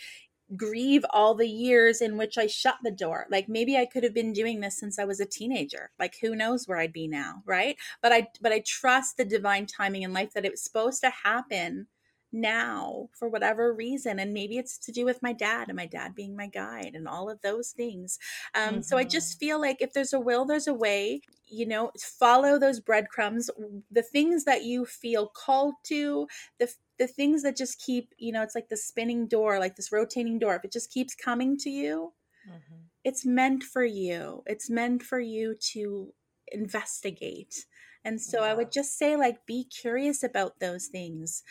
grieve 0.54 1.04
all 1.10 1.34
the 1.34 1.48
years 1.48 2.00
in 2.00 2.16
which 2.16 2.38
I 2.38 2.46
shut 2.46 2.76
the 2.84 2.90
door. 2.90 3.26
Like 3.30 3.48
maybe 3.48 3.76
I 3.76 3.86
could 3.86 4.04
have 4.04 4.14
been 4.14 4.32
doing 4.32 4.60
this 4.60 4.78
since 4.78 4.98
I 4.98 5.04
was 5.04 5.18
a 5.18 5.26
teenager. 5.26 5.90
Like 5.98 6.16
who 6.20 6.36
knows 6.36 6.66
where 6.66 6.78
I'd 6.78 6.92
be 6.92 7.08
now, 7.08 7.42
right? 7.44 7.76
But 8.02 8.12
I 8.12 8.28
but 8.40 8.52
I 8.52 8.62
trust 8.64 9.16
the 9.16 9.24
divine 9.24 9.66
timing 9.66 10.02
in 10.02 10.12
life 10.12 10.32
that 10.34 10.44
it 10.44 10.52
was 10.52 10.62
supposed 10.62 11.00
to 11.02 11.10
happen 11.10 11.88
now 12.32 13.08
for 13.12 13.28
whatever 13.28 13.72
reason 13.72 14.18
and 14.18 14.34
maybe 14.34 14.58
it's 14.58 14.78
to 14.78 14.92
do 14.92 15.04
with 15.04 15.22
my 15.22 15.32
dad 15.32 15.68
and 15.68 15.76
my 15.76 15.86
dad 15.86 16.14
being 16.14 16.36
my 16.36 16.48
guide 16.48 16.92
and 16.94 17.06
all 17.06 17.30
of 17.30 17.40
those 17.40 17.70
things 17.70 18.18
um, 18.54 18.74
mm-hmm. 18.74 18.80
so 18.82 18.96
i 18.96 19.04
just 19.04 19.34
mm-hmm. 19.34 19.46
feel 19.46 19.60
like 19.60 19.80
if 19.80 19.92
there's 19.92 20.12
a 20.12 20.20
will 20.20 20.44
there's 20.44 20.66
a 20.66 20.74
way 20.74 21.20
you 21.46 21.66
know 21.66 21.90
follow 21.98 22.58
those 22.58 22.80
breadcrumbs 22.80 23.48
the 23.90 24.02
things 24.02 24.44
that 24.44 24.64
you 24.64 24.84
feel 24.84 25.28
called 25.28 25.74
to 25.84 26.26
the 26.58 26.68
the 26.98 27.06
things 27.06 27.42
that 27.42 27.56
just 27.56 27.80
keep 27.80 28.12
you 28.18 28.32
know 28.32 28.42
it's 28.42 28.54
like 28.54 28.68
the 28.68 28.76
spinning 28.76 29.26
door 29.26 29.58
like 29.58 29.76
this 29.76 29.92
rotating 29.92 30.38
door 30.38 30.54
if 30.54 30.64
it 30.64 30.72
just 30.72 30.92
keeps 30.92 31.14
coming 31.14 31.56
to 31.56 31.70
you 31.70 32.12
mm-hmm. 32.48 32.80
it's 33.04 33.24
meant 33.24 33.62
for 33.62 33.84
you 33.84 34.42
it's 34.46 34.70
meant 34.70 35.02
for 35.02 35.20
you 35.20 35.54
to 35.72 36.12
investigate 36.48 37.66
and 38.04 38.20
so 38.20 38.42
yeah. 38.42 38.50
i 38.50 38.54
would 38.54 38.72
just 38.72 38.98
say 38.98 39.16
like 39.16 39.46
be 39.46 39.64
curious 39.64 40.22
about 40.22 40.58
those 40.60 40.86
things 40.86 41.42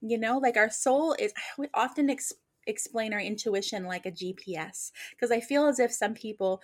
you 0.00 0.18
know 0.18 0.38
like 0.38 0.56
our 0.56 0.70
soul 0.70 1.14
is 1.18 1.32
we 1.58 1.68
often 1.74 2.10
ex- 2.10 2.32
explain 2.66 3.12
our 3.12 3.20
intuition 3.20 3.84
like 3.84 4.06
a 4.06 4.10
gps 4.10 4.90
because 5.10 5.30
i 5.30 5.40
feel 5.40 5.66
as 5.66 5.78
if 5.78 5.92
some 5.92 6.14
people 6.14 6.60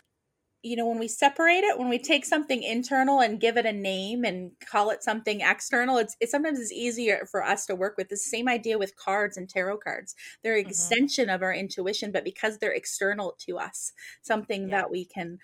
you 0.63 0.77
know 0.77 0.87
when 0.87 0.99
we 0.99 1.09
separate 1.09 1.65
it 1.65 1.79
when 1.79 1.89
we 1.89 1.99
take 1.99 2.25
something 2.25 2.63
internal 2.63 3.21
and 3.21 3.41
give 3.41 3.57
it 3.57 3.67
a 3.67 3.73
name 3.73 4.25
and 4.25 4.53
call 4.65 4.91
it 4.91 5.03
something 5.03 5.41
external 5.41 5.99
it's, 5.99 6.17
it 6.21 6.31
sometimes 6.31 6.59
it's 6.61 6.73
easier 6.73 7.27
for 7.31 7.45
us 7.45 7.67
to 7.67 7.75
work 7.75 7.97
with. 7.97 8.09
The 8.09 8.17
same 8.17 8.49
idea 8.49 8.79
with 8.79 8.97
cards 8.97 9.37
and 9.37 9.49
tarot 9.49 9.79
cards. 9.79 10.15
They're 10.43 10.57
mm-hmm. 10.57 10.69
extension 10.69 11.29
of 11.29 11.43
our 11.43 11.53
intuition 11.53 12.13
but 12.13 12.25
because 12.25 12.59
they're 12.59 12.73
external 12.73 13.37
to 13.47 13.59
us 13.59 13.93
something 14.23 14.69
yeah. 14.69 14.83
that 14.83 14.91
we 14.91 15.05
can 15.05 15.39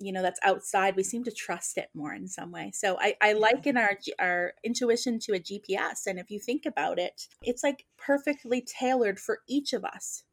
you 0.00 0.12
know 0.12 0.22
that's 0.22 0.40
outside 0.44 0.94
we 0.94 1.02
seem 1.02 1.24
to 1.24 1.32
trust 1.32 1.76
it 1.76 1.88
more 1.94 2.14
in 2.14 2.28
some 2.28 2.52
way. 2.52 2.70
So 2.74 2.98
i, 3.00 3.14
I 3.20 3.32
liken 3.32 3.76
our 3.76 3.98
our 4.18 4.52
intuition 4.62 5.18
to 5.20 5.32
a 5.32 5.40
gps 5.40 6.06
and 6.06 6.18
if 6.18 6.30
you 6.30 6.38
think 6.38 6.66
about 6.66 6.98
it 6.98 7.26
it's 7.42 7.64
like 7.64 7.84
perfectly 7.96 8.60
tailored 8.60 9.18
for 9.18 9.40
each 9.48 9.72
of 9.72 9.84
us 9.84 10.24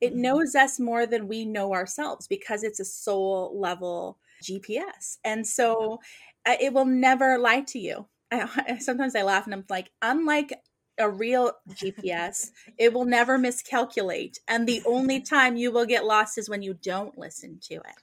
it 0.00 0.12
mm-hmm. 0.12 0.22
knows 0.22 0.54
us 0.54 0.78
more 0.78 1.06
than 1.06 1.28
we 1.28 1.44
know 1.44 1.72
ourselves 1.72 2.26
because 2.26 2.62
it's 2.62 2.80
a 2.80 2.84
soul 2.84 3.58
level 3.58 4.18
gps 4.42 5.18
and 5.24 5.46
so 5.46 5.98
uh, 6.46 6.56
it 6.60 6.72
will 6.72 6.84
never 6.84 7.38
lie 7.38 7.60
to 7.60 7.78
you 7.78 8.06
I, 8.30 8.78
sometimes 8.78 9.14
i 9.16 9.22
laugh 9.22 9.46
and 9.46 9.54
i'm 9.54 9.64
like 9.68 9.90
unlike 10.02 10.52
a 10.98 11.10
real 11.10 11.52
GPS, 11.70 12.50
it 12.78 12.92
will 12.92 13.04
never 13.04 13.38
miscalculate. 13.38 14.38
And 14.48 14.66
the 14.66 14.82
only 14.86 15.20
time 15.34 15.56
you 15.56 15.72
will 15.72 15.86
get 15.86 16.04
lost 16.04 16.38
is 16.38 16.48
when 16.48 16.62
you 16.62 16.74
don't 16.74 17.18
listen 17.18 17.58
to 17.68 17.74
it. 17.74 18.02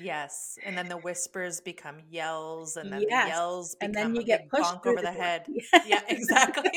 Yes, 0.00 0.58
and 0.64 0.76
then 0.76 0.88
the 0.88 0.98
whispers 0.98 1.60
become 1.60 1.96
yells, 2.10 2.76
and 2.76 2.92
then 2.92 3.04
yes. 3.08 3.24
the 3.24 3.28
yells 3.30 3.74
become 3.74 3.86
and 3.86 3.94
then 3.94 4.14
you 4.14 4.22
get 4.22 4.48
pushed 4.48 4.62
bonk 4.62 4.86
over 4.86 4.96
the, 4.96 5.02
the 5.02 5.12
head. 5.12 5.46
yeah, 5.86 6.02
exactly. 6.08 6.70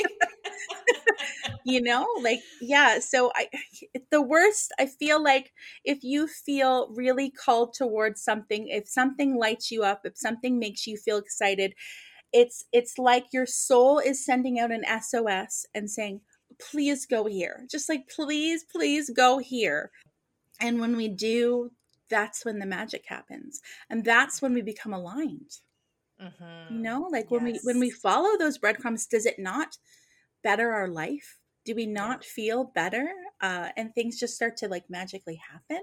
You 1.65 1.81
know, 1.81 2.07
like 2.21 2.39
yeah. 2.61 2.99
So 2.99 3.31
I, 3.35 3.47
the 4.11 4.21
worst. 4.21 4.71
I 4.79 4.85
feel 4.85 5.21
like 5.23 5.51
if 5.83 6.03
you 6.03 6.27
feel 6.27 6.89
really 6.93 7.31
called 7.31 7.73
towards 7.73 8.23
something, 8.23 8.67
if 8.67 8.87
something 8.87 9.37
lights 9.37 9.71
you 9.71 9.83
up, 9.83 10.01
if 10.05 10.17
something 10.17 10.59
makes 10.59 10.87
you 10.87 10.97
feel 10.97 11.17
excited, 11.17 11.73
it's 12.33 12.65
it's 12.71 12.97
like 12.97 13.25
your 13.31 13.45
soul 13.45 13.99
is 13.99 14.25
sending 14.25 14.59
out 14.59 14.71
an 14.71 14.83
SOS 15.01 15.65
and 15.73 15.89
saying, 15.89 16.21
"Please 16.59 17.05
go 17.05 17.25
here." 17.25 17.65
Just 17.69 17.89
like 17.89 18.09
please, 18.09 18.63
please 18.63 19.09
go 19.09 19.39
here. 19.39 19.91
And 20.59 20.79
when 20.79 20.95
we 20.95 21.07
do, 21.07 21.71
that's 22.11 22.45
when 22.45 22.59
the 22.59 22.65
magic 22.67 23.05
happens 23.07 23.61
and 23.89 24.05
that's 24.05 24.41
when 24.41 24.53
we 24.53 24.61
become 24.61 24.93
aligned 24.93 25.57
mm-hmm. 26.21 26.75
you 26.75 26.79
know 26.79 27.07
like 27.11 27.23
yes. 27.23 27.31
when 27.31 27.43
we 27.45 27.59
when 27.63 27.79
we 27.79 27.89
follow 27.89 28.37
those 28.37 28.59
breadcrumbs 28.59 29.07
does 29.07 29.25
it 29.25 29.39
not 29.39 29.77
better 30.43 30.71
our 30.71 30.89
life 30.89 31.39
do 31.65 31.75
we 31.75 31.85
not 31.85 32.23
feel 32.25 32.63
better 32.65 33.13
uh, 33.41 33.69
and 33.77 33.93
things 33.95 34.19
just 34.19 34.35
start 34.35 34.57
to 34.57 34.67
like 34.67 34.89
magically 34.89 35.35
happen 35.37 35.81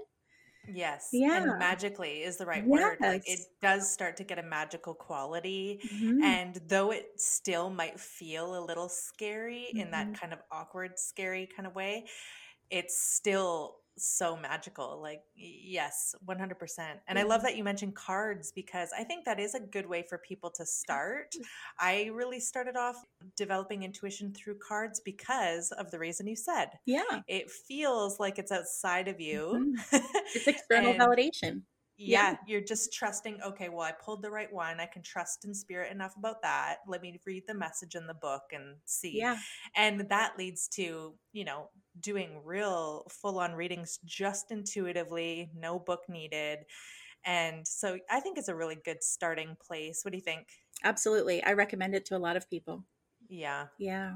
Yes. 0.71 1.21
Yeah. 1.21 1.29
And 1.31 1.57
magically 1.57 2.21
is 2.21 2.37
the 2.37 2.45
right 2.45 2.67
word. 2.69 2.99
Like 3.01 3.21
it 3.25 3.39
does 3.61 3.91
start 3.91 4.17
to 4.17 4.23
get 4.23 4.37
a 4.39 4.43
magical 4.43 4.93
quality. 4.93 5.81
Mhm. 5.83 6.19
And 6.21 6.55
though 6.67 6.91
it 6.91 7.19
still 7.19 7.69
might 7.69 7.99
feel 7.99 8.55
a 8.57 8.63
little 8.65 8.89
scary 8.89 9.73
in 9.77 9.91
that 9.91 10.13
Mhm. 10.13 10.19
kind 10.19 10.31
of 10.33 10.39
awkward, 10.51 10.99
scary 10.99 11.47
kind 11.47 11.65
of 11.65 11.73
way, 11.75 12.07
it's 12.69 13.01
still 13.01 13.81
so 13.99 14.35
magical. 14.35 14.99
Like, 15.01 15.21
yes, 15.35 16.15
100%. 16.27 16.53
And 17.07 17.19
I 17.19 17.23
love 17.23 17.41
that 17.43 17.57
you 17.57 17.63
mentioned 17.63 17.95
cards 17.95 18.51
because 18.51 18.89
I 18.97 19.03
think 19.03 19.25
that 19.25 19.39
is 19.39 19.55
a 19.55 19.59
good 19.59 19.87
way 19.87 20.05
for 20.07 20.17
people 20.17 20.49
to 20.51 20.65
start. 20.65 21.35
I 21.79 22.09
really 22.13 22.39
started 22.39 22.75
off 22.75 22.97
developing 23.35 23.83
intuition 23.83 24.33
through 24.33 24.57
cards 24.59 24.99
because 24.99 25.71
of 25.73 25.91
the 25.91 25.99
reason 25.99 26.27
you 26.27 26.35
said. 26.35 26.69
Yeah. 26.85 27.21
It 27.27 27.49
feels 27.49 28.19
like 28.19 28.39
it's 28.39 28.51
outside 28.51 29.07
of 29.07 29.19
you. 29.19 29.73
Mhm. 29.91 30.03
It's 30.35 30.47
external 30.47 30.91
and 30.91 30.99
validation. 30.99 31.61
Yeah. 32.01 32.31
yeah, 32.31 32.37
you're 32.47 32.61
just 32.61 32.93
trusting, 32.93 33.41
okay, 33.45 33.67
well, 33.67 33.81
I 33.81 33.91
pulled 33.91 34.21
the 34.21 34.31
right 34.31 34.51
one. 34.53 34.79
I 34.79 34.85
can 34.85 35.01
trust 35.01 35.43
in 35.43 35.53
spirit 35.53 35.91
enough 35.91 36.15
about 36.15 36.41
that. 36.43 36.77
Let 36.87 37.01
me 37.01 37.19
read 37.25 37.43
the 37.45 37.53
message 37.53 37.95
in 37.95 38.07
the 38.07 38.13
book 38.13 38.43
and 38.53 38.77
see. 38.85 39.17
Yeah. 39.17 39.35
And 39.75 40.07
that 40.07 40.37
leads 40.37 40.69
to, 40.69 41.13
you 41.33 41.43
know, 41.43 41.69
doing 41.99 42.41
real 42.43 43.07
full 43.09 43.39
on 43.39 43.53
readings 43.53 43.99
just 44.05 44.51
intuitively, 44.51 45.49
no 45.55 45.79
book 45.79 46.01
needed. 46.07 46.59
And 47.25 47.67
so 47.67 47.97
I 48.09 48.19
think 48.19 48.37
it's 48.37 48.47
a 48.47 48.55
really 48.55 48.77
good 48.83 49.03
starting 49.03 49.57
place. 49.65 50.01
What 50.03 50.11
do 50.11 50.17
you 50.17 50.23
think? 50.23 50.47
Absolutely. 50.83 51.43
I 51.43 51.53
recommend 51.53 51.95
it 51.95 52.05
to 52.05 52.17
a 52.17 52.19
lot 52.19 52.37
of 52.37 52.49
people. 52.49 52.85
Yeah. 53.27 53.65
Yeah. 53.77 54.15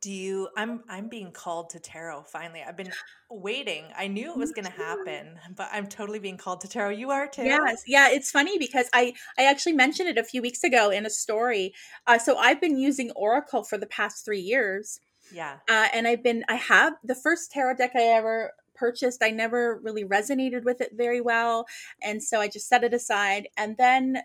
Do 0.00 0.12
you 0.12 0.48
I'm 0.56 0.84
I'm 0.88 1.08
being 1.08 1.32
called 1.32 1.70
to 1.70 1.80
tarot 1.80 2.24
finally. 2.24 2.62
I've 2.66 2.76
been 2.76 2.92
waiting. 3.30 3.86
I 3.96 4.06
knew 4.06 4.30
it 4.30 4.36
was 4.36 4.52
going 4.52 4.66
to 4.66 4.70
happen, 4.70 5.38
but 5.56 5.68
I'm 5.72 5.88
totally 5.88 6.20
being 6.20 6.36
called 6.36 6.60
to 6.60 6.68
tarot. 6.68 6.90
You 6.90 7.10
are 7.10 7.26
too? 7.26 7.42
Yes, 7.42 7.82
yeah, 7.86 8.08
it's 8.08 8.30
funny 8.30 8.58
because 8.58 8.88
I 8.92 9.14
I 9.36 9.44
actually 9.46 9.72
mentioned 9.72 10.08
it 10.08 10.16
a 10.16 10.22
few 10.22 10.40
weeks 10.40 10.62
ago 10.62 10.90
in 10.90 11.04
a 11.04 11.10
story. 11.10 11.74
Uh, 12.06 12.18
so 12.18 12.36
I've 12.36 12.60
been 12.60 12.78
using 12.78 13.10
Oracle 13.16 13.64
for 13.64 13.76
the 13.76 13.86
past 13.86 14.24
three 14.24 14.40
years, 14.40 15.00
Yeah. 15.30 15.60
uh, 15.68 15.88
and 15.92 16.06
I've 16.08 16.22
been 16.22 16.44
I 16.48 16.54
have 16.56 16.94
the 17.04 17.14
first 17.14 17.50
tarot 17.50 17.76
deck 17.76 17.92
I 17.94 18.02
ever 18.02 18.52
purchased. 18.74 19.22
I 19.22 19.30
never 19.30 19.78
really 19.82 20.04
resonated 20.04 20.64
with 20.64 20.80
it 20.80 20.92
very 20.94 21.20
well, 21.20 21.66
and 22.02 22.22
so 22.22 22.40
I 22.40 22.48
just 22.48 22.68
set 22.68 22.84
it 22.84 22.94
aside. 22.94 23.48
And 23.56 23.76
then 23.76 24.18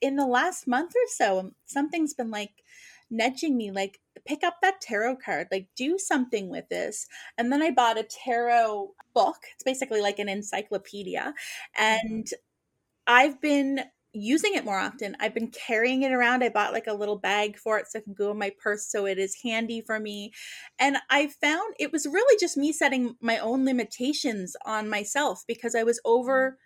in 0.00 0.16
the 0.16 0.26
last 0.26 0.66
month 0.66 0.92
or 0.96 1.08
so, 1.08 1.52
something's 1.66 2.14
been 2.14 2.30
like 2.30 2.64
nudging 3.10 3.56
me, 3.56 3.70
like 3.70 4.00
pick 4.26 4.44
up 4.44 4.56
that 4.62 4.80
tarot 4.80 5.16
card, 5.16 5.48
like 5.52 5.68
do 5.76 5.98
something 5.98 6.48
with 6.50 6.68
this. 6.68 7.06
And 7.38 7.52
then 7.52 7.62
I 7.62 7.70
bought 7.70 7.98
a 7.98 8.04
tarot 8.04 8.94
book. 9.14 9.36
It's 9.54 9.64
basically 9.64 10.00
like 10.02 10.18
an 10.18 10.28
encyclopedia, 10.28 11.34
and 11.76 12.28
I've 13.06 13.40
been 13.40 13.80
using 14.14 14.54
it 14.54 14.64
more 14.64 14.78
often. 14.78 15.16
I've 15.20 15.34
been 15.34 15.50
carrying 15.50 16.02
it 16.02 16.12
around. 16.12 16.42
I 16.42 16.48
bought 16.48 16.72
like 16.72 16.86
a 16.86 16.94
little 16.94 17.18
bag 17.18 17.58
for 17.58 17.78
it 17.78 17.86
so 17.88 17.98
it 17.98 18.04
can 18.04 18.14
go 18.14 18.30
in 18.30 18.38
my 18.38 18.52
purse 18.62 18.86
so 18.90 19.06
it 19.06 19.18
is 19.18 19.36
handy 19.42 19.80
for 19.80 19.98
me. 19.98 20.32
And 20.78 20.98
I 21.10 21.28
found 21.28 21.74
it 21.78 21.92
was 21.92 22.06
really 22.06 22.38
just 22.38 22.56
me 22.56 22.72
setting 22.72 23.16
my 23.20 23.38
own 23.38 23.64
limitations 23.64 24.56
on 24.64 24.88
myself 24.88 25.42
because 25.46 25.74
I 25.74 25.82
was 25.82 26.00
mm-hmm. 26.06 26.56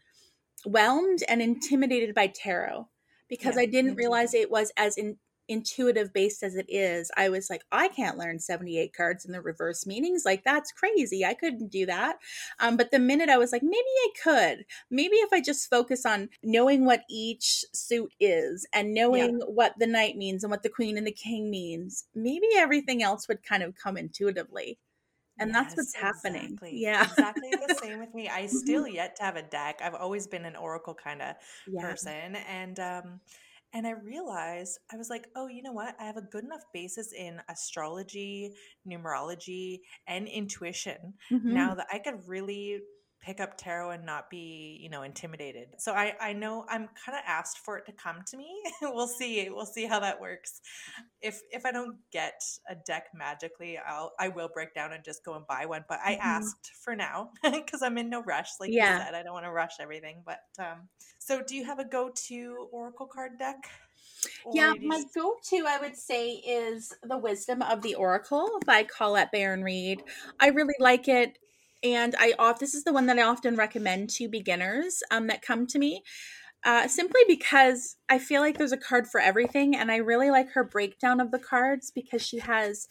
overwhelmed 0.66 1.20
and 1.28 1.42
intimidated 1.42 2.14
by 2.14 2.28
tarot 2.28 2.88
because 3.28 3.57
Yeah, 3.57 3.62
I 3.62 3.66
didn't 3.66 3.96
realize 3.96 4.34
it 4.34 4.51
was 4.51 4.72
as 4.76 4.96
in, 4.96 5.18
intuitive 5.49 6.12
based 6.12 6.42
as 6.42 6.55
it 6.57 6.66
is. 6.68 7.11
I 7.16 7.28
was 7.28 7.49
like, 7.51 7.62
I 7.72 7.88
can't 7.88 8.18
learn 8.18 8.38
78 8.38 8.92
cards 8.94 9.24
in 9.24 9.32
the 9.32 9.40
reverse 9.40 9.86
meanings. 9.86 10.24
Like, 10.24 10.44
that's 10.44 10.72
crazy. 10.72 11.24
I 11.24 11.34
couldn't 11.34 11.68
do 11.70 11.86
that. 11.86 12.18
Um, 12.61 12.76
but 12.76 12.90
the 12.90 12.99
minute 12.99 13.28
I 13.28 13.38
was 13.38 13.53
like, 13.53 13.62
maybe 13.62 13.76
I 13.76 14.09
could, 14.22 14.64
maybe 14.90 15.16
if 15.16 15.32
I 15.32 15.40
just 15.40 15.68
focus 15.70 16.05
on 16.07 16.28
knowing 16.42 16.84
what 16.84 17.05
each 17.09 17.64
suit 17.72 18.12
is 18.20 18.66
and 18.72 18.94
knowing 18.94 19.40
what 19.46 19.74
the 19.78 19.86
knight 19.86 20.16
means 20.16 20.44
and 20.44 20.51
what 20.51 20.62
the 20.62 20.68
queen 20.68 20.96
and 20.99 21.07
the 21.07 21.12
king 21.12 21.51
means, 21.51 22.07
maybe 22.14 22.46
everything 22.57 23.03
else 23.03 23.28
would 23.28 23.42
kind 23.42 23.62
of 23.62 23.74
come 23.74 23.96
intuitively. 23.96 24.78
And 25.38 25.55
that's 25.55 25.76
what's 25.76 25.94
Yes, 25.94 26.03
happening. 26.03 26.61
Exactly. 26.66 26.70
Yeah. 26.70 27.07
Exactly 27.07 27.55
the 27.55 27.68
same 27.70 28.01
with 28.01 28.12
me. 28.12 28.28
I 28.28 28.46
still 28.46 28.86
yet 28.88 29.14
to 29.16 29.22
have 29.22 29.36
a 29.36 29.42
deck. 29.42 29.80
I've 29.80 29.94
always 29.94 30.26
been 30.26 30.44
an 30.44 30.57
oracle 30.57 30.94
kind 30.94 31.22
of 31.22 31.36
Yeah. 31.66 31.94
person. 31.94 32.34
And 32.36 32.78
um 32.80 33.20
and 33.72 33.86
I 33.86 33.90
realized 33.92 34.78
I 34.92 34.96
was 34.96 35.10
like, 35.10 35.28
oh, 35.36 35.46
you 35.48 35.62
know 35.62 35.72
what? 35.72 35.94
I 36.00 36.04
have 36.04 36.16
a 36.16 36.22
good 36.22 36.44
enough 36.44 36.64
basis 36.72 37.12
in 37.12 37.40
astrology, 37.48 38.54
numerology, 38.86 39.80
and 40.06 40.26
intuition 40.28 41.14
Mhm. 41.30 41.48
now 41.48 41.74
that 41.74 41.86
I 41.92 41.98
could 41.98 42.26
really 42.26 42.80
pick 43.28 43.40
up 43.40 43.58
tarot 43.58 43.90
and 43.90 44.06
not 44.06 44.30
be, 44.30 44.78
you 44.80 44.88
know, 44.88 45.02
intimidated. 45.02 45.74
So 45.76 45.92
I 45.92 46.14
I 46.18 46.32
know 46.32 46.64
I'm 46.66 46.88
kind 47.04 47.18
of 47.18 47.22
asked 47.26 47.58
for 47.58 47.76
it 47.76 47.84
to 47.86 47.92
come 47.92 48.22
to 48.28 48.38
me. 48.38 48.48
we'll 48.82 49.06
see. 49.06 49.50
We'll 49.50 49.66
see 49.66 49.84
how 49.84 50.00
that 50.00 50.18
works. 50.18 50.62
If 51.20 51.42
if 51.50 51.66
I 51.66 51.72
don't 51.72 51.98
get 52.10 52.40
a 52.70 52.74
deck 52.74 53.08
magically, 53.14 53.76
I'll 53.76 54.12
I 54.18 54.28
will 54.28 54.48
break 54.48 54.72
down 54.74 54.94
and 54.94 55.04
just 55.04 55.24
go 55.26 55.34
and 55.34 55.46
buy 55.46 55.66
one, 55.66 55.84
but 55.90 56.00
I 56.02 56.14
Mhm. 56.14 56.22
asked 56.22 56.70
for 56.82 56.96
now 56.96 57.32
cuz 57.70 57.82
I'm 57.82 57.98
in 57.98 58.08
no 58.08 58.22
rush 58.22 58.48
like 58.60 58.72
Yeah. 58.72 58.88
you 58.96 59.04
said. 59.04 59.14
I 59.14 59.22
don't 59.22 59.34
want 59.34 59.44
to 59.44 59.52
rush 59.52 59.74
everything, 59.78 60.22
but 60.24 60.40
um 60.58 60.88
so 61.18 61.42
do 61.42 61.54
you 61.54 61.64
have 61.64 61.78
a 61.80 61.84
go-to 61.84 62.68
oracle 62.72 63.06
card 63.08 63.38
deck? 63.38 63.68
Yeah, 64.52 64.72
Or 64.72 64.74
you 64.80 64.88
my 64.88 65.02
go-to 65.14 65.64
I 65.66 65.78
would 65.78 65.96
say 65.96 66.30
is 66.32 66.92
The 67.02 67.18
Wisdom 67.18 67.62
of 67.62 67.82
the 67.82 67.94
Oracle 67.94 68.60
by 68.66 68.84
Colette 68.84 69.32
Baron-Reid. 69.32 70.02
I 70.40 70.48
really 70.48 70.74
like 70.80 71.08
it 71.08 71.38
and 71.82 72.14
I 72.18 72.34
off 72.38 72.58
this 72.58 72.74
is 72.74 72.84
the 72.84 72.92
one 72.92 73.06
that 73.06 73.18
I 73.18 73.22
often 73.22 73.56
recommend 73.56 74.10
to 74.10 74.28
beginners 74.28 75.02
um, 75.10 75.26
that 75.28 75.42
come 75.42 75.66
to 75.68 75.78
me. 75.78 76.02
Uh, 76.64 76.88
simply 76.88 77.20
because 77.28 77.96
I 78.08 78.18
feel 78.18 78.40
like 78.40 78.58
there's 78.58 78.72
a 78.72 78.76
card 78.76 79.06
for 79.06 79.20
everything, 79.20 79.76
and 79.76 79.92
I 79.92 79.96
really 79.96 80.30
like 80.30 80.50
her 80.52 80.64
breakdown 80.64 81.20
of 81.20 81.30
the 81.30 81.38
cards 81.38 81.92
because 81.94 82.20
she 82.20 82.40
has 82.40 82.88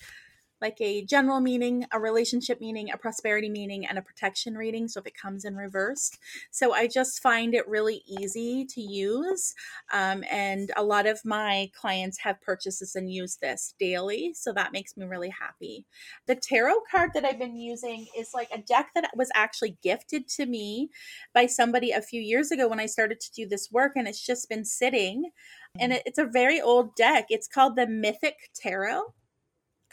like 0.61 0.77
a 0.81 1.03
general 1.05 1.39
meaning, 1.39 1.85
a 1.91 1.99
relationship 1.99 2.59
meaning, 2.59 2.91
a 2.91 2.97
prosperity 2.97 3.49
meaning, 3.49 3.85
and 3.85 3.97
a 3.97 4.01
protection 4.01 4.55
reading. 4.55 4.87
So 4.87 4.99
if 4.99 5.07
it 5.07 5.17
comes 5.17 5.45
in 5.45 5.55
reversed, 5.55 6.17
so 6.51 6.73
I 6.73 6.87
just 6.87 7.21
find 7.21 7.53
it 7.53 7.67
really 7.67 8.03
easy 8.07 8.65
to 8.65 8.81
use. 8.81 9.53
Um, 9.93 10.23
and 10.31 10.71
a 10.75 10.83
lot 10.83 11.05
of 11.05 11.19
my 11.23 11.69
clients 11.79 12.19
have 12.19 12.41
purchased 12.41 12.79
this 12.79 12.95
and 12.95 13.11
used 13.11 13.41
this 13.41 13.73
daily. 13.79 14.33
So 14.33 14.51
that 14.53 14.71
makes 14.71 14.97
me 14.97 15.05
really 15.05 15.29
happy. 15.29 15.85
The 16.25 16.35
tarot 16.35 16.81
card 16.89 17.11
that 17.13 17.25
I've 17.25 17.39
been 17.39 17.57
using 17.57 18.07
is 18.17 18.31
like 18.33 18.49
a 18.53 18.57
deck 18.57 18.89
that 18.95 19.11
was 19.15 19.29
actually 19.35 19.77
gifted 19.83 20.27
to 20.29 20.45
me 20.45 20.89
by 21.33 21.45
somebody 21.45 21.91
a 21.91 22.01
few 22.01 22.21
years 22.21 22.51
ago 22.51 22.67
when 22.67 22.79
I 22.79 22.85
started 22.85 23.19
to 23.19 23.31
do 23.31 23.47
this 23.47 23.69
work, 23.71 23.93
and 23.95 24.07
it's 24.07 24.25
just 24.25 24.49
been 24.49 24.65
sitting. 24.65 25.31
And 25.79 25.93
it, 25.93 26.03
it's 26.05 26.17
a 26.17 26.25
very 26.25 26.59
old 26.59 26.95
deck. 26.95 27.25
It's 27.29 27.47
called 27.47 27.75
the 27.75 27.85
Mythic 27.85 28.49
Tarot. 28.55 29.13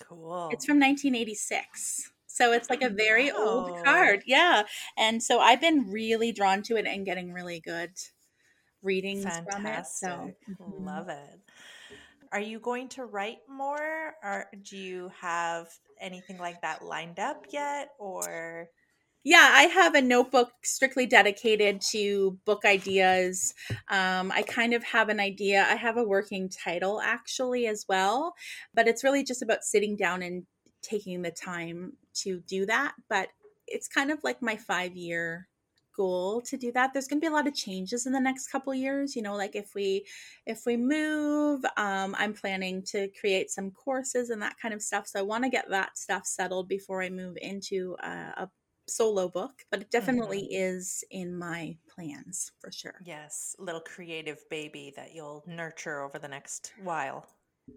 Cool. 0.00 0.50
It's 0.52 0.64
from 0.64 0.78
1986. 0.80 2.10
So 2.26 2.52
it's 2.52 2.68
like 2.68 2.82
a 2.82 2.88
very 2.90 3.30
old 3.30 3.70
card. 3.84 4.24
Yeah. 4.26 4.64
And 4.96 5.22
so 5.22 5.38
I've 5.38 5.60
been 5.60 5.90
really 5.90 6.32
drawn 6.32 6.62
to 6.64 6.76
it 6.76 6.86
and 6.86 7.06
getting 7.06 7.32
really 7.32 7.60
good 7.60 7.92
readings 8.82 9.22
from 9.22 9.66
it. 9.66 9.86
So 9.86 10.06
Fantastic. 10.08 10.36
mhm. 10.48 10.84
Love 10.84 11.08
it. 11.08 11.40
Are 12.32 12.40
you 12.40 12.58
going 12.58 12.88
to 12.90 13.04
write 13.04 13.38
more 13.48 14.14
or 14.22 14.46
do 14.62 14.76
you 14.76 15.12
have 15.20 15.68
anything 16.00 16.38
like 16.38 16.60
that 16.62 16.84
lined 16.84 17.20
up 17.20 17.46
yet 17.50 17.90
or 18.00 18.68
yeah, 19.24 19.50
I 19.54 19.62
have 19.64 19.94
a 19.94 20.02
notebook 20.02 20.52
strictly 20.62 21.06
dedicated 21.06 21.80
to 21.92 22.38
book 22.44 22.64
ideas. 22.66 23.54
Um, 23.88 24.30
I 24.30 24.42
kind 24.42 24.74
of 24.74 24.84
have 24.84 25.08
an 25.08 25.18
idea. 25.18 25.66
I 25.68 25.76
have 25.76 25.96
a 25.96 26.04
working 26.04 26.50
title 26.50 27.00
actually 27.00 27.66
as 27.66 27.86
well, 27.88 28.34
but 28.74 28.86
it's 28.86 29.02
really 29.02 29.24
just 29.24 29.42
about 29.42 29.64
sitting 29.64 29.96
down 29.96 30.22
and 30.22 30.44
taking 30.82 31.22
the 31.22 31.30
time 31.30 31.94
to 32.16 32.40
do 32.46 32.66
that. 32.66 32.92
But 33.08 33.28
it's 33.66 33.88
kind 33.88 34.10
of 34.10 34.22
like 34.22 34.42
my 34.42 34.56
five 34.56 34.94
year 34.94 35.48
goal 35.96 36.40
to 36.40 36.56
do 36.56 36.72
that 36.72 36.92
there's 36.92 37.06
going 37.06 37.20
to 37.20 37.24
be 37.24 37.30
a 37.30 37.32
lot 37.32 37.46
of 37.46 37.54
changes 37.54 38.04
in 38.04 38.12
the 38.12 38.18
next 38.18 38.48
couple 38.48 38.74
years 38.74 39.14
you 39.14 39.22
know 39.22 39.36
like 39.36 39.54
if 39.54 39.76
we 39.76 40.04
if 40.44 40.62
we 40.66 40.76
move 40.76 41.64
um, 41.76 42.16
i'm 42.18 42.34
planning 42.34 42.82
to 42.82 43.08
create 43.20 43.48
some 43.48 43.70
courses 43.70 44.30
and 44.30 44.42
that 44.42 44.56
kind 44.60 44.74
of 44.74 44.82
stuff 44.82 45.06
so 45.06 45.20
i 45.20 45.22
want 45.22 45.44
to 45.44 45.50
get 45.50 45.70
that 45.70 45.96
stuff 45.96 46.26
settled 46.26 46.68
before 46.68 47.00
i 47.00 47.08
move 47.08 47.36
into 47.40 47.94
a, 48.02 48.08
a 48.08 48.48
solo 48.88 49.28
book 49.28 49.52
but 49.70 49.80
it 49.80 49.84
mm-hmm. 49.84 49.90
definitely 49.98 50.46
is 50.50 51.04
in 51.10 51.36
my 51.36 51.76
plans 51.94 52.52
for 52.60 52.70
sure 52.70 53.00
yes, 53.04 53.56
little 53.58 53.80
creative 53.80 54.38
baby 54.50 54.92
that 54.96 55.14
you'll 55.14 55.42
nurture 55.46 56.02
over 56.02 56.18
the 56.18 56.28
next 56.28 56.72
while? 56.82 57.26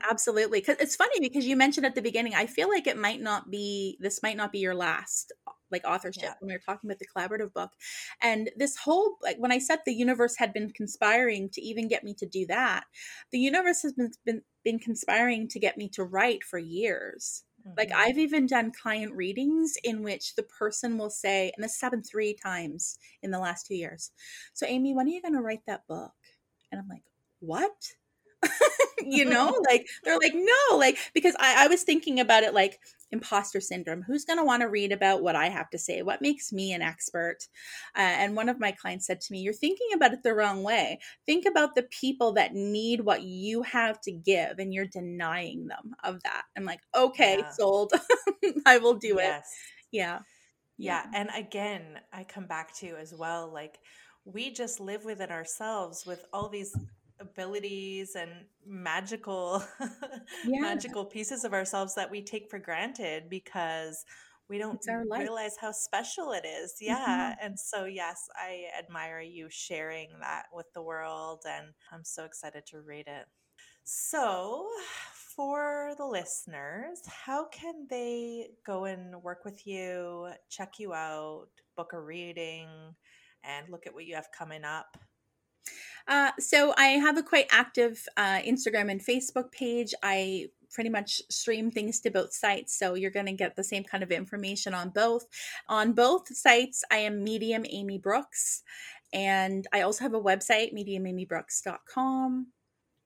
absolutely 0.10 0.60
because 0.60 0.76
it's 0.80 0.96
funny 0.96 1.20
because 1.20 1.46
you 1.46 1.56
mentioned 1.56 1.86
at 1.86 1.96
the 1.96 2.02
beginning 2.02 2.36
i 2.36 2.46
feel 2.46 2.68
like 2.68 2.88
it 2.88 2.98
might 2.98 3.22
not 3.22 3.50
be 3.50 3.98
this 4.02 4.22
might 4.22 4.36
not 4.36 4.52
be 4.52 4.60
your 4.60 4.76
last 4.76 5.32
uh, 5.48 5.52
like 5.72 5.86
authorship 5.86 6.24
Yeah. 6.24 6.34
when 6.40 6.50
we 6.50 6.54
were 6.54 6.62
talking 6.66 6.90
about 6.90 7.00
the 7.00 7.08
collaborative 7.08 7.54
book 7.54 7.72
and 8.22 8.50
this 8.58 8.76
whole 8.76 9.18
like 9.24 9.38
when 9.38 9.52
i 9.52 9.60
said 9.60 9.80
the 9.86 9.94
universe 9.94 10.36
had 10.38 10.52
been 10.52 10.72
conspiring 10.72 11.50
to 11.54 11.62
even 11.62 11.88
get 11.88 12.04
me 12.04 12.14
to 12.16 12.26
do 12.26 12.46
that 12.48 12.84
the 13.32 13.40
universe 13.40 13.82
has 13.82 13.94
been 13.94 14.12
been, 14.26 14.42
been 14.66 14.80
conspiring 14.80 15.48
to 15.48 15.60
get 15.60 15.78
me 15.78 15.88
to 15.90 16.04
write 16.04 16.44
for 16.44 16.60
years 16.60 17.44
Like 17.76 17.90
Mhm. 17.90 17.96
I've 17.96 18.18
even 18.18 18.46
done 18.48 18.72
client 18.72 19.14
readings 19.14 19.76
in 19.84 20.04
which 20.04 20.36
the 20.36 20.44
person 20.44 20.98
will 20.98 21.10
say, 21.10 21.52
and 21.56 21.64
this 21.64 21.74
has 21.76 21.82
happened 21.82 22.06
three 22.06 22.34
times 22.34 22.98
in 23.22 23.32
the 23.32 23.40
last 23.40 23.66
two 23.68 23.76
years. 23.76 24.12
So 24.54 24.66
Amy, 24.68 24.94
when 24.94 25.08
are 25.08 25.12
you 25.12 25.22
going 25.22 25.34
to 25.36 25.42
write 25.42 25.66
that 25.68 25.88
book? 25.88 26.14
And 26.72 26.80
I'm 26.82 26.88
like, 26.88 27.04
what? 27.40 27.96
you 29.02 29.26
know, 29.26 29.54
like 29.70 29.88
they're 30.04 30.18
like, 30.18 30.34
no, 30.36 30.78
like 30.78 30.98
because 31.14 31.36
I, 31.40 31.66
I 31.66 31.68
was 31.68 31.84
thinking 31.84 32.20
about 32.20 32.44
it 32.44 32.54
like 32.54 32.80
imposter 33.12 33.60
syndrome. 33.62 34.04
Who's 34.04 34.26
going 34.26 34.40
to 34.40 34.46
want 34.46 34.62
to 34.62 34.70
read 34.70 34.92
about 34.92 35.22
what 35.22 35.36
I 35.36 35.50
have 35.50 35.70
to 35.72 35.78
say? 35.78 36.02
What 36.02 36.22
makes 36.22 36.52
me 36.52 36.74
an 36.74 36.82
expert? 36.82 37.38
Uh, 37.96 38.00
and 38.02 38.36
one 38.36 38.50
of 38.50 38.60
my 38.60 38.72
clients 38.72 39.08
said 39.08 39.22
to 39.22 39.32
me, 39.32 39.40
You're 39.40 39.54
thinking 39.54 39.88
about 39.94 40.14
it 40.14 40.24
the 40.24 40.34
wrong 40.34 40.64
way. 40.64 41.00
Think 41.26 41.46
about 41.46 41.76
the 41.76 41.84
people 41.84 42.34
that 42.34 42.54
need 42.54 43.02
what 43.02 43.24
you 43.24 43.64
have 43.64 44.00
to 44.02 44.12
give, 44.12 44.60
and 44.60 44.74
you're 44.74 44.86
denying 44.86 45.68
them 45.68 45.94
of 46.04 46.22
that. 46.24 46.44
I'm 46.56 46.66
like, 46.66 46.82
Okay, 46.96 47.38
Yeah. 47.40 47.50
sold. 47.52 47.94
I 48.66 48.78
will 48.78 48.96
do 48.96 49.18
it. 49.20 49.24
Yes. 49.24 49.50
Yeah. 49.92 50.20
Yeah. 50.78 51.06
And 51.14 51.30
again, 51.36 52.00
I 52.14 52.24
come 52.24 52.46
back 52.46 52.76
to 52.78 52.96
as 52.98 53.14
well, 53.14 53.52
like 53.52 53.80
we 54.26 54.52
just 54.52 54.80
live 54.80 55.06
within 55.06 55.32
ourselves 55.32 56.06
with 56.06 56.26
all 56.34 56.50
these 56.50 56.76
abilities 57.20 58.16
and 58.16 58.32
magical 58.66 59.64
Yeah. 60.46 60.62
magical 60.62 61.06
pieces 61.06 61.44
of 61.44 61.54
ourselves 61.54 61.96
that 61.96 62.12
we 62.12 62.22
take 62.22 62.50
for 62.50 62.60
granted 62.60 63.30
because 63.30 64.06
we 64.50 64.58
don't 64.58 64.76
It's 64.76 64.88
our 64.88 65.04
life. 65.06 65.20
realize 65.22 65.58
how 65.60 65.72
special 65.72 66.32
it 66.32 66.46
is. 66.46 66.76
Yeah. 66.80 67.34
Mm-hmm. 67.34 67.46
And 67.46 67.60
so 67.60 67.86
yes, 67.86 68.30
I 68.36 68.66
admire 68.78 69.20
you 69.22 69.48
sharing 69.50 70.10
that 70.22 70.46
with 70.54 70.68
the 70.74 70.82
world 70.82 71.44
and 71.48 71.68
I'm 71.92 72.04
so 72.06 72.24
excited 72.26 72.66
to 72.68 72.82
read 72.82 73.08
it. 73.08 73.26
So, 73.84 74.68
for 75.36 75.94
the 75.98 76.06
listeners, 76.06 77.00
how 77.08 77.46
can 77.48 77.88
they 77.90 78.50
go 78.66 78.86
and 78.86 79.22
work 79.24 79.46
with 79.46 79.66
you, 79.66 80.30
check 80.50 80.74
you 80.80 80.94
out, 80.94 81.48
book 81.78 81.94
a 81.94 82.00
reading, 82.00 82.68
and 83.44 83.70
look 83.70 83.88
at 83.88 83.94
what 83.94 84.06
you 84.06 84.16
have 84.16 84.28
coming 84.38 84.66
up? 84.66 84.98
Uh, 86.08 86.32
so 86.40 86.74
I 86.78 86.88
have 86.88 87.18
a 87.18 87.24
quite 87.24 87.48
active 87.52 88.06
uh, 88.16 88.40
Instagram 88.40 88.90
and 88.90 89.02
Facebook 89.02 89.52
page. 89.52 89.94
I 90.02 90.48
pretty 90.72 90.90
much 90.90 91.22
stream 91.30 91.72
things 91.72 92.00
to 92.02 92.12
both 92.12 92.34
sites, 92.34 92.78
so 92.78 92.94
you're 92.94 93.12
going 93.12 93.26
to 93.26 93.34
get 93.34 93.56
the 93.56 93.64
same 93.64 93.84
kind 93.84 94.04
of 94.04 94.12
information 94.12 94.74
on 94.74 94.90
both. 94.90 95.26
On 95.68 95.94
both 95.94 96.34
sites, 96.36 96.84
I 96.92 96.98
am 96.98 97.24
Medium 97.24 97.66
Amy 97.70 97.98
Brookes, 97.98 98.64
and 99.12 99.68
I 99.74 99.82
also 99.82 100.04
have 100.04 100.14
a 100.14 100.22
website, 100.22 100.74
mediumamybrookes.com. 100.74 102.48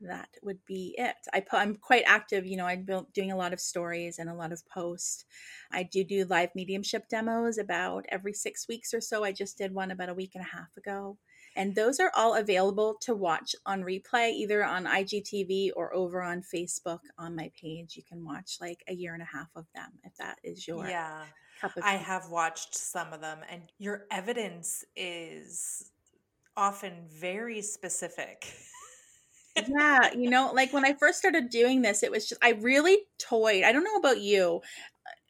That 0.01 0.29
would 0.41 0.57
be 0.65 0.95
it. 0.97 1.15
I 1.31 1.41
po- 1.41 1.57
I'm 1.57 1.75
quite 1.75 2.03
active. 2.07 2.45
You 2.45 2.57
know, 2.57 2.65
I'm 2.65 2.87
doing 3.13 3.31
a 3.31 3.37
lot 3.37 3.53
of 3.53 3.59
stories 3.59 4.17
and 4.17 4.29
a 4.29 4.33
lot 4.33 4.51
of 4.51 4.67
posts. 4.67 5.25
I 5.71 5.83
do 5.83 6.03
do 6.03 6.25
live 6.25 6.49
mediumship 6.55 7.07
demos 7.07 7.59
about 7.59 8.05
every 8.09 8.33
six 8.33 8.67
weeks 8.67 8.95
or 8.95 9.01
so. 9.01 9.23
I 9.23 9.31
just 9.31 9.59
did 9.59 9.73
one 9.73 9.91
about 9.91 10.09
a 10.09 10.15
week 10.15 10.31
and 10.33 10.43
a 10.43 10.55
half 10.57 10.75
ago. 10.75 11.17
And 11.55 11.75
those 11.75 11.99
are 11.99 12.11
all 12.15 12.35
available 12.35 12.95
to 13.01 13.13
watch 13.13 13.55
on 13.65 13.83
replay, 13.83 14.31
either 14.31 14.63
on 14.63 14.85
IGTV 14.85 15.71
or 15.75 15.93
over 15.93 16.21
on 16.21 16.41
Facebook 16.41 16.99
on 17.17 17.35
my 17.35 17.51
page. 17.59 17.95
You 17.95 18.03
can 18.03 18.23
watch 18.23 18.57
like 18.61 18.83
a 18.87 18.93
year 18.93 19.13
and 19.13 19.21
a 19.21 19.25
half 19.25 19.49
of 19.55 19.65
them 19.75 19.91
if 20.03 20.15
that 20.15 20.39
is 20.43 20.67
your 20.67 20.87
Yeah. 20.87 21.25
cup 21.59 21.75
of 21.77 21.83
I 21.83 21.93
have 21.93 22.29
watched 22.29 22.75
some 22.75 23.13
of 23.13 23.21
them, 23.21 23.39
and 23.49 23.63
your 23.77 24.07
evidence 24.09 24.83
is 24.95 25.91
often 26.57 27.07
very 27.09 27.61
specific. 27.61 28.53
yeah, 29.67 30.13
you 30.13 30.29
know, 30.29 30.51
like 30.53 30.71
when 30.73 30.85
I 30.85 30.93
first 30.93 31.19
started 31.19 31.49
doing 31.49 31.81
this, 31.81 32.03
it 32.03 32.11
was 32.11 32.27
just, 32.27 32.43
I 32.43 32.51
really 32.51 32.97
toyed. 33.19 33.63
I 33.63 33.71
don't 33.71 33.83
know 33.83 33.95
about 33.97 34.19
you, 34.21 34.61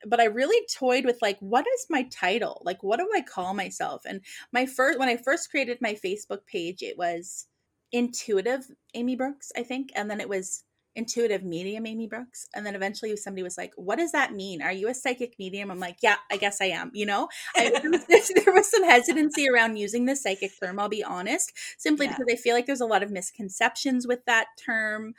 but 0.05 0.19
I 0.19 0.25
really 0.25 0.65
toyed 0.73 1.05
with 1.05 1.17
like, 1.21 1.37
what 1.39 1.65
is 1.75 1.85
my 1.89 2.03
title? 2.11 2.61
Like, 2.65 2.83
what 2.83 2.99
do 2.99 3.09
I 3.15 3.21
call 3.21 3.53
myself? 3.53 4.03
And 4.05 4.21
my 4.51 4.65
first, 4.65 4.99
when 4.99 5.09
I 5.09 5.17
first 5.17 5.49
created 5.51 5.79
my 5.81 5.93
Facebook 5.93 6.45
page, 6.45 6.81
it 6.81 6.97
was 6.97 7.47
intuitive 7.91 8.65
Amy 8.93 9.15
Brookes, 9.15 9.51
I 9.55 9.63
think. 9.63 9.91
And 9.95 10.09
then 10.09 10.21
it 10.21 10.29
was 10.29 10.63
intuitive 10.95 11.43
medium 11.43 11.85
Amy 11.85 12.05
Brookes. 12.07 12.47
And 12.53 12.65
then 12.65 12.75
eventually 12.75 13.15
somebody 13.15 13.43
was 13.43 13.57
like, 13.57 13.71
what 13.77 13.97
does 13.97 14.11
that 14.11 14.33
mean? 14.33 14.61
Are 14.61 14.71
you 14.73 14.89
a 14.89 14.93
psychic 14.93 15.35
medium? 15.39 15.71
I'm 15.71 15.79
like, 15.79 15.97
yeah, 16.03 16.17
I 16.29 16.37
guess 16.37 16.59
I 16.61 16.65
am. 16.65 16.91
You 16.93 17.05
know, 17.05 17.29
I, 17.55 17.69
there, 17.69 17.89
was, 17.91 18.05
there 18.45 18.53
was 18.53 18.69
some 18.69 18.83
hesitancy 18.83 19.47
around 19.49 19.77
using 19.77 20.05
the 20.05 20.15
psychic 20.15 20.51
term, 20.61 20.79
I'll 20.79 20.89
be 20.89 21.03
honest, 21.03 21.53
simply 21.77 22.07
Yeah. 22.07 22.13
because 22.17 22.25
I 22.31 22.35
feel 22.35 22.55
like 22.55 22.65
there's 22.65 22.81
a 22.81 22.85
lot 22.85 23.03
of 23.03 23.11
misconceptions 23.11 24.05
with 24.05 24.25
that 24.25 24.47
term. 24.63 25.13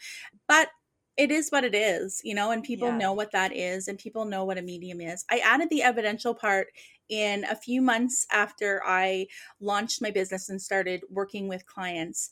But 0.46 0.68
it 1.16 1.30
is 1.30 1.50
what 1.50 1.64
it 1.64 1.74
is, 1.74 2.20
you 2.24 2.34
know, 2.34 2.50
and 2.50 2.62
people 2.62 2.88
Yeah. 2.88 2.96
know 2.96 3.12
what 3.12 3.32
that 3.32 3.54
is 3.54 3.86
and 3.86 3.98
people 3.98 4.24
know 4.24 4.44
what 4.44 4.58
a 4.58 4.62
medium 4.62 5.00
is. 5.00 5.24
I 5.30 5.38
added 5.38 5.68
the 5.68 5.82
evidential 5.82 6.34
part 6.34 6.68
in 7.08 7.44
a 7.44 7.56
few 7.56 7.82
months 7.82 8.26
after 8.30 8.82
I 8.86 9.26
launched 9.60 10.00
my 10.00 10.10
business 10.10 10.48
and 10.48 10.60
started 10.60 11.04
working 11.10 11.48
with 11.48 11.66
clients 11.66 12.30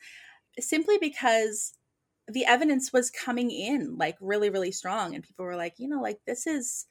simply 0.59 0.99
because 0.99 1.75
the 2.29 2.45
evidence 2.47 2.93
was 2.93 3.11
coming 3.11 3.51
in 3.51 3.97
like 3.99 4.17
really 4.21 4.51
really 4.51 4.73
strong 4.73 5.15
and 5.15 5.25
people 5.25 5.45
were 5.45 5.57
like, 5.57 5.75
you 5.79 5.89
know, 5.89 6.01
like 6.01 6.21
this 6.27 6.47
is 6.47 6.87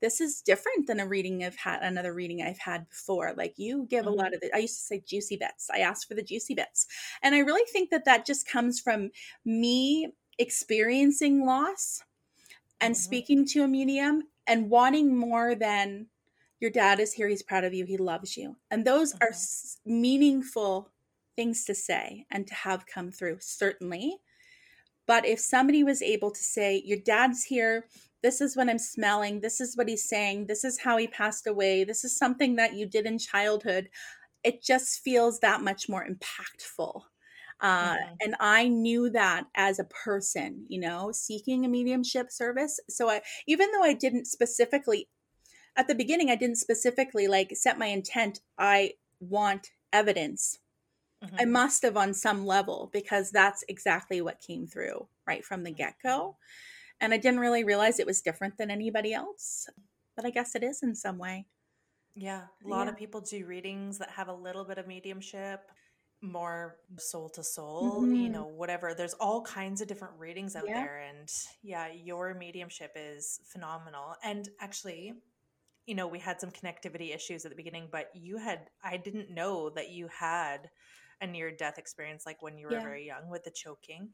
this 0.00 0.20
is 0.20 0.40
different 0.40 0.86
than 0.86 1.00
a 1.00 1.06
reading 1.06 1.42
I've 1.44 1.56
had 1.56 1.82
another 1.82 2.14
reading 2.14 2.40
I've 2.42 2.58
had 2.58 2.88
before. 2.88 3.34
Like 3.36 3.54
you 3.56 3.86
give 3.90 4.06
a 4.06 4.10
lot 4.10 4.26
mm-hmm. 4.26 4.34
of 4.34 4.40
the 4.40 4.54
I 4.54 4.58
used 4.58 4.78
to 4.78 4.84
say 4.84 5.02
juicy 5.06 5.36
bits. 5.36 5.68
I 5.72 5.80
asked 5.80 6.06
for 6.08 6.14
the 6.14 6.22
juicy 6.22 6.54
bits. 6.54 6.86
And 7.22 7.34
I 7.34 7.40
really 7.40 7.64
think 7.72 7.90
that 7.90 8.04
that 8.04 8.26
just 8.26 8.48
comes 8.48 8.80
from 8.80 9.10
me 9.44 10.12
experiencing 10.38 11.44
loss 11.44 12.02
and 12.80 12.94
Mhm. 12.94 12.96
speaking 12.96 13.46
to 13.46 13.62
a 13.64 13.68
medium 13.68 14.24
and 14.46 14.70
wanting 14.70 15.16
more 15.16 15.54
than 15.54 16.08
your 16.60 16.70
dad 16.70 17.00
is 17.00 17.12
here, 17.12 17.28
he's 17.28 17.42
proud 17.42 17.64
of 17.64 17.74
you, 17.74 17.84
he 17.86 17.96
loves 17.98 18.36
you. 18.36 18.56
And 18.70 18.84
those 18.84 19.14
are 19.20 19.28
Mhm. 19.28 19.32
s- 19.32 19.78
meaningful 19.84 20.90
things 21.36 21.64
to 21.66 21.74
say 21.74 22.26
and 22.30 22.46
to 22.48 22.54
have 22.54 22.86
come 22.86 23.12
through, 23.12 23.38
certainly. 23.40 24.18
But 25.06 25.26
if 25.26 25.40
somebody 25.40 25.84
was 25.84 26.02
able 26.02 26.30
to 26.30 26.42
say, 26.42 26.82
Your 26.84 26.98
dad's 26.98 27.44
here, 27.44 27.88
this 28.22 28.40
is 28.40 28.56
what 28.56 28.68
I'm 28.68 28.78
smelling, 28.78 29.40
this 29.40 29.60
is 29.60 29.76
what 29.76 29.88
he's 29.88 30.08
saying, 30.08 30.46
this 30.46 30.64
is 30.64 30.78
how 30.78 30.96
he 30.98 31.08
passed 31.08 31.46
away, 31.46 31.84
this 31.84 32.04
is 32.04 32.16
something 32.16 32.56
that 32.56 32.74
you 32.74 32.86
did 32.86 33.06
in 33.06 33.18
childhood, 33.18 33.90
it 34.44 34.62
just 34.62 35.00
feels 35.00 35.40
that 35.40 35.62
much 35.62 35.88
more 35.88 36.06
impactful. 36.06 37.02
Uh, 37.60 37.96
Mhm. 37.98 38.20
and 38.22 38.36
I 38.40 38.68
knew 38.68 39.10
that 39.10 39.46
as 39.54 39.78
a 39.78 39.84
person, 39.84 40.66
you 40.68 40.80
know, 40.80 41.12
seeking 41.12 41.64
a 41.64 41.68
mediumship 41.68 42.30
service. 42.30 42.80
So 42.88 43.08
I, 43.10 43.22
even 43.46 43.70
though 43.72 43.82
I 43.82 43.94
didn't 43.94 44.26
specifically, 44.26 45.08
at 45.76 45.88
the 45.88 45.94
beginning, 45.96 46.30
I 46.30 46.36
didn't 46.36 46.56
specifically 46.56 47.28
like 47.28 47.56
set 47.56 47.78
my 47.78 47.86
intent. 47.86 48.40
I 48.58 48.94
want 49.20 49.68
evidence. 49.92 50.58
I 51.38 51.44
Mhm. 51.44 51.46
must 51.46 51.82
have 51.82 51.96
on 51.96 52.14
some 52.14 52.46
level 52.46 52.90
because 52.92 53.30
that's 53.30 53.64
exactly 53.68 54.20
what 54.20 54.40
came 54.40 54.66
through 54.66 55.08
right 55.26 55.44
from 55.44 55.64
the 55.64 55.72
get 55.72 55.96
go. 56.02 56.36
And 57.00 57.14
I 57.14 57.18
didn't 57.18 57.40
really 57.40 57.64
realize 57.64 57.98
it 57.98 58.06
was 58.06 58.22
different 58.22 58.58
than 58.58 58.70
anybody 58.70 59.14
else, 59.14 59.68
but 60.16 60.26
I 60.26 60.30
guess 60.30 60.54
it 60.56 60.64
is 60.64 60.82
in 60.82 60.94
some 60.96 61.18
way. 61.18 61.46
Yeah, 62.14 62.48
a 62.64 62.68
lot 62.68 62.88
Yeah. 62.88 62.88
of 62.88 62.96
people 62.96 63.20
do 63.20 63.46
readings 63.46 63.98
that 63.98 64.10
have 64.10 64.28
a 64.28 64.32
little 64.32 64.64
bit 64.64 64.78
of 64.78 64.86
mediumship, 64.86 65.70
more 66.20 66.78
soul 66.98 67.28
to 67.30 67.42
soul, 67.44 68.08
you 68.12 68.28
Mhm. 68.28 68.30
know, 68.30 68.46
whatever. 68.46 68.94
There's 68.94 69.14
all 69.14 69.42
kinds 69.42 69.80
of 69.80 69.88
different 69.88 70.18
readings 70.18 70.56
out 70.56 70.66
Yeah. 70.66 70.74
there. 70.74 70.98
And 70.98 71.30
yeah, 71.62 71.88
your 71.92 72.34
mediumship 72.34 72.92
is 72.96 73.40
phenomenal. 73.46 74.16
And 74.24 74.48
actually, 74.60 75.12
you 75.86 75.94
know, 75.94 76.06
we 76.06 76.18
had 76.18 76.40
some 76.40 76.50
connectivity 76.50 77.14
issues 77.14 77.44
at 77.44 77.50
the 77.50 77.56
beginning, 77.56 77.88
but 77.90 78.10
you 78.14 78.36
had, 78.38 78.70
I 78.82 78.96
didn't 78.96 79.30
know 79.30 79.70
that 79.70 79.90
you 79.90 80.08
had 80.08 80.70
a 81.20 81.26
near 81.26 81.50
death 81.50 81.78
experience 81.78 82.26
like 82.26 82.42
when 82.42 82.58
you 82.58 82.66
were 82.66 82.72
Yeah. 82.72 82.82
very 82.82 83.06
young 83.06 83.28
with 83.30 83.44
the 83.44 83.50
choking. 83.50 84.10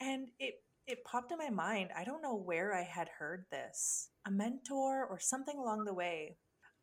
And 0.00 0.28
it, 0.38 0.56
it 0.86 1.04
popped 1.04 1.32
in 1.32 1.38
my 1.38 1.50
mind. 1.50 1.90
I 1.96 2.04
don't 2.04 2.22
know 2.22 2.36
where 2.36 2.74
I 2.74 2.82
had 2.82 3.08
heard 3.08 3.46
this, 3.50 4.10
a 4.26 4.30
mentor 4.30 5.06
or 5.06 5.18
something 5.18 5.58
along 5.58 5.84
the 5.84 5.94
way 5.94 6.38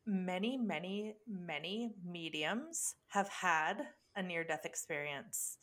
many, 0.06 0.56
many, 0.56 1.16
many 1.26 1.94
mediums 2.04 2.96
have 3.08 3.28
had 3.28 3.88
a 4.16 4.22
near 4.22 4.44
death 4.44 4.64
experience. 4.64 5.58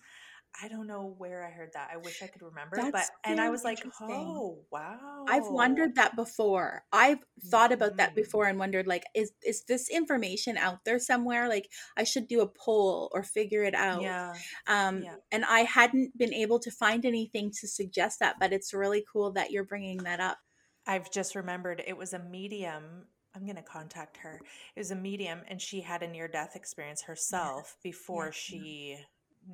I 0.62 0.68
don't 0.68 0.88
know 0.88 1.06
where 1.06 1.46
I 1.46 1.52
heard 1.52 1.72
that. 1.74 1.92
I 1.92 1.98
wish 1.98 2.22
I 2.22 2.28
could 2.28 2.42
remember, 2.42 2.90
but 2.92 3.10
and 3.24 3.40
I 3.42 3.50
was 3.50 3.64
like, 3.64 3.86
"Oh, 4.10 4.66
wow." 4.72 5.22
I've 5.28 5.50
wondered 5.50 5.96
that 5.96 6.16
before. 6.16 6.86
I've 6.92 7.20
thought 7.40 7.72
about 7.72 7.98
that 7.98 8.16
Mhm. 8.16 8.16
before 8.16 8.48
and 8.48 8.60
wondered 8.60 8.88
like 8.88 9.04
is 9.16 9.32
is 9.44 9.64
this 9.66 9.90
information 9.90 10.58
out 10.58 10.84
there 10.86 11.00
somewhere? 11.00 11.48
Like 11.48 11.72
I 11.98 12.04
should 12.04 12.28
do 12.28 12.42
a 12.42 12.48
poll 12.48 13.10
or 13.14 13.24
figure 13.24 13.64
it 13.64 13.76
out. 13.76 14.14
Yeah. 14.14 14.44
Um 14.68 15.08
Yeah. 15.08 15.18
and 15.32 15.46
I 15.46 15.62
hadn't 15.62 16.18
been 16.18 16.34
able 16.34 16.60
to 16.60 16.72
find 16.72 17.06
anything 17.06 17.52
to 17.62 17.68
suggest 17.68 18.20
that, 18.20 18.38
but 18.40 18.52
it's 18.54 18.74
really 18.74 19.06
cool 19.12 19.32
that 19.34 19.52
you're 19.52 19.64
bringing 19.66 20.04
that 20.04 20.20
up. 20.20 20.40
I've 20.86 21.12
just 21.12 21.36
remembered 21.36 21.82
it 21.86 21.98
was 21.98 22.14
a 22.14 22.20
medium. 22.20 23.08
I'm 23.36 23.44
going 23.44 23.56
to 23.56 23.62
contact 23.62 24.18
her. 24.18 24.40
It 24.76 24.80
was 24.80 24.92
a 24.92 24.96
medium 24.96 25.42
and 25.48 25.62
she 25.62 25.82
had 25.82 26.04
a 26.04 26.08
near 26.08 26.28
death 26.28 26.56
experience 26.56 27.02
herself 27.04 27.78
before 27.84 28.26
yeah. 28.26 28.32
she 28.32 28.98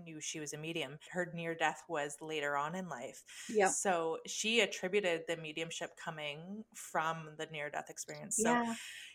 knew 0.03 0.19
she 0.19 0.39
was 0.39 0.53
a 0.53 0.57
medium. 0.57 0.97
Her 1.11 1.31
near 1.33 1.55
death 1.55 1.83
was 1.87 2.17
later 2.21 2.57
on 2.57 2.75
in 2.75 2.89
life. 2.89 3.23
Yeah. 3.49 3.69
So 3.69 4.17
she 4.25 4.61
attributed 4.61 5.23
the 5.27 5.37
mediumship 5.37 5.91
coming 6.03 6.63
from 6.73 7.29
the 7.37 7.47
near 7.51 7.69
death 7.69 7.89
experience. 7.89 8.37
So, 8.37 8.51
Yeah. 8.51 8.73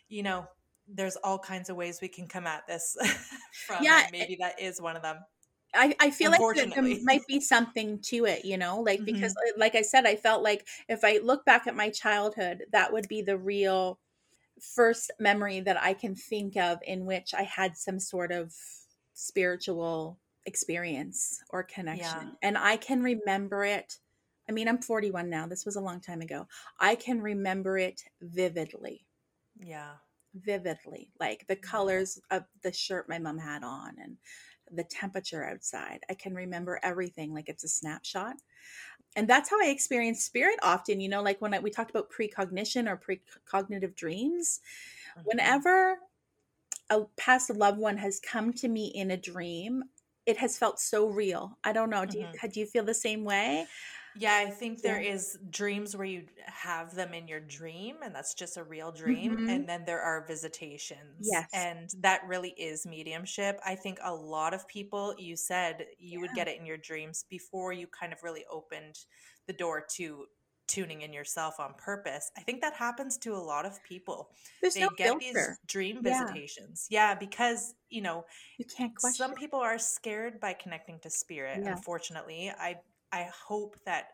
you 0.08 0.22
know, 0.22 0.46
there's 0.88 1.16
all 1.16 1.38
kinds 1.38 1.70
of 1.70 1.76
ways 1.76 2.00
we 2.00 2.08
can 2.08 2.26
come 2.26 2.46
at 2.46 2.66
this 2.66 2.96
from. 3.66 3.84
Yeah, 3.84 4.06
maybe 4.10 4.36
that 4.40 4.60
is 4.60 4.80
one 4.80 4.96
of 4.96 5.02
them. 5.02 5.18
I, 5.74 5.94
I 6.00 6.10
feel 6.10 6.30
like 6.30 6.40
there, 6.54 6.98
might 7.02 7.26
be 7.26 7.40
something 7.40 7.98
to 8.02 8.26
it, 8.26 8.44
you 8.44 8.58
know, 8.58 8.80
like 8.80 9.04
because, 9.06 9.32
Mhm. 9.32 9.48
uh, 9.48 9.52
like 9.56 9.74
I 9.74 9.80
said, 9.80 10.04
I 10.04 10.16
felt 10.16 10.42
like 10.42 10.66
if 10.86 11.02
I 11.02 11.18
look 11.22 11.46
back 11.46 11.66
at 11.66 11.74
my 11.74 11.88
childhood, 11.88 12.64
that 12.72 12.92
would 12.92 13.08
be 13.08 13.22
the 13.22 13.38
real 13.38 13.98
first 14.74 15.10
memory 15.18 15.60
that 15.60 15.82
I 15.82 15.92
can 15.94 16.14
think 16.14 16.56
of 16.56 16.78
in 16.86 17.04
which 17.04 17.34
I 17.34 17.42
had 17.42 17.76
some 17.76 17.98
sort 18.00 18.32
of 18.32 18.52
spiritual 19.14 20.18
experience 20.46 21.40
or 21.50 21.62
connection. 21.62 22.04
Yeah. 22.28 22.34
And 22.42 22.58
I 22.58 22.76
can 22.76 23.02
remember 23.02 23.64
it. 23.64 23.98
I 24.48 24.52
mean, 24.52 24.68
I'm 24.68 24.78
41 24.78 25.28
now. 25.30 25.46
This 25.46 25.64
was 25.64 25.76
a 25.76 25.80
long 25.80 26.00
time 26.00 26.20
ago. 26.20 26.46
I 26.80 26.94
can 26.96 27.20
remember 27.20 27.78
it 27.78 28.02
vividly 28.20 29.06
Yeah. 29.60 29.94
vividly 30.34 31.10
like 31.20 31.46
the 31.46 31.56
mm-hmm. 31.56 31.70
colors 31.70 32.18
of 32.30 32.44
the 32.62 32.72
shirt 32.72 33.08
my 33.08 33.18
mom 33.18 33.38
had 33.38 33.62
on 33.62 33.96
and 34.02 34.16
the 34.70 34.84
temperature 34.84 35.44
outside 35.44 36.00
i 36.08 36.14
can 36.14 36.34
remember 36.34 36.80
everything 36.82 37.34
like 37.34 37.48
it's 37.50 37.64
a 37.64 37.68
snapshot 37.68 38.36
and 39.16 39.28
that's 39.28 39.50
how 39.50 39.60
i 39.62 39.66
experience 39.68 40.24
spirit 40.24 40.58
often 40.62 41.00
you 41.00 41.08
know 41.08 41.22
like 41.22 41.40
when 41.40 41.54
I, 41.54 41.58
we 41.58 41.70
talked 41.70 41.90
about 41.90 42.10
precognition 42.10 42.88
or 42.88 42.96
precognitive 42.96 43.94
dreams. 43.94 44.60
Mhm. 45.16 45.22
whenever 45.24 45.98
a 46.90 47.04
past 47.16 47.50
loved 47.50 47.78
one 47.78 47.96
has 47.98 48.20
come 48.20 48.52
to 48.54 48.68
me 48.68 48.86
in 48.88 49.10
a 49.10 49.16
dream 49.16 49.84
it 50.24 50.36
has 50.36 50.56
felt 50.56 50.78
so 50.78 51.08
real. 51.08 51.58
I 51.64 51.72
don't 51.72 51.90
know 51.90 52.06
do 52.06 52.18
you, 52.18 52.28
do 52.48 52.60
you 52.60 52.66
feel 52.66 52.84
the 52.84 52.94
same 52.94 53.24
way 53.24 53.66
Yeah, 54.14 54.36
I 54.46 54.50
think 54.50 54.82
there 54.82 54.98
Yeah. 54.98 55.00
is 55.00 55.38
dreams 55.48 55.96
where 55.96 56.04
you 56.06 56.26
have 56.44 56.94
them 56.94 57.14
in 57.14 57.28
your 57.28 57.40
dream, 57.40 57.96
and 58.02 58.14
that's 58.14 58.34
just 58.34 58.58
a 58.58 58.62
real 58.64 58.92
dream. 58.92 59.38
Mhm. 59.38 59.46
And 59.46 59.66
then 59.66 59.86
there 59.86 60.02
are 60.02 60.26
visitations. 60.26 61.32
Yes. 61.32 61.52
And 61.54 61.88
that 62.00 62.26
really 62.26 62.50
is 62.50 62.84
mediumship. 62.86 63.58
I 63.64 63.74
think 63.74 63.98
a 64.02 64.14
lot 64.14 64.52
of 64.52 64.68
people, 64.68 65.14
you 65.18 65.34
said 65.36 65.86
you 65.98 66.20
would 66.20 66.34
get 66.34 66.46
it 66.46 66.58
in 66.60 66.66
your 66.66 66.76
dreams 66.76 67.22
before 67.22 67.72
you 67.72 67.86
kind 67.86 68.12
of 68.12 68.22
really 68.22 68.44
opened 68.50 69.06
the 69.46 69.54
door 69.54 69.80
to 69.92 70.26
tuning 70.66 71.00
in 71.02 71.12
yourself 71.14 71.58
on 71.58 71.74
purpose. 71.74 72.30
I 72.36 72.42
think 72.42 72.60
that 72.60 72.74
happens 72.74 73.16
to 73.18 73.34
a 73.34 73.36
lot 73.38 73.64
of 73.64 73.82
people. 73.82 74.30
there's 74.60 74.78
They 74.78 74.80
no 74.80 74.90
get 74.90 75.18
filter 75.18 75.18
these 75.18 75.58
dream 75.66 76.02
Yeah. 76.02 76.36
visitations. 76.42 76.86
Yeah, 76.90 77.14
because, 77.14 77.74
you 77.88 78.02
know, 78.02 78.26
you 78.58 78.64
can't 78.66 78.94
question 78.94 79.24
some 79.24 79.34
people 79.34 79.60
are 79.60 79.78
scared 79.78 80.40
by 80.40 80.52
connecting 80.54 81.00
to 81.00 81.10
spirit 81.10 81.62
Yeah. 81.62 81.74
unfortunately 81.74 82.50
i 82.50 82.80
i 83.12 83.28
hope 83.46 83.76
that 83.84 84.08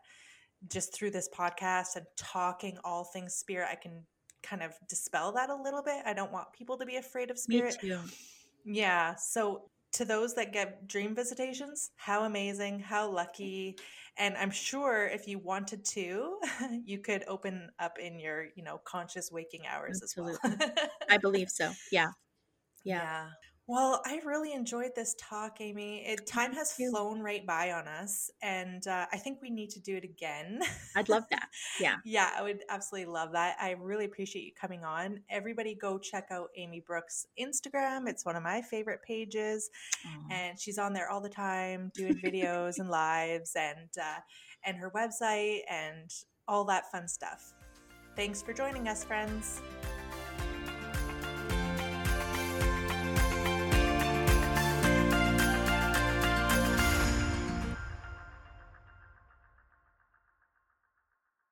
just 0.67 0.93
through 0.93 1.11
this 1.11 1.29
podcast 1.29 1.95
and 1.95 2.05
talking 2.17 2.77
all 2.83 3.03
things 3.03 3.33
spirit 3.33 3.67
i 3.71 3.75
can 3.75 4.03
kind 4.41 4.63
of 4.63 4.73
dispel 4.87 5.31
that 5.33 5.49
a 5.49 5.55
little 5.55 5.83
bit. 5.83 6.01
I 6.05 6.13
don't 6.13 6.31
want 6.31 6.51
people 6.53 6.77
to 6.77 6.85
be 6.85 6.97
afraid 6.97 7.29
of 7.31 7.37
me 7.47 7.57
spirit. 7.57 7.77
too. 7.79 7.99
Yeah 8.65 9.15
so 9.15 9.69
to 9.91 10.05
those 10.05 10.35
that 10.35 10.53
get 10.53 10.87
dream 10.87 11.15
visitations 11.15 11.91
how 11.95 12.23
amazing 12.25 12.79
how 12.79 13.09
lucky. 13.09 13.77
And 14.17 14.35
i'm 14.37 14.51
sure 14.51 15.07
if 15.07 15.27
you 15.27 15.39
wanted 15.39 15.83
to 15.85 16.37
you 16.85 16.99
could 16.99 17.23
open 17.27 17.69
up 17.79 17.97
in 17.99 18.19
your 18.19 18.47
you 18.55 18.63
know 18.63 18.79
conscious 18.83 19.31
waking 19.31 19.61
hours 19.67 20.01
as 20.03 20.13
well. 20.15 20.37
I 21.09 21.17
believe 21.17 21.49
so. 21.49 21.71
Yeah. 21.91 22.09
Yeah. 22.83 23.01
Yeah. 23.01 23.27
Well, 23.69 24.01
I 24.03 24.19
really 24.25 24.53
enjoyed 24.53 24.95
this 24.95 25.15
talk, 25.19 25.57
Amy. 25.61 26.03
It, 26.03 26.25
time 26.25 26.53
has 26.53 26.73
flown 26.73 27.21
right 27.21 27.45
by 27.45 27.71
on 27.71 27.87
us, 27.87 28.31
and 28.41 28.85
uh, 28.87 29.05
I 29.13 29.17
think 29.17 29.43
we 29.43 29.51
need 29.51 29.69
to 29.69 29.79
do 29.79 29.95
it 29.95 30.03
again. 30.03 30.61
i'd 30.95 31.07
love 31.07 31.25
that 31.29 31.49
yeah 31.79 31.97
yeah, 32.03 32.31
I 32.35 32.41
would 32.41 32.61
absolutely 32.67 33.13
love 33.13 33.31
that. 33.33 33.57
I 33.61 33.75
really 33.79 34.05
appreciate 34.05 34.41
you 34.41 34.53
coming 34.59 34.83
on. 34.83 35.19
Everybody, 35.29 35.75
go 35.75 35.99
check 35.99 36.29
out 36.31 36.47
Amy 36.57 36.79
Brookes' 36.79 37.27
Instagram. 37.39 38.09
It's 38.09 38.25
one 38.25 38.35
of 38.35 38.41
my 38.41 38.63
favorite 38.63 39.03
pages, 39.03 39.69
Aw. 40.03 40.33
and 40.33 40.59
she's 40.59 40.79
on 40.79 40.91
there 40.91 41.11
all 41.11 41.21
the 41.21 41.29
time 41.29 41.91
doing 41.93 42.19
videos 42.25 42.79
and 42.79 42.89
lives, 42.89 43.55
and 43.55 43.89
uh, 44.01 44.19
and 44.65 44.77
her 44.77 44.89
website 44.95 45.59
and 45.69 46.09
all 46.47 46.65
that 46.65 46.89
fun 46.91 47.07
stuff. 47.07 47.53
Thanks 48.15 48.41
for 48.41 48.51
joining 48.51 48.87
us, 48.87 49.03
friends. 49.03 49.61